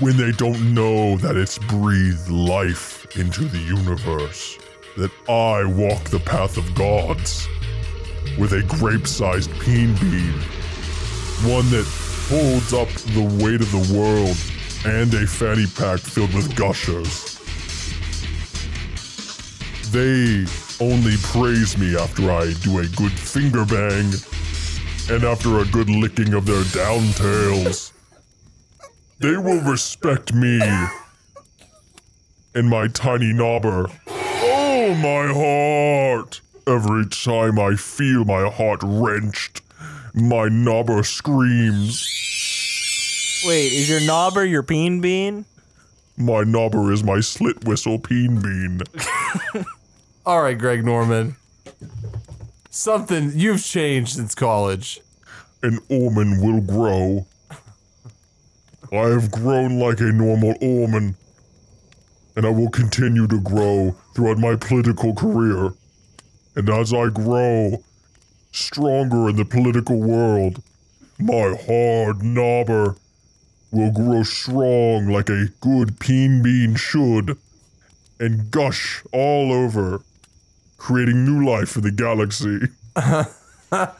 When 0.00 0.16
they 0.16 0.32
don't 0.32 0.74
know 0.74 1.16
that 1.18 1.36
it's 1.36 1.58
breathed 1.58 2.30
life 2.30 3.16
into 3.16 3.44
the 3.44 3.58
universe. 3.58 4.58
That 4.96 5.10
I 5.28 5.64
walk 5.64 6.04
the 6.10 6.20
path 6.20 6.56
of 6.56 6.74
gods. 6.74 7.48
With 8.38 8.52
a 8.52 8.62
grape 8.62 9.06
sized 9.06 9.50
peen 9.60 9.94
bean 9.96 10.34
one 11.42 11.68
that 11.68 11.84
holds 12.30 12.72
up 12.72 12.88
the 13.12 13.44
weight 13.44 13.60
of 13.60 13.70
the 13.70 13.94
world 13.94 14.36
and 14.86 15.12
a 15.12 15.26
fanny 15.26 15.66
pack 15.66 16.00
filled 16.00 16.32
with 16.32 16.56
gushers. 16.56 17.38
They 19.90 20.46
only 20.80 21.16
praise 21.18 21.76
me 21.76 21.98
after 21.98 22.32
I 22.32 22.54
do 22.62 22.78
a 22.78 22.86
good 22.96 23.12
finger 23.12 23.66
bang 23.66 24.10
and 25.10 25.24
after 25.24 25.58
a 25.58 25.66
good 25.66 25.90
licking 25.90 26.32
of 26.32 26.46
their 26.46 26.62
downtails. 26.72 27.93
They 29.24 29.38
will 29.38 29.62
respect 29.62 30.34
me 30.34 30.60
and 32.54 32.68
my 32.68 32.88
tiny 32.88 33.32
knobber. 33.32 33.90
Oh, 34.06 34.94
my 34.96 35.32
heart! 35.32 36.42
Every 36.66 37.06
time 37.06 37.58
I 37.58 37.74
feel 37.74 38.26
my 38.26 38.50
heart 38.50 38.80
wrenched, 38.84 39.62
my 40.12 40.50
knobber 40.50 41.06
screams. 41.06 42.06
Wait, 43.46 43.72
is 43.72 43.88
your 43.88 44.00
knobber 44.00 44.46
your 44.46 44.62
peen 44.62 45.00
bean? 45.00 45.46
My 46.18 46.44
knobber 46.44 46.92
is 46.92 47.02
my 47.02 47.20
slit 47.20 47.64
whistle 47.64 47.98
peen 47.98 48.42
bean. 48.42 48.82
All 50.26 50.42
right, 50.42 50.58
Greg 50.58 50.84
Norman. 50.84 51.36
Something 52.68 53.32
you've 53.34 53.64
changed 53.64 54.16
since 54.16 54.34
college. 54.34 55.00
An 55.62 55.78
Orman 55.88 56.42
will 56.42 56.60
grow. 56.60 57.26
I 58.96 59.08
have 59.08 59.30
grown 59.30 59.78
like 59.78 60.00
a 60.00 60.12
normal 60.12 60.54
Orman, 60.60 61.16
and 62.36 62.46
I 62.46 62.50
will 62.50 62.70
continue 62.70 63.26
to 63.26 63.40
grow 63.40 63.96
throughout 64.14 64.38
my 64.38 64.56
political 64.56 65.14
career. 65.14 65.72
And 66.56 66.68
as 66.68 66.92
I 66.92 67.08
grow 67.08 67.82
stronger 68.52 69.28
in 69.28 69.36
the 69.36 69.44
political 69.44 70.00
world, 70.00 70.62
my 71.18 71.54
hard 71.66 72.18
knobber 72.18 72.96
will 73.70 73.90
grow 73.90 74.22
strong 74.22 75.08
like 75.08 75.28
a 75.28 75.48
good 75.60 75.98
peen 75.98 76.42
bean 76.42 76.76
should 76.76 77.36
and 78.20 78.50
gush 78.50 79.02
all 79.12 79.52
over, 79.52 80.02
creating 80.78 81.24
new 81.24 81.44
life 81.44 81.70
for 81.70 81.80
the 81.80 81.90
galaxy. 81.90 82.68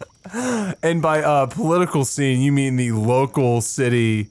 And 0.82 1.02
by 1.02 1.22
uh, 1.22 1.46
political 1.46 2.04
scene, 2.06 2.40
you 2.40 2.50
mean 2.50 2.76
the 2.76 2.92
local 2.92 3.60
city 3.60 4.30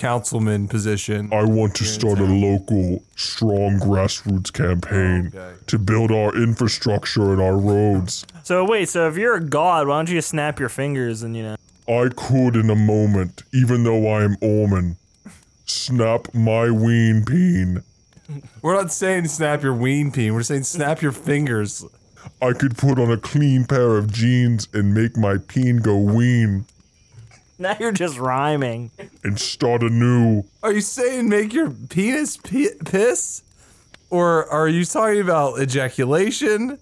councilman 0.00 0.66
position. 0.66 1.28
I 1.30 1.44
want 1.44 1.74
to 1.76 1.84
start 1.84 2.18
a 2.18 2.24
local, 2.24 3.04
strong 3.16 3.78
grassroots 3.78 4.50
campaign 4.50 5.30
to 5.66 5.78
build 5.78 6.10
our 6.10 6.34
infrastructure 6.34 7.32
and 7.32 7.40
our 7.40 7.56
roads. 7.56 8.24
So 8.42 8.64
wait, 8.64 8.88
so 8.88 9.06
if 9.08 9.16
you're 9.16 9.36
a 9.36 9.44
god, 9.44 9.86
why 9.86 9.98
don't 9.98 10.08
you 10.08 10.16
just 10.16 10.30
snap 10.30 10.58
your 10.58 10.70
fingers 10.70 11.22
and 11.22 11.36
you 11.36 11.42
know? 11.42 11.56
I 11.86 12.08
could 12.08 12.56
in 12.56 12.70
a 12.70 12.74
moment, 12.74 13.42
even 13.52 13.84
though 13.84 14.06
I 14.08 14.22
am 14.22 14.36
Orman, 14.40 14.96
snap 15.66 16.32
my 16.32 16.70
ween 16.70 17.24
peen. 17.26 17.82
We're 18.62 18.74
not 18.74 18.92
saying 18.92 19.26
snap 19.26 19.62
your 19.62 19.74
ween 19.74 20.12
peen. 20.12 20.32
We're 20.32 20.44
saying 20.44 20.62
snap 20.62 21.02
your 21.02 21.12
fingers. 21.12 21.84
I 22.40 22.52
could 22.54 22.78
put 22.78 22.98
on 22.98 23.10
a 23.10 23.18
clean 23.18 23.66
pair 23.66 23.98
of 23.98 24.10
jeans 24.10 24.66
and 24.72 24.94
make 24.94 25.16
my 25.16 25.36
peen 25.36 25.78
go 25.78 25.96
ween 25.98 26.64
Now 27.64 27.76
you're 27.78 27.92
just 27.92 28.18
rhyming. 28.18 28.90
and 29.22 29.38
start 29.38 29.82
anew. 29.82 30.44
Are 30.62 30.72
you 30.72 30.80
saying 30.80 31.28
make 31.28 31.52
your 31.52 31.68
penis 31.68 32.38
pi- 32.38 32.70
piss? 32.86 33.42
Or 34.08 34.48
are 34.48 34.66
you 34.66 34.86
talking 34.86 35.20
about 35.20 35.60
ejaculation? 35.60 36.78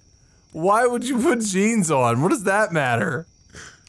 Why 0.53 0.87
would 0.87 1.03
you 1.03 1.21
put 1.21 1.41
jeans 1.41 1.91
on? 1.91 2.23
What 2.23 2.29
does 2.29 2.45
that 2.45 2.73
matter? 2.73 3.27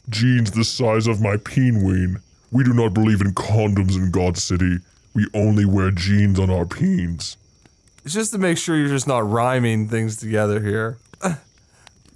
Jeans 0.08 0.50
the 0.50 0.64
size 0.64 1.06
of 1.06 1.20
my 1.20 1.36
peen 1.36 1.84
ween. 1.84 2.18
We 2.50 2.64
do 2.64 2.72
not 2.72 2.92
believe 2.92 3.20
in 3.20 3.34
condoms 3.34 3.94
in 3.94 4.10
God 4.10 4.36
City. 4.36 4.78
We 5.14 5.28
only 5.32 5.64
wear 5.64 5.92
jeans 5.92 6.40
on 6.40 6.50
our 6.50 6.64
peens. 6.64 7.36
It's 8.04 8.14
just 8.14 8.32
to 8.32 8.38
make 8.38 8.58
sure 8.58 8.76
you're 8.76 8.88
just 8.88 9.06
not 9.06 9.30
rhyming 9.30 9.86
things 9.86 10.16
together 10.16 10.60
here. 10.60 10.98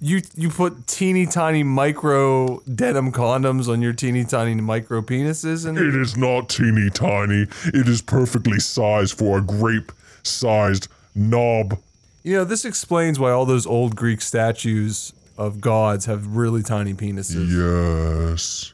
You 0.01 0.21
you 0.35 0.49
put 0.49 0.87
teeny 0.87 1.25
tiny 1.25 1.63
micro 1.63 2.59
denim 2.61 3.11
condoms 3.11 3.69
on 3.69 3.81
your 3.81 3.93
teeny 3.93 4.25
tiny 4.25 4.55
micro 4.55 5.01
penises 5.01 5.65
and 5.65 5.77
It 5.77 5.95
is 5.95 6.17
not 6.17 6.49
teeny 6.49 6.89
tiny. 6.89 7.47
It 7.73 7.87
is 7.87 8.01
perfectly 8.01 8.59
sized 8.59 9.17
for 9.17 9.37
a 9.37 9.41
grape 9.41 9.91
sized 10.23 10.87
knob. 11.15 11.79
you 12.23 12.35
know 12.35 12.43
this 12.43 12.65
explains 12.65 13.19
why 13.19 13.31
all 13.31 13.45
those 13.45 13.65
old 13.65 13.95
Greek 13.95 14.19
statues 14.21 15.13
of 15.37 15.61
gods 15.61 16.05
have 16.07 16.35
really 16.35 16.61
tiny 16.61 16.93
penises. 16.93 17.47
Yes. 17.49 18.73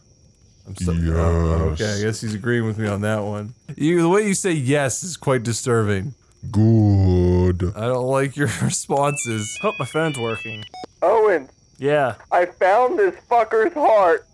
I'm 0.67 0.75
so- 0.75 0.91
oh, 0.91 0.95
Yes. 0.95 1.15
oh, 1.15 1.69
okay, 1.73 1.99
I 1.99 2.01
guess 2.03 2.21
he's 2.21 2.33
agreeing 2.33 2.65
with 2.65 2.77
me 2.79 2.87
on 2.87 3.01
that 3.01 3.23
one. 3.23 3.53
You 3.77 4.01
the 4.01 4.09
way 4.09 4.27
you 4.27 4.33
say 4.33 4.51
yes 4.53 5.03
is 5.03 5.17
quite 5.17 5.43
disturbing. 5.43 6.13
Good. 6.51 7.71
I 7.75 7.81
don't 7.87 8.07
like 8.07 8.35
your 8.35 8.47
responses. 8.63 9.55
Hope 9.61 9.75
my 9.79 9.85
phone's 9.85 10.17
working. 10.17 10.63
Owen, 11.21 11.49
Yeah. 11.77 12.15
I 12.31 12.45
found 12.45 12.97
this 12.97 13.15
fucker's 13.29 13.73
heart. 13.73 14.25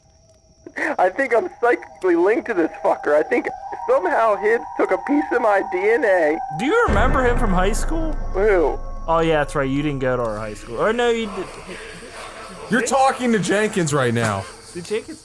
I 1.00 1.10
think 1.10 1.36
I'm 1.36 1.50
psychically 1.62 2.16
linked 2.16 2.48
to 2.48 2.54
this 2.54 2.72
fucker. 2.84 3.14
I 3.16 3.24
think 3.24 3.48
somehow 3.90 4.36
Hibbs 4.36 4.64
took 4.78 4.92
a 4.92 4.98
piece 5.08 5.24
of 5.32 5.42
my 5.42 5.62
DNA. 5.74 6.38
Do 6.60 6.66
you 6.66 6.86
remember 6.88 7.24
him 7.24 7.38
from 7.38 7.52
high 7.52 7.72
school? 7.72 8.12
Who? 8.34 8.78
Oh 9.08 9.20
yeah, 9.22 9.38
that's 9.40 9.56
right. 9.56 9.70
You 9.70 9.82
didn't 9.82 10.00
go 10.00 10.18
to 10.18 10.24
our 10.24 10.38
high 10.38 10.54
school. 10.54 10.80
Or 10.80 10.92
no, 10.94 11.10
you 11.10 11.28
did. 11.36 11.46
You're 12.70 12.82
talking 12.82 13.32
to 13.32 13.40
Jenkins 13.40 13.94
right 13.94 14.14
now. 14.14 14.44
Did 14.74 14.86
Jenkins? 14.86 15.24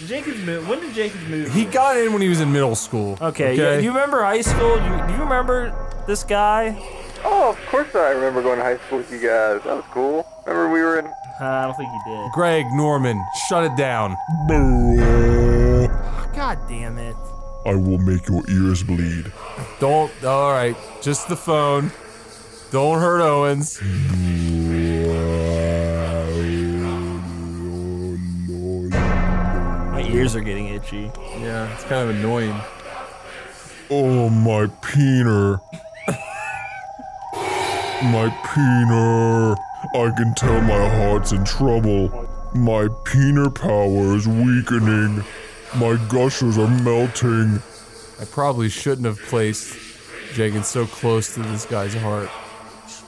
Did 0.00 0.08
Jenkins 0.08 0.44
move? 0.44 0.66
When 0.68 0.80
did 0.80 0.94
Jenkins 0.94 1.28
move? 1.28 1.52
He 1.52 1.64
got 1.66 1.96
in 1.98 2.12
when 2.12 2.22
he 2.22 2.28
was 2.30 2.40
in 2.40 2.50
middle 2.52 2.74
school. 2.74 3.18
Okay. 3.20 3.54
Yeah, 3.54 3.76
Do 3.76 3.82
you 3.84 3.90
remember 3.90 4.22
high 4.24 4.40
school? 4.40 4.76
You, 4.76 5.06
do 5.06 5.12
you 5.14 5.20
remember 5.20 5.72
this 6.06 6.24
guy? 6.24 6.76
Oh, 7.24 7.50
of 7.50 7.66
course 7.66 7.94
I 7.94 8.10
remember 8.10 8.42
going 8.42 8.58
to 8.58 8.64
high 8.64 8.78
school 8.78 8.98
with 8.98 9.12
you 9.12 9.18
guys. 9.18 9.62
That 9.64 9.76
was 9.76 9.84
cool. 9.92 10.26
Remember 10.46 10.72
we 10.72 10.80
were 10.80 10.98
in. 10.98 11.06
Uh, 11.06 11.12
I 11.40 11.64
don't 11.64 11.76
think 11.76 11.90
he 11.90 11.98
did. 12.10 12.32
Greg 12.32 12.66
Norman, 12.72 13.24
shut 13.48 13.64
it 13.64 13.76
down. 13.76 14.16
God 16.34 16.58
damn 16.68 16.98
it. 16.98 17.16
I 17.64 17.74
will 17.74 17.98
make 17.98 18.28
your 18.28 18.42
ears 18.50 18.82
bleed. 18.82 19.32
Don't. 19.78 20.10
All 20.24 20.50
right, 20.50 20.76
just 21.00 21.28
the 21.28 21.36
phone. 21.36 21.92
Don't 22.72 22.98
hurt 23.00 23.20
Owens. 23.20 23.80
My 29.92 30.02
ears 30.08 30.34
are 30.34 30.40
getting 30.40 30.68
itchy. 30.68 31.12
Yeah, 31.38 31.72
it's 31.74 31.84
kind 31.84 32.08
of 32.08 32.16
annoying. 32.16 32.58
Oh, 33.90 34.30
my 34.30 34.66
peener. 34.80 35.60
my 38.10 38.30
peener. 38.42 39.56
I 39.94 40.10
can 40.16 40.34
tell 40.34 40.58
my 40.62 40.88
heart's 40.88 41.32
in 41.32 41.44
trouble. 41.44 42.08
My 42.54 42.88
peener 43.04 43.54
power 43.54 44.16
is 44.16 44.26
weakening. 44.26 45.22
My 45.76 45.96
gushers 46.08 46.56
are 46.56 46.68
melting. 46.82 47.60
I 48.18 48.24
probably 48.24 48.70
shouldn't 48.70 49.06
have 49.06 49.18
placed 49.18 49.76
Jenkins 50.32 50.68
so 50.68 50.86
close 50.86 51.34
to 51.34 51.42
this 51.42 51.66
guy's 51.66 51.94
heart. 51.94 52.30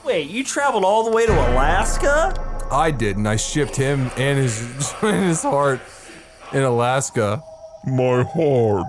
Wait, 0.03 0.29
you 0.29 0.43
traveled 0.43 0.83
all 0.83 1.03
the 1.03 1.09
way 1.09 1.25
to 1.25 1.31
Alaska? 1.31 2.33
I 2.71 2.91
didn't. 2.91 3.25
I 3.25 3.35
shipped 3.35 3.75
him 3.75 4.11
and 4.15 4.37
his 4.37 4.93
and 5.01 5.25
his 5.25 5.41
heart 5.41 5.81
in 6.53 6.61
Alaska. 6.61 7.41
My 7.85 8.23
heart. 8.23 8.87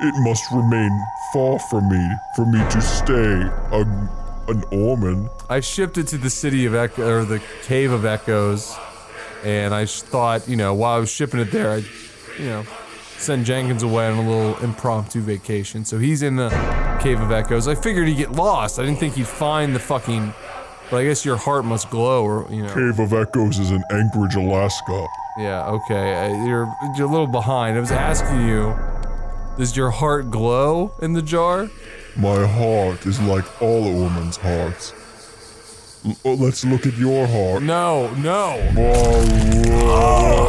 It 0.00 0.14
must 0.24 0.50
remain 0.50 0.90
far 1.32 1.60
from 1.60 1.88
me 1.88 2.10
for 2.34 2.44
me 2.46 2.58
to 2.70 2.80
stay 2.80 3.42
a, 3.70 3.82
an 4.48 4.64
Orman. 4.72 5.28
I 5.52 5.60
shipped 5.60 5.98
it 5.98 6.06
to 6.08 6.16
the 6.16 6.30
city 6.30 6.64
of 6.64 6.74
Echo 6.74 7.06
or 7.06 7.24
the 7.26 7.38
cave 7.64 7.92
of 7.92 8.06
Echoes, 8.06 8.74
and 9.44 9.74
I 9.74 9.84
thought, 9.84 10.48
you 10.48 10.56
know, 10.56 10.72
while 10.72 10.96
I 10.96 10.98
was 10.98 11.10
shipping 11.12 11.40
it 11.40 11.50
there, 11.50 11.72
I'd, 11.72 11.84
you 12.38 12.46
know, 12.46 12.64
send 13.18 13.44
Jenkins 13.44 13.82
away 13.82 14.06
on 14.08 14.16
a 14.16 14.26
little 14.26 14.56
impromptu 14.64 15.20
vacation. 15.20 15.84
So 15.84 15.98
he's 15.98 16.22
in 16.22 16.36
the 16.36 16.48
cave 17.02 17.20
of 17.20 17.30
Echoes. 17.32 17.68
I 17.68 17.74
figured 17.74 18.08
he'd 18.08 18.16
get 18.16 18.32
lost. 18.32 18.78
I 18.78 18.86
didn't 18.86 18.98
think 18.98 19.14
he'd 19.14 19.26
find 19.26 19.74
the 19.74 19.78
fucking. 19.78 20.32
But 20.90 20.96
I 20.98 21.04
guess 21.04 21.22
your 21.22 21.36
heart 21.36 21.66
must 21.66 21.90
glow, 21.90 22.24
or 22.24 22.46
you 22.50 22.62
know. 22.62 22.72
Cave 22.72 22.98
of 22.98 23.12
Echoes 23.12 23.58
is 23.58 23.72
in 23.72 23.82
Anchorage, 23.90 24.34
Alaska. 24.36 25.06
Yeah. 25.36 25.66
Okay. 25.66 26.14
Uh, 26.14 26.46
You're 26.46 26.74
you're 26.96 27.08
a 27.08 27.10
little 27.10 27.26
behind. 27.26 27.76
I 27.76 27.80
was 27.80 27.92
asking 27.92 28.48
you. 28.48 28.74
Does 29.58 29.76
your 29.76 29.90
heart 29.90 30.30
glow 30.30 30.92
in 31.02 31.12
the 31.12 31.20
jar? 31.20 31.68
My 32.16 32.46
heart 32.46 33.04
is 33.04 33.20
like 33.20 33.60
all 33.60 33.84
a 33.86 33.92
woman's 33.92 34.38
hearts. 34.38 34.94
L- 36.04 36.16
oh, 36.24 36.34
let's 36.34 36.64
look 36.64 36.86
at 36.86 36.96
your 36.96 37.26
heart. 37.26 37.62
No, 37.62 38.10
no. 38.14 38.58
Whoa, 38.74 39.24
whoa. 39.84 40.48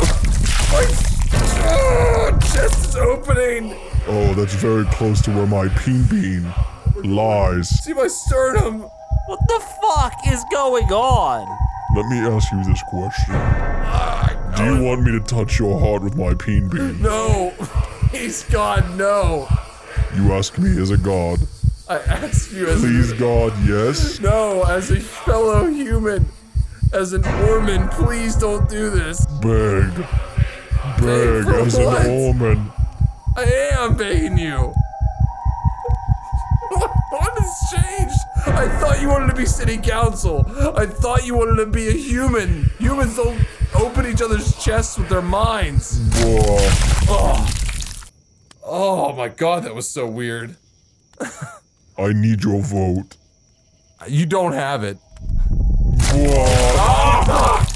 Oh, 1.65 2.39
chest 2.41 2.89
is 2.89 2.95
opening. 2.95 3.75
Oh, 4.07 4.33
that's 4.33 4.55
very 4.55 4.85
close 4.85 5.21
to 5.23 5.31
where 5.31 5.47
my 5.47 5.67
peen 5.69 6.03
bean 6.03 6.51
lies. 7.03 7.69
See 7.83 7.93
my 7.93 8.07
sternum. 8.07 8.81
What 9.27 9.39
the 9.47 9.63
fuck 9.81 10.13
is 10.27 10.43
going 10.51 10.85
on? 10.91 11.47
Let 11.95 12.05
me 12.07 12.17
ask 12.19 12.51
you 12.51 12.63
this 12.63 12.81
question. 12.89 13.35
Ah, 13.35 14.53
Do 14.57 14.63
you 14.75 14.83
want 14.83 15.03
me 15.03 15.11
to 15.11 15.19
touch 15.19 15.59
your 15.59 15.79
heart 15.79 16.01
with 16.03 16.15
my 16.15 16.33
peen 16.33 16.67
bean? 16.67 17.01
No. 17.01 17.51
He's 18.11 18.43
God, 18.43 18.97
no. 18.97 19.47
You 20.15 20.33
ask 20.33 20.57
me 20.57 20.81
as 20.81 20.89
a 20.89 20.97
god. 20.97 21.39
I 21.89 21.97
ask 21.97 22.51
you 22.53 22.67
as 22.67 22.79
Please, 22.79 23.11
a, 23.11 23.17
God, 23.17 23.53
yes? 23.67 24.19
no, 24.21 24.63
as 24.63 24.89
a 24.89 24.99
fellow 24.99 25.67
human, 25.67 26.25
as 26.93 27.11
an 27.11 27.25
Orman, 27.49 27.89
please 27.89 28.35
don't 28.35 28.69
do 28.69 28.89
this. 28.89 29.25
Beg. 29.41 29.93
Beg 30.99 31.45
as 31.47 31.77
what? 31.77 32.05
an 32.05 32.11
Orman. 32.11 32.71
I 33.35 33.43
am 33.79 33.95
begging 33.97 34.37
you. 34.37 34.73
What 37.13 37.37
has 37.37 37.71
changed? 37.71 38.19
I 38.47 38.67
thought 38.79 38.99
you 38.99 39.07
wanted 39.07 39.27
to 39.29 39.35
be 39.35 39.45
city 39.45 39.77
council. 39.77 40.43
I 40.75 40.87
thought 40.87 41.27
you 41.27 41.35
wanted 41.35 41.63
to 41.63 41.67
be 41.69 41.87
a 41.89 41.91
human. 41.91 42.71
Humans 42.79 43.15
don't 43.17 43.39
open 43.75 44.07
each 44.07 44.21
other's 44.21 44.57
chests 44.63 44.97
with 44.97 45.09
their 45.09 45.21
minds. 45.21 45.99
Whoa. 46.15 46.57
Oh. 47.07 47.47
Oh 48.63 49.13
my 49.13 49.27
god, 49.27 49.63
that 49.65 49.75
was 49.75 49.87
so 49.87 50.07
weird. 50.07 50.55
I 51.97 52.13
need 52.13 52.43
your 52.43 52.61
vote. 52.61 53.17
You 54.07 54.25
don't 54.25 54.53
have 54.53 54.83
it. 54.83 54.97
Whoa. 56.11 56.45
Ah! 56.77 57.67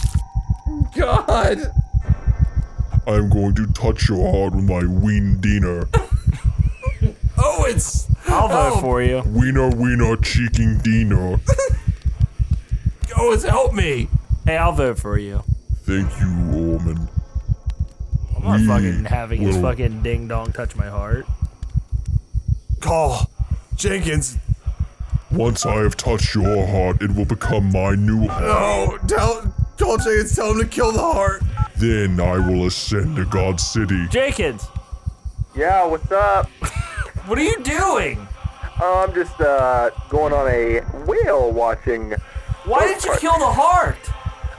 God. 0.95 1.59
I'm 3.05 3.30
going 3.30 3.55
to 3.55 3.68
touch 3.68 4.09
your 4.09 4.32
heart 4.32 4.55
with 4.55 4.65
my 4.65 4.86
ween 4.86 5.39
diener. 5.39 5.88
Oh, 7.39 7.65
it's. 7.68 8.07
I'll 8.28 8.47
vote 8.47 8.53
help. 8.72 8.82
for 8.82 9.01
you. 9.01 9.22
Wiener 9.28 9.70
wiener 9.70 10.15
cheeking 10.18 10.80
diener. 10.80 11.39
Oh, 13.15 13.32
it's 13.32 13.43
help 13.47 13.76
me. 13.76 14.09
Hey, 14.43 14.57
I'll 14.57 14.72
vote 14.72 14.97
for 14.97 15.20
you. 15.20 15.43
Thank 15.84 16.09
you, 16.20 16.28
Orman. 16.72 17.07
I'm 18.36 18.43
not 18.43 18.59
We 18.59 18.65
fucking 18.68 19.05
having 19.05 19.41
his 19.43 19.57
fucking 19.57 20.01
ding 20.01 20.28
dong 20.28 20.51
touch 20.51 20.76
my 20.76 20.88
heart. 20.88 21.28
Call 22.80 23.30
Jenkins. 23.78 24.38
Once 25.32 25.65
I 25.65 25.75
have 25.84 25.95
touched 25.95 26.34
your 26.34 26.65
heart, 26.67 27.01
it 27.01 27.13
will 27.13 27.25
become 27.25 27.71
my 27.71 27.95
new 27.95 28.28
heart. 28.28 28.43
No, 28.43 29.07
tell 29.07 29.53
call 29.78 29.97
Jenkins. 29.97 30.36
Tell 30.36 30.51
him 30.51 30.59
to 30.59 30.67
kill 30.67 30.91
the 30.91 30.99
heart. 30.99 31.43
Then 31.78 32.19
I 32.19 32.38
will 32.39 32.65
ascend 32.65 33.17
to 33.17 33.25
God's 33.25 33.65
city. 33.65 34.07
Jenkins, 34.09 34.67
Yeah, 35.55 35.86
what's 35.86 36.11
up? 36.11 36.47
what 37.28 37.38
are 37.38 37.43
you 37.43 37.61
doing? 37.63 38.28
Oh, 38.80 39.05
I'm 39.07 39.13
just 39.13 39.39
uh, 39.39 39.91
going 40.09 40.34
on 40.34 40.47
a 40.49 40.80
whale 41.05 41.51
watching. 41.51 42.13
Why 42.65 42.88
did 42.88 43.03
you 43.03 43.15
kill 43.17 43.38
the 43.38 43.45
heart? 43.51 43.97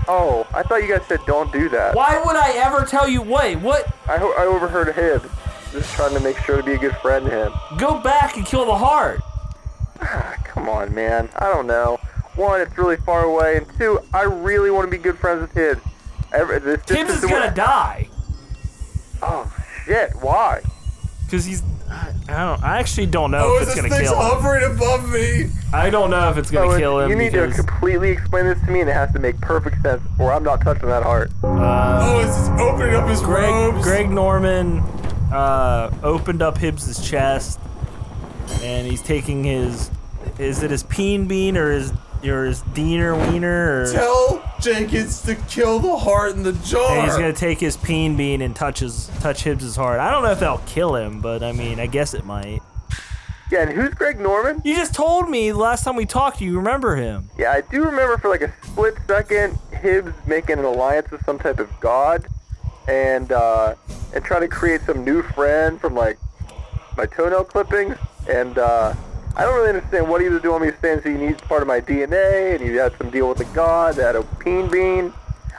Oh, 0.07 0.47
I 0.55 0.63
thought 0.63 0.83
you 0.83 0.89
guys 0.97 1.07
said 1.09 1.21
don't 1.27 1.53
do 1.53 1.69
that. 1.71 1.95
Why 1.95 2.23
would 2.25 2.37
I 2.37 2.53
ever 2.53 2.85
tell 2.85 3.09
you? 3.09 3.21
Wait, 3.21 3.57
what? 3.57 3.87
I, 4.09 4.17
ho- 4.17 4.35
I 4.39 4.45
overheard 4.47 4.95
him. 4.95 5.21
Just 5.73 5.95
trying 5.95 6.15
to 6.15 6.21
make 6.21 6.37
sure 6.39 6.57
to 6.57 6.63
be 6.63 6.73
a 6.73 6.79
good 6.79 6.97
friend 6.99 7.27
to 7.27 7.31
him. 7.31 7.53
Go 7.79 8.01
back 8.01 8.37
and 8.37 8.47
kill 8.47 8.65
the 8.67 8.75
heart. 8.77 9.21
Come 10.45 10.69
on, 10.69 10.95
man. 10.95 11.29
I 11.37 11.49
don't 11.53 11.67
know. 11.67 11.99
One, 12.37 12.61
it's 12.61 12.77
really 12.79 12.97
far 12.97 13.25
away, 13.25 13.57
and 13.59 13.67
two, 13.79 14.01
I 14.15 14.23
really 14.23 14.71
want 14.71 14.87
to 14.87 14.91
be 14.91 14.97
good 15.03 15.19
friends 15.19 15.41
with 15.43 15.53
Tibbs. 15.55 15.81
Every, 16.33 16.59
this, 16.61 16.81
this 16.85 16.97
Tibbs 16.97 17.11
is 17.11 17.21
the 17.21 17.29
gonna 17.29 17.49
way- 17.49 17.55
die. 17.55 18.09
Oh 19.21 19.53
shit! 19.85 20.13
Why? 20.21 20.63
Cause 21.31 21.45
he's. 21.45 21.63
I 21.91 22.13
I 22.29 22.45
don't. 22.45 22.63
I 22.63 22.79
actually 22.79 23.07
don't 23.07 23.31
know 23.33 23.43
Oh, 23.45 23.57
if 23.57 23.63
it's 23.69 23.75
gonna 23.75 23.89
kill 23.89 24.13
him. 24.13 24.19
hovering 24.21 24.73
above 24.77 25.09
me? 25.11 25.47
I 25.73 25.91
don't 25.91 26.11
know 26.11 26.31
if 26.31 26.37
it's 26.37 26.51
gonna 26.51 26.73
Oh, 26.75 26.79
kill 26.79 27.01
him 27.01 27.11
you 27.11 27.17
need 27.17 27.33
because. 27.33 27.57
to 27.57 27.63
completely 27.65 28.11
explain 28.11 28.45
this 28.45 28.61
to 28.61 28.71
me, 28.71 28.81
and 28.83 28.89
it 28.89 28.93
has 28.93 29.11
to 29.15 29.19
make 29.19 29.41
perfect 29.41 29.83
sense, 29.83 30.01
or 30.21 30.33
I'm 30.33 30.45
not 30.45 30.61
touching 30.61 30.89
that 30.89 31.03
heart. 31.03 31.31
uh, 31.43 31.49
Oh, 32.03 32.21
it's 32.21 32.49
opening 32.61 32.95
up 32.95 33.09
his 33.09 33.21
Greg, 33.23 33.51
robes. 33.51 33.83
Greg 33.85 34.11
Norman 34.11 34.83
uh, 35.33 35.91
opened 36.03 36.43
up 36.43 36.59
Hibbs's 36.59 37.07
chest, 37.09 37.61
and 38.63 38.87
he's 38.87 39.03
taking 39.03 39.45
his. 39.45 39.91
Is 40.39 40.63
it 40.63 40.71
his 40.71 40.83
peen 40.85 41.27
bean 41.27 41.57
or 41.57 41.71
his 41.73 41.93
or 42.25 42.45
his 42.47 42.61
diener 42.75 43.15
wiener? 43.15 43.83
Or, 43.83 43.93
Tell 43.93 44.53
Jenkins 44.61 45.23
to 45.23 45.35
kill 45.35 45.79
the 45.79 45.97
heart 45.97 46.33
in 46.33 46.43
the 46.43 46.53
jar. 46.53 46.97
and 46.99 47.05
he's 47.05 47.15
gonna 47.15 47.33
take 47.33 47.61
his 47.61 47.77
peen 47.77 48.17
bean 48.17 48.43
and 48.43 48.55
touch 48.55 48.81
his 48.81 49.11
touch 49.21 49.45
Hibbs's 49.45 49.77
heart. 49.77 50.01
I 50.01 50.11
don't 50.11 50.23
know 50.23 50.33
if 50.33 50.41
that'll 50.41 50.59
kill 50.67 50.97
him, 50.97 51.21
but 51.21 51.43
I 51.43 51.53
mean, 51.53 51.79
I 51.81 51.87
guess 51.87 52.15
it 52.15 52.25
might. 52.25 52.61
Yeah, 53.51 53.63
and 53.63 53.73
who's 53.73 53.95
Greg 53.95 54.21
Norman? 54.21 54.61
You 54.63 54.77
just 54.77 54.95
told 54.95 55.31
me 55.31 55.51
the 55.51 55.57
last 55.57 55.83
time 55.85 55.97
we 55.97 56.05
talked. 56.05 56.43
You 56.43 56.57
remember 56.57 56.97
him? 56.97 57.31
Yeah, 57.39 57.53
I 57.53 57.63
do 57.63 57.83
remember 57.83 58.19
for 58.19 58.29
like 58.29 58.43
a 58.43 58.53
split 58.63 58.95
second, 59.07 59.59
Hibbs 59.73 60.13
making 60.27 60.59
an 60.59 60.67
alliance 60.67 61.11
with 61.11 61.25
some 61.25 61.39
type 61.39 61.59
of 61.59 61.71
god, 61.81 62.27
and 62.89 63.31
uh, 63.31 63.75
and 64.15 64.25
trying 64.25 64.41
to 64.41 64.49
create 64.49 64.81
some 64.83 65.05
new 65.05 65.23
friend 65.23 65.81
from 65.81 65.95
like 65.95 66.19
my 66.97 67.07
toenail 67.07 67.45
clippings, 67.45 67.97
and 68.29 68.59
uh, 68.59 68.95
I 69.37 69.45
don't 69.45 69.55
really 69.55 69.69
understand 69.69 70.09
what 70.09 70.21
he 70.21 70.29
was 70.29 70.43
doing. 70.43 70.63
He 70.63 70.71
was 70.71 70.81
saying 70.81 71.03
so 71.05 71.11
he 71.11 71.17
needs 71.17 71.41
part 71.43 71.63
of 71.63 71.69
my 71.69 71.81
DNA, 71.81 72.55
and 72.55 72.61
he 72.61 72.75
had 72.75 72.97
some 72.99 73.11
deal 73.11 73.29
with 73.29 73.41
a 73.41 73.55
god 73.55 73.95
that 73.97 74.15
had 74.15 74.17
a 74.17 74.25
peen 74.41 74.69
bean. 74.69 75.13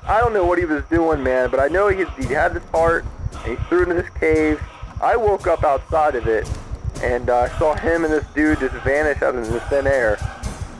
I 0.06 0.20
don't 0.20 0.34
know 0.34 0.46
what 0.46 0.58
he 0.58 0.66
was 0.66 0.84
doing, 0.86 1.24
man, 1.24 1.52
but 1.52 1.60
I 1.60 1.68
know 1.68 1.88
he, 1.88 2.04
he 2.18 2.34
had 2.34 2.56
this 2.56 2.64
heart, 2.70 3.06
and 3.46 3.58
he 3.58 3.64
threw 3.68 3.84
it 3.84 3.90
in 3.90 3.96
this 3.96 4.10
cave. 4.20 4.62
I 5.02 5.16
woke 5.16 5.46
up 5.48 5.64
outside 5.64 6.16
of 6.16 6.28
it, 6.28 6.50
and 7.04 7.30
uh, 7.30 7.42
I 7.42 7.60
saw 7.60 7.76
him 7.76 8.04
and 8.04 8.12
this 8.12 8.26
dude 8.34 8.60
just 8.60 8.74
vanish 8.84 9.22
out 9.22 9.36
into 9.36 9.52
the 9.52 9.60
thin 9.62 9.86
air. 9.88 10.18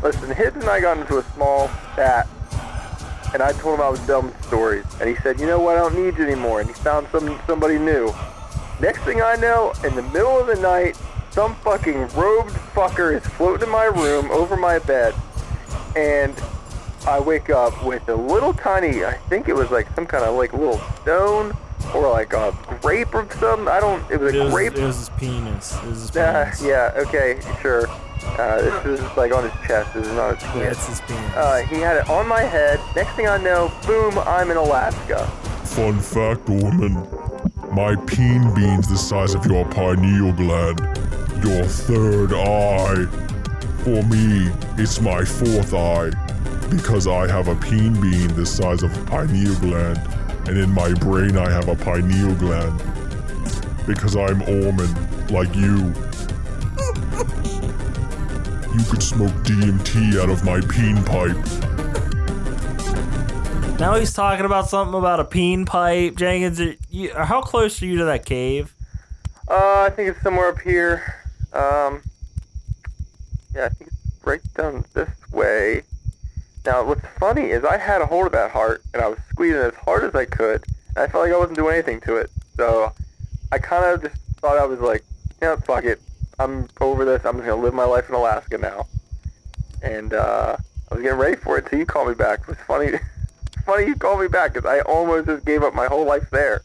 Listen, 0.02 0.34
Hibbs 0.34 0.56
and 0.56 0.70
I 0.70 0.82
got 0.82 0.98
into 0.98 1.20
a 1.20 1.24
small 1.36 1.70
chat, 1.96 2.28
and 3.34 3.42
I 3.44 3.52
told 3.54 3.76
him 3.80 3.82
I 3.86 3.90
was 3.90 4.00
with 4.08 4.46
stories, 4.46 4.86
and 5.00 5.10
he 5.10 5.16
said, 5.24 5.40
"You 5.40 5.48
know 5.48 5.60
what? 5.60 5.78
I 5.78 5.80
don't 5.82 5.96
need 6.04 6.18
you 6.18 6.26
anymore." 6.26 6.60
And 6.62 6.70
he 6.70 6.74
found 6.74 7.08
some 7.12 7.40
somebody 7.48 7.78
new. 7.78 8.14
Next 8.80 9.00
thing 9.02 9.22
I 9.22 9.36
know, 9.36 9.74
in 9.84 9.96
the 9.96 10.02
middle 10.04 10.40
of 10.40 10.48
the 10.48 10.56
night, 10.56 10.98
some 11.32 11.56
fucking 11.56 12.08
robed 12.16 12.52
fucker 12.74 13.14
is 13.16 13.24
floating 13.34 13.64
in 13.68 13.70
my 13.72 13.86
room 13.86 14.32
over 14.32 14.56
my 14.56 14.80
bed, 14.80 15.14
and 15.96 16.34
I 17.08 17.20
wake 17.20 17.50
up 17.50 17.84
with 17.86 18.08
a 18.10 18.16
little 18.16 18.54
tiny, 18.54 19.06
I 19.06 19.14
think 19.30 19.48
it 19.48 19.56
was 19.56 19.70
like 19.72 19.88
some 19.96 20.06
kind 20.06 20.24
of 20.24 20.36
like 20.36 20.54
little 20.54 20.80
stone 21.02 21.56
or 21.94 22.10
like 22.12 22.34
a 22.34 22.54
grape 22.82 23.14
or 23.14 23.28
something. 23.40 23.68
I 23.68 23.80
don't. 23.80 24.04
It 24.12 24.20
was 24.20 24.34
It 24.34 24.40
a 24.40 24.44
was, 24.46 24.54
grape. 24.54 24.76
it 24.76 24.84
was 24.84 24.98
his 24.98 25.10
penis. 25.18 25.76
It 25.84 25.86
was 25.90 26.02
his 26.02 26.18
Uh, 26.18 26.44
penis. 26.46 26.62
yeah. 26.62 26.92
Okay. 26.98 27.40
Sure. 27.62 27.88
Uh, 28.24 28.62
this 28.84 29.00
is 29.00 29.18
like 29.18 29.34
on 29.34 29.44
his 29.50 29.68
chest. 29.68 29.94
This 29.94 30.08
is 30.08 30.14
not 30.14 30.36
his 30.36 30.44
Yeah, 30.44 30.54
penis. 30.54 30.78
it's 30.78 30.88
his 30.88 31.02
penis. 31.02 31.36
Uh, 31.36 31.58
he 31.70 31.76
had 31.80 31.98
it 31.98 32.10
on 32.10 32.28
my 32.28 32.42
head. 32.42 32.80
Next 32.96 33.14
thing 33.16 33.28
I 33.28 33.38
know, 33.38 33.72
boom! 33.86 34.18
I'm 34.20 34.52
in 34.52 34.58
Alaska. 34.58 35.26
Fun 35.66 36.00
fact, 36.00 36.48
woman. 36.50 36.96
My 37.72 37.96
peen 38.08 38.54
bean's 38.56 38.88
the 38.90 38.98
size 38.98 39.36
of 39.36 39.46
your 39.46 39.66
pineal 39.70 40.34
gland. 40.34 40.80
Your 41.46 41.64
third 41.66 42.34
eye. 42.34 43.06
For 43.84 44.04
me, 44.04 44.52
it's 44.78 45.00
my 45.00 45.24
fourth 45.24 45.74
eye. 45.74 46.10
Because 46.70 47.08
I 47.08 47.28
have 47.28 47.48
a 47.48 47.56
peen 47.56 48.00
bean 48.02 48.28
the 48.36 48.46
size 48.46 48.84
of 48.84 48.96
a 48.98 49.06
pineal 49.06 49.56
gland. 49.60 49.98
And 50.48 50.58
in 50.58 50.72
my 50.72 50.94
brain, 50.96 51.38
I 51.38 51.50
have 51.50 51.68
a 51.70 51.76
pineal 51.76 52.36
gland. 52.36 52.82
Because 53.88 54.16
I'm 54.16 54.42
Orman, 54.44 55.28
like 55.30 55.54
you. 55.56 55.94
You 58.80 58.86
could 58.86 59.04
smoke 59.04 59.34
DMT 59.44 60.22
out 60.22 60.30
of 60.30 60.46
my 60.46 60.62
peen 60.62 61.04
pipe. 61.04 61.36
Now 63.78 63.96
he's 63.96 64.14
talking 64.14 64.46
about 64.46 64.70
something 64.70 64.98
about 64.98 65.20
a 65.20 65.26
peen 65.26 65.66
pipe. 65.66 66.16
Jenkins, 66.16 66.62
are 66.62 66.76
you, 66.90 67.14
how 67.14 67.42
close 67.42 67.82
are 67.82 67.86
you 67.86 67.98
to 67.98 68.06
that 68.06 68.26
cave? 68.26 68.74
Uh, 69.50 69.82
I 69.82 69.90
think 69.94 70.08
it's 70.08 70.22
somewhere 70.22 70.48
up 70.48 70.60
here. 70.60 71.14
Um, 71.52 72.02
yeah, 73.54 73.66
I 73.66 73.70
think 73.70 73.90
it's 73.92 74.26
right 74.26 74.40
down 74.54 74.86
this 74.94 75.10
way. 75.34 75.84
Now, 76.66 76.86
what's 76.86 77.06
funny 77.20 77.50
is 77.50 77.66
I 77.66 77.78
had 77.78 78.02
a 78.02 78.06
hold 78.06 78.28
of 78.28 78.32
that 78.32 78.52
heart, 78.52 78.82
and 78.94 79.04
I 79.04 79.10
was 79.10 79.20
squeezing 79.28 79.60
as 79.60 79.76
hard 79.76 80.06
as 80.06 80.16
I 80.16 80.24
could, 80.24 80.64
and 80.96 81.04
I 81.04 81.08
felt 81.08 81.26
like 81.26 81.34
I 81.34 81.38
wasn't 81.38 81.58
doing 81.58 81.74
anything 81.74 82.00
to 82.02 82.16
it. 82.16 82.32
So 82.56 82.94
I 83.52 83.58
kind 83.58 83.84
of 83.84 84.04
just 84.04 84.22
thought 84.38 84.58
I 84.58 84.66
was 84.66 84.80
like, 84.80 85.04
yeah, 85.42 85.58
fuck 85.58 85.84
it. 85.84 86.00
I'm 86.40 86.68
over 86.80 87.06
this. 87.06 87.26
I'm 87.26 87.36
just 87.36 87.48
gonna 87.48 87.62
live 87.62 87.74
my 87.74 87.86
life 87.86 88.10
in 88.10 88.16
Alaska 88.16 88.58
now. 88.58 88.88
And 89.82 90.14
uh, 90.14 90.56
I 90.90 90.94
was 90.96 91.04
getting 91.04 91.20
ready 91.20 91.36
for 91.36 91.58
it 91.58 91.66
until 91.66 91.80
you 91.80 91.86
called 91.86 92.08
me 92.08 92.14
back. 92.16 92.42
It 92.42 92.48
was 92.48 92.58
funny. 92.66 92.92
funny 93.66 93.88
you 93.88 93.96
called 93.96 94.22
me 94.22 94.28
back 94.28 94.54
because 94.54 94.68
I 94.70 94.80
almost 94.82 95.28
just 95.28 95.46
gave 95.46 95.64
up 95.64 95.74
my 95.74 95.86
whole 95.88 96.06
life 96.06 96.30
there. 96.32 96.62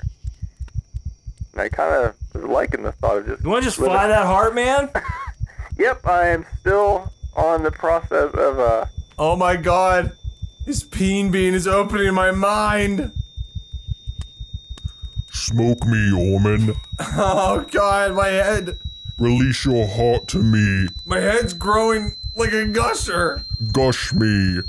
And 1.53 1.61
I 1.61 1.69
kind 1.69 1.93
of 2.05 2.15
was 2.33 2.45
liking 2.45 2.83
the 2.83 2.93
thought 2.93 3.19
of 3.19 3.27
just. 3.27 3.43
You 3.43 3.51
want 3.51 3.63
to 3.63 3.69
just 3.69 3.79
living- 3.79 3.95
fly 3.95 4.07
that 4.09 4.27
heart, 4.27 4.55
man? 4.55 4.91
Yep, 5.77 6.07
I 6.07 6.29
am 6.29 6.47
still 6.61 7.13
on 7.35 7.65
the 7.65 7.71
process 7.73 8.33
of 8.35 8.61
uh. 8.61 8.87
Oh 9.19 9.35
my 9.35 9.57
god. 9.57 10.13
this 10.67 10.85
peen 10.85 11.33
bean 11.33 11.53
is 11.53 11.67
opening 11.67 12.15
my 12.15 12.31
mind. 12.31 13.11
Smoke 15.33 15.85
me, 15.85 16.13
woman. 16.13 16.77
Oh 17.01 17.67
god, 17.73 18.15
my 18.15 18.29
head. 18.29 18.79
Release 19.19 19.65
your 19.65 19.87
heart 19.87 20.29
to 20.29 20.43
me. 20.43 20.89
My 21.07 21.21
head's 21.21 21.55
growing 21.55 22.17
like 22.37 22.53
a 22.53 22.67
gusher. 22.67 23.45
Gush 23.73 24.13
me. 24.13 24.61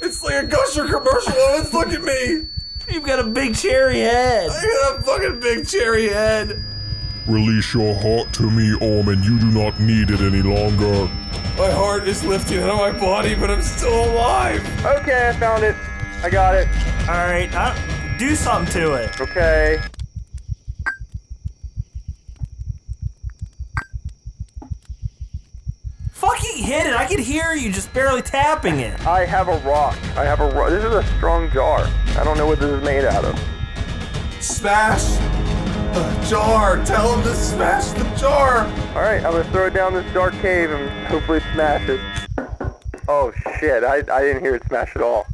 It's 0.00 0.22
like 0.22 0.44
a 0.44 0.46
gusher 0.46 0.86
commercial. 0.86 1.32
Owens, 1.36 1.74
look 1.74 1.88
at 1.88 2.02
me. 2.02 2.48
You've 2.90 3.04
got 3.04 3.18
a 3.18 3.24
big 3.24 3.54
cherry 3.54 4.00
head. 4.00 4.50
I 4.50 4.62
got 4.62 4.98
a 4.98 5.02
fucking 5.02 5.40
big 5.40 5.66
cherry 5.66 6.08
head. 6.08 6.62
Release 7.26 7.74
your 7.74 7.94
heart 8.00 8.32
to 8.34 8.50
me, 8.50 8.72
Orman. 8.80 9.22
You 9.22 9.38
do 9.38 9.50
not 9.50 9.78
need 9.80 10.10
it 10.10 10.20
any 10.20 10.40
longer. 10.40 11.10
My 11.58 11.70
heart 11.70 12.08
is 12.08 12.24
lifting 12.24 12.62
out 12.62 12.70
of 12.70 12.78
my 12.78 12.98
body, 12.98 13.34
but 13.34 13.50
I'm 13.50 13.62
still 13.62 14.12
alive. 14.12 14.62
Okay, 14.86 15.28
I 15.28 15.32
found 15.32 15.64
it. 15.64 15.74
I 16.22 16.30
got 16.30 16.54
it. 16.54 16.68
All 17.02 17.14
right, 17.14 17.52
I, 17.54 18.16
do 18.18 18.34
something 18.34 18.72
to 18.72 18.94
it. 18.94 19.20
Okay. 19.20 19.80
Fucking 26.12 26.57
hit 26.68 26.86
it! 26.86 26.92
I 26.92 27.06
can 27.06 27.18
hear 27.18 27.54
you 27.54 27.72
just 27.72 27.92
barely 27.94 28.20
tapping 28.20 28.80
it. 28.80 29.06
I 29.06 29.24
have 29.24 29.48
a 29.48 29.56
rock. 29.60 29.96
I 30.18 30.24
have 30.24 30.40
a 30.40 30.50
rock. 30.50 30.68
This 30.68 30.84
is 30.84 30.92
a 30.92 31.02
strong 31.16 31.50
jar. 31.50 31.90
I 32.08 32.24
don't 32.24 32.36
know 32.36 32.46
what 32.46 32.60
this 32.60 32.70
is 32.70 32.84
made 32.84 33.06
out 33.06 33.24
of. 33.24 33.40
Smash 34.40 35.02
the 35.94 36.26
jar. 36.28 36.84
Tell 36.84 37.14
him 37.14 37.22
to 37.22 37.34
smash 37.34 37.86
the 37.92 38.04
jar. 38.16 38.66
All 38.94 39.00
right, 39.00 39.24
I'm 39.24 39.32
gonna 39.32 39.44
throw 39.44 39.66
it 39.68 39.74
down 39.74 39.94
this 39.94 40.12
dark 40.12 40.34
cave 40.42 40.70
and 40.70 41.06
hopefully 41.06 41.40
smash 41.54 41.88
it. 41.88 42.00
Oh 43.08 43.32
shit! 43.58 43.82
I, 43.82 44.02
I 44.12 44.20
didn't 44.20 44.42
hear 44.42 44.54
it 44.54 44.62
smash 44.66 44.94
at 44.94 45.00
all. 45.00 45.26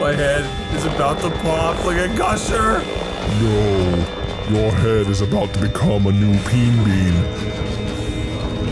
My 0.00 0.12
head 0.12 0.44
is 0.74 0.86
about 0.86 1.20
to 1.20 1.30
pop 1.42 1.84
like 1.84 1.98
a 1.98 2.08
gusher. 2.16 2.78
No. 3.42 4.22
Your 4.48 4.70
head 4.70 5.08
is 5.08 5.20
about 5.20 5.52
to 5.54 5.60
become 5.60 6.06
a 6.06 6.12
new 6.12 6.38
peen 6.44 6.82
bean. 6.84 7.75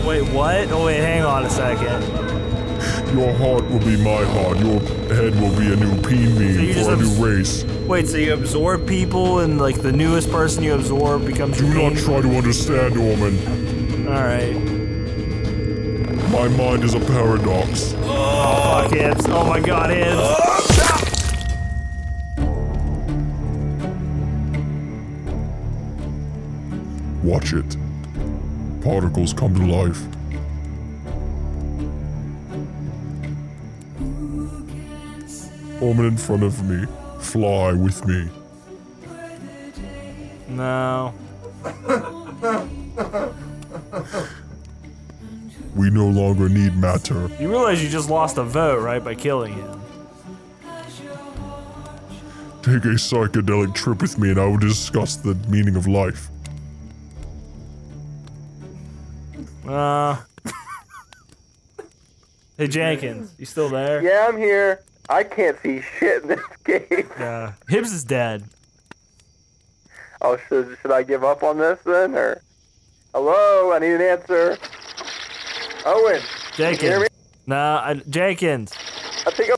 Wait, 0.03 0.21
what? 0.33 0.71
Oh 0.71 0.85
wait, 0.85 0.97
hang 0.97 1.23
on 1.23 1.45
a 1.45 1.49
second. 1.49 2.03
Your 3.17 3.33
heart 3.33 3.67
will 3.69 3.79
be 3.79 3.97
my 3.97 4.23
heart. 4.25 4.57
Your 4.59 4.79
head 5.15 5.33
will 5.39 5.55
be 5.57 5.71
a 5.71 5.75
new 5.75 6.01
peen 6.01 6.35
you 6.35 6.73
just 6.73 6.87
for 6.89 6.95
a 6.95 6.97
abs- 6.97 7.17
new 7.19 7.25
race. 7.25 7.63
Wait, 7.87 8.07
so 8.07 8.17
you 8.17 8.33
absorb 8.33 8.87
people, 8.87 9.39
and 9.39 9.59
like 9.59 9.81
the 9.81 9.91
newest 9.91 10.29
person 10.31 10.63
you 10.63 10.73
absorb 10.73 11.25
becomes 11.25 11.57
Do 11.57 11.65
your 11.67 11.89
not 11.91 11.97
try 11.99 12.21
to 12.21 12.29
understand, 12.35 12.97
Orman. 12.97 14.07
All 14.07 14.13
right. 14.13 14.53
My 16.31 16.47
mind 16.49 16.83
is 16.83 16.93
a 16.93 16.99
paradox. 16.99 17.93
Oh, 17.99 18.81
fuck 18.89 18.91
Hibbs. 18.91 19.25
Oh 19.29 19.45
my 19.45 19.59
god, 19.59 19.89
Hibbs. 19.89 20.41
Watch 27.23 27.53
it. 27.53 27.77
Particles 28.85 29.33
come 29.33 29.55
to 29.55 29.65
life. 29.65 29.99
Orman 35.81 36.05
in 36.05 36.17
front 36.17 36.43
of 36.43 36.63
me. 36.69 36.85
Fly 37.19 37.73
with 37.73 38.05
me. 38.05 38.29
No. 40.49 41.15
We 45.75 45.89
no 45.89 46.07
longer 46.07 46.47
need 46.47 46.77
matter. 46.77 47.27
You 47.37 47.49
realize 47.49 47.83
you 47.83 47.89
just 47.89 48.09
lost 48.09 48.37
a 48.37 48.43
vote, 48.43 48.81
right, 48.81 49.03
by 49.03 49.13
killing 49.13 49.53
him? 49.53 49.81
Take 52.61 52.85
a 52.85 52.95
psychedelic 52.95 53.73
trip 53.73 54.01
with 54.01 54.17
me 54.17 54.29
and 54.29 54.39
I 54.39 54.45
will 54.45 54.57
discuss 54.57 55.17
the 55.17 55.35
meaning 55.49 55.75
of 55.75 55.85
life. 55.85 56.29
Uh. 59.67 60.21
hey 62.57 62.67
Jenkins, 62.67 63.33
you 63.37 63.45
still 63.45 63.69
there? 63.69 64.01
Yeah, 64.01 64.27
I'm 64.29 64.37
here. 64.37 64.81
I 65.09 65.23
can't 65.23 65.57
see 65.61 65.81
shit 65.99 66.23
in 66.23 66.29
this 66.29 66.39
cave. 66.63 67.11
Yeah. 67.19 67.53
Hibbs 67.67 67.91
is 67.91 68.03
dead. 68.03 68.43
Oh, 70.21 70.37
should, 70.47 70.77
should 70.81 70.91
I 70.91 71.03
give 71.03 71.23
up 71.23 71.43
on 71.43 71.57
this 71.57 71.79
then, 71.85 72.15
or? 72.15 72.41
Hello, 73.13 73.71
I 73.73 73.79
need 73.79 73.93
an 73.93 74.01
answer. 74.01 74.57
Owen, 75.85 76.19
can 76.53 76.73
you 76.73 76.79
hear 76.79 76.91
Jenkins. 76.91 76.99
me? 77.01 77.07
Nah, 77.47 77.81
I, 77.85 77.93
Jenkins. 78.09 78.73
I 79.27 79.31
think 79.31 79.51
I'm, 79.51 79.57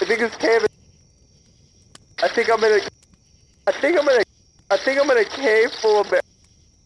I 0.00 0.04
think 0.04 0.20
this 0.20 0.34
cave. 0.36 0.66
I 2.22 2.28
think 2.28 2.50
I'm 2.50 2.62
in 2.64 2.80
a. 2.80 2.88
I 3.66 3.72
think 3.72 3.98
I'm 3.98 4.08
in 4.08 4.20
a. 4.20 4.24
I 4.70 4.76
think 4.78 5.00
I'm 5.00 5.10
in 5.10 5.18
a 5.18 5.24
cave 5.24 5.70
full 5.72 6.00
of. 6.00 6.08
Ba- 6.10 6.22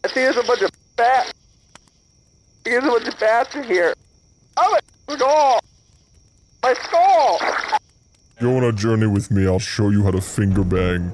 I 0.05 0.09
think 0.09 0.15
there's 0.35 0.37
a 0.37 0.43
bunch 0.43 0.63
of 0.63 0.71
bats. 0.97 1.33
I 2.71 2.73
think 2.75 2.85
there's 2.85 2.95
a 2.95 3.01
bunch 3.01 3.15
of 3.15 3.21
bats 3.21 3.55
in 3.57 3.65
here. 3.65 3.95
Oh 4.57 4.79
my 5.09 5.15
skull! 5.17 5.61
My 6.63 6.75
skull! 6.75 7.41
Go 8.41 8.57
on 8.59 8.63
a 8.63 8.73
journey 8.73 9.09
with 9.09 9.29
me, 9.33 9.45
I'll 9.49 9.59
show 9.59 9.91
you 9.91 10.05
how 10.05 10.13
to 10.13 10.21
finger 10.21 10.63
bang. 10.63 11.13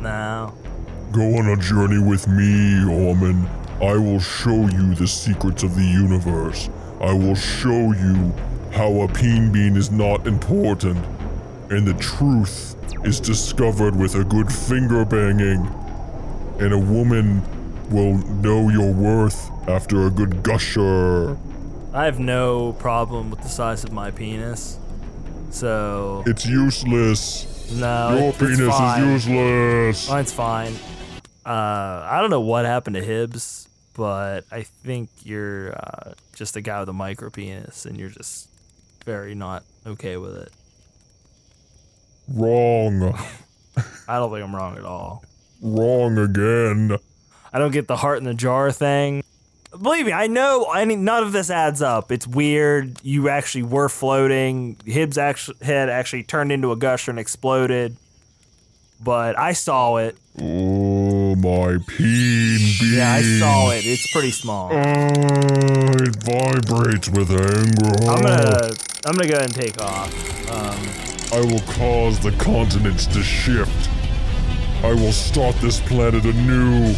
No. 0.00 0.52
Go 1.12 1.22
on 1.36 1.50
a 1.50 1.56
journey 1.56 2.02
with 2.02 2.26
me, 2.26 2.84
Orman. 2.92 3.46
I 3.80 3.96
will 3.96 4.18
show 4.18 4.66
you 4.66 4.96
the 4.96 5.06
secrets 5.06 5.62
of 5.62 5.76
the 5.76 5.84
universe. 5.84 6.68
I 7.00 7.12
will 7.12 7.36
show 7.36 7.92
you 7.92 8.34
how 8.72 9.02
a 9.02 9.08
peen 9.08 9.52
bean 9.52 9.76
is 9.76 9.92
not 9.92 10.26
important, 10.26 10.98
and 11.70 11.86
the 11.86 11.94
truth 11.94 12.74
is 13.06 13.20
discovered 13.20 13.94
with 13.94 14.16
a 14.16 14.24
good 14.24 14.52
finger 14.52 15.04
banging. 15.04 15.64
And 16.58 16.72
a 16.72 16.78
woman 16.78 17.40
will 17.92 18.14
know 18.42 18.68
your 18.70 18.92
worth 18.92 19.50
after 19.68 20.06
a 20.06 20.10
good 20.10 20.42
gusher. 20.42 21.36
I 21.94 22.04
have 22.06 22.18
no 22.18 22.72
problem 22.74 23.30
with 23.30 23.42
the 23.42 23.48
size 23.48 23.84
of 23.84 23.92
my 23.92 24.10
penis. 24.10 24.78
So 25.50 26.22
It's 26.26 26.46
useless. 26.46 27.70
no, 27.72 28.16
Your 28.18 28.28
it- 28.30 28.38
penis 28.38 28.60
is 28.60 29.26
useless. 29.26 30.08
Mine's 30.08 30.32
fine. 30.32 30.74
Uh, 31.44 32.06
I 32.10 32.18
don't 32.20 32.30
know 32.30 32.40
what 32.40 32.64
happened 32.64 32.96
to 32.96 33.02
Hibbs, 33.02 33.68
but 33.94 34.44
I 34.50 34.62
think 34.62 35.10
you're 35.24 35.74
uh, 35.74 36.14
just 36.34 36.56
a 36.56 36.60
guy 36.62 36.80
with 36.80 36.88
a 36.88 36.92
micro 36.94 37.28
penis, 37.30 37.84
and 37.84 37.98
you're 37.98 38.08
just 38.08 38.48
very 39.04 39.34
not 39.34 39.64
okay 39.86 40.16
with 40.16 40.36
it. 40.36 40.50
Wrong. 42.28 43.12
I 44.08 44.18
don't 44.18 44.30
think 44.32 44.44
I'm 44.44 44.54
wrong 44.54 44.76
at 44.78 44.84
all. 44.84 45.24
Wrong 45.60 46.16
again. 46.18 46.96
I 47.52 47.58
don't 47.58 47.72
get 47.72 47.86
the 47.88 47.96
heart 47.96 48.18
in 48.18 48.24
the 48.24 48.34
jar 48.34 48.72
thing. 48.72 49.22
Believe 49.70 50.06
me, 50.06 50.12
I 50.12 50.26
know. 50.26 50.66
I 50.70 50.84
mean, 50.84 51.04
none 51.04 51.22
of 51.22 51.32
this 51.32 51.50
adds 51.50 51.80
up. 51.80 52.12
It's 52.12 52.26
weird. 52.26 52.98
You 53.02 53.28
actually 53.28 53.62
were 53.64 53.88
floating. 53.88 54.76
Hibbs' 54.84 55.16
actually, 55.16 55.56
head 55.62 55.88
actually 55.88 56.24
turned 56.24 56.52
into 56.52 56.72
a 56.72 56.76
gusher 56.76 57.10
and 57.10 57.18
exploded. 57.18 57.96
But 59.02 59.38
I 59.38 59.52
saw 59.52 59.96
it. 59.96 60.16
Oh, 60.40 61.34
my 61.36 61.78
peen 61.88 62.58
bean. 62.58 62.94
Yeah, 62.94 63.12
I 63.14 63.22
saw 63.22 63.70
it. 63.70 63.84
It's 63.84 64.10
pretty 64.12 64.30
small. 64.30 64.70
Oh, 64.72 64.76
it 64.76 66.16
vibrates 66.22 67.08
with 67.08 67.30
anger. 67.30 68.10
I'm 68.10 68.22
gonna, 68.22 68.70
I'm 69.06 69.14
gonna 69.14 69.28
go 69.28 69.38
ahead 69.38 69.44
and 69.44 69.54
take 69.54 69.80
off. 69.80 70.12
Um, 70.50 71.38
I 71.38 71.40
will 71.40 71.60
cause 71.60 72.20
the 72.20 72.32
continents 72.38 73.06
to 73.06 73.22
shift. 73.22 73.88
I 74.84 74.92
will 74.92 75.12
start 75.12 75.56
this 75.56 75.80
planet 75.80 76.24
anew. 76.24 76.94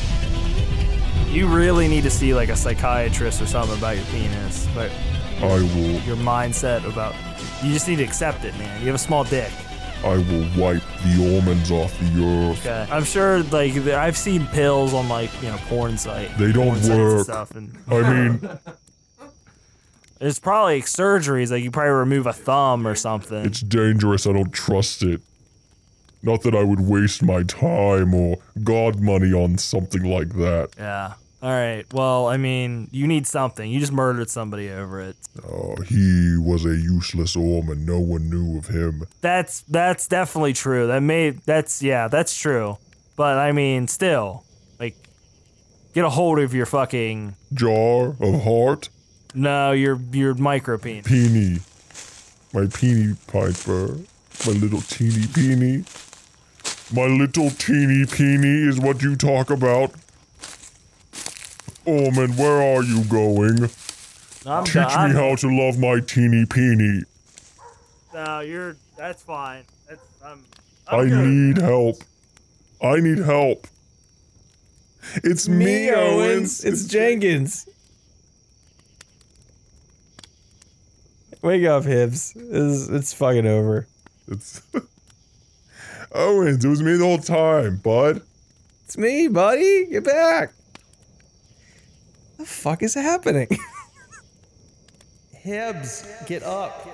You 1.34 1.48
really 1.48 1.88
need 1.88 2.04
to 2.04 2.10
see 2.10 2.32
like 2.32 2.48
a 2.48 2.56
psychiatrist 2.56 3.42
or 3.42 3.46
something 3.46 3.76
about 3.76 3.96
your 3.96 4.04
penis, 4.06 4.68
but 4.74 4.90
I 5.38 5.46
will 5.56 6.00
your 6.02 6.16
mindset 6.16 6.84
about. 6.90 7.14
You 7.62 7.72
just 7.72 7.88
need 7.88 7.96
to 7.96 8.04
accept 8.04 8.44
it, 8.44 8.56
man. 8.56 8.80
You 8.80 8.86
have 8.86 8.94
a 8.94 8.98
small 8.98 9.24
dick. 9.24 9.50
I 10.04 10.16
will 10.16 10.46
wipe 10.56 10.82
the 11.02 11.34
almonds 11.34 11.70
off 11.70 11.98
the 11.98 12.24
earth. 12.24 12.66
Okay. 12.66 12.86
I'm 12.92 13.04
sure, 13.04 13.42
like, 13.44 13.74
I've 13.74 14.18
seen 14.18 14.46
pills 14.48 14.92
on, 14.92 15.08
like, 15.08 15.30
you 15.42 15.48
know, 15.48 15.56
porn 15.68 15.96
site. 15.96 16.36
They 16.36 16.52
don't 16.52 16.74
sites 16.76 16.88
and 16.88 17.00
work. 17.00 17.24
stuff, 17.24 17.50
and 17.56 17.74
I 17.88 18.28
mean, 18.28 18.58
it's 20.20 20.38
probably 20.38 20.76
like 20.76 20.84
surgeries. 20.84 21.50
Like, 21.50 21.64
you 21.64 21.70
probably 21.70 21.92
remove 21.92 22.26
a 22.26 22.34
thumb 22.34 22.86
or 22.86 22.94
something. 22.94 23.46
it's 23.46 23.60
dangerous. 23.60 24.26
I 24.26 24.32
don't 24.34 24.52
trust 24.52 25.02
it. 25.02 25.22
Not 26.22 26.42
that 26.42 26.54
I 26.54 26.62
would 26.62 26.80
waste 26.80 27.22
my 27.22 27.42
time 27.42 28.14
or 28.14 28.36
god 28.62 29.00
money 29.00 29.32
on 29.32 29.58
something 29.58 30.04
like 30.04 30.30
that. 30.34 30.70
yeah. 30.78 31.14
All 31.44 31.50
right. 31.50 31.84
Well, 31.92 32.26
I 32.26 32.38
mean, 32.38 32.88
you 32.90 33.06
need 33.06 33.26
something. 33.26 33.70
You 33.70 33.78
just 33.78 33.92
murdered 33.92 34.30
somebody 34.30 34.70
over 34.70 35.02
it. 35.02 35.14
Oh, 35.46 35.76
he 35.86 36.38
was 36.38 36.64
a 36.64 36.70
useless 36.74 37.36
almond. 37.36 37.84
No 37.84 38.00
one 38.00 38.30
knew 38.30 38.56
of 38.56 38.68
him. 38.68 39.04
That's 39.20 39.60
that's 39.68 40.08
definitely 40.08 40.54
true. 40.54 40.86
That 40.86 41.00
may 41.00 41.30
that's 41.30 41.82
yeah, 41.82 42.08
that's 42.08 42.34
true. 42.34 42.78
But 43.14 43.36
I 43.36 43.52
mean, 43.52 43.88
still, 43.88 44.42
like, 44.80 44.96
get 45.92 46.06
a 46.06 46.08
hold 46.08 46.38
of 46.38 46.54
your 46.54 46.64
fucking 46.64 47.36
Jar 47.52 48.16
of 48.20 48.42
heart? 48.42 48.88
no, 49.34 49.72
your 49.72 50.00
your 50.12 50.32
micro 50.34 50.78
penis. 50.78 51.06
Peony. 51.06 51.58
My 52.54 52.68
peony 52.74 53.16
piper. 53.26 53.98
My 54.46 54.52
little 54.52 54.80
teeny 54.80 55.26
peeny. 55.26 55.84
My 56.94 57.04
little 57.04 57.50
teeny 57.50 58.06
peeny 58.06 58.66
is 58.66 58.80
what 58.80 59.02
you 59.02 59.14
talk 59.14 59.50
about. 59.50 59.90
Almond, 61.86 62.38
where 62.38 62.62
are 62.62 62.82
you 62.82 63.04
going? 63.04 63.70
I'm 64.46 64.64
Teach 64.64 64.74
done. 64.74 65.10
me 65.10 65.16
how 65.16 65.34
to 65.36 65.48
love 65.48 65.78
my 65.78 66.00
teeny 66.00 66.44
peeny. 66.46 67.02
No, 68.12 68.40
you're. 68.40 68.76
That's 68.96 69.22
fine. 69.22 69.64
That's 69.88 70.02
I'm. 70.24 70.44
I 70.86 71.04
need 71.04 71.58
help. 71.58 71.96
I 72.82 73.00
need 73.00 73.18
help. 73.18 73.66
It's 75.22 75.48
me, 75.48 75.64
Me, 75.64 75.90
Owens. 75.90 76.64
It's 76.64 76.86
Jenkins. 76.86 77.68
Wake 81.42 81.64
up, 81.66 81.84
Hibbs. 81.84 82.34
It's, 82.36 82.88
it's 82.88 83.12
fucking 83.12 83.46
over. 83.46 83.86
It's 84.28 84.62
Owens. 86.12 86.64
It 86.64 86.68
was 86.68 86.82
me 86.82 86.96
the 86.96 87.04
whole 87.04 87.18
time, 87.18 87.76
bud. 87.76 88.22
It's 88.84 88.96
me, 88.96 89.28
buddy. 89.28 89.86
Get 89.86 90.04
back. 90.04 90.52
The 92.44 92.50
fuck 92.50 92.82
is 92.82 92.92
happening? 92.92 93.48
Hibbs, 95.32 96.06
get 96.26 96.42
up. 96.42 96.86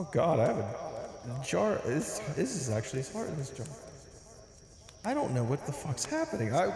Oh 0.00 0.08
god, 0.10 0.40
I 0.40 0.46
have 0.46 0.56
a 0.56 1.44
jar. 1.46 1.80
This, 1.86 2.18
this 2.34 2.56
is 2.56 2.68
actually 2.68 3.02
his 3.02 3.12
heart 3.12 3.28
in 3.28 3.36
this 3.36 3.50
jar. 3.50 3.68
I 5.04 5.14
don't 5.14 5.32
know 5.32 5.44
what 5.44 5.64
the 5.64 5.70
fuck's 5.70 6.04
happening. 6.04 6.52
I 6.52 6.74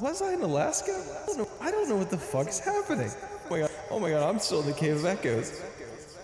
was 0.00 0.20
I 0.22 0.32
in 0.32 0.42
Alaska? 0.42 0.90
I 0.90 1.26
don't 1.26 1.38
know. 1.38 1.48
I 1.60 1.70
don't 1.70 1.88
know 1.88 1.98
what 1.98 2.10
the 2.10 2.18
fuck's 2.18 2.58
happening. 2.58 3.08
Oh 3.22 3.48
my 3.48 3.60
god. 3.60 3.70
Oh 3.88 4.00
my 4.00 4.10
god. 4.10 4.28
I'm 4.28 4.40
still 4.40 4.62
in 4.62 4.66
the 4.66 4.72
Cave 4.72 4.96
of 4.96 5.04
Echoes. 5.04 5.62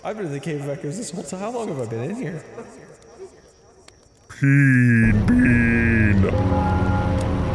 I've 0.03 0.17
been 0.17 0.27
in 0.27 0.33
the 0.33 0.41
Cave 0.41 0.65
of 0.65 0.71
Echoes 0.71 0.97
this 0.97 1.13
whole 1.13 1.23
time. 1.23 1.39
How 1.39 1.53
long 1.53 1.69
have 1.69 1.79
I 1.79 1.87
been 1.87 2.11
in 2.11 2.17
here? 2.17 2.45
Peen 4.29 5.25
Bean. 5.25 6.23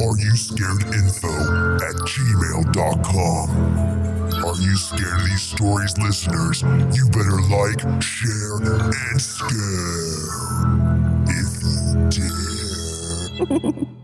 areyouscaredinfo 0.00 1.80
at 1.82 1.94
gmail.com. 2.08 3.50
Are 4.44 4.56
you 4.60 4.76
scared 4.76 5.20
of 5.20 5.24
these 5.24 5.42
stories, 5.42 5.96
listeners? 5.98 6.62
You 6.62 7.08
better 7.10 7.40
like, 7.50 7.80
share, 8.02 8.56
and 8.56 9.20
scare. 9.20 10.28
If 11.28 11.62
you 11.62 12.08
dare. 13.68 13.86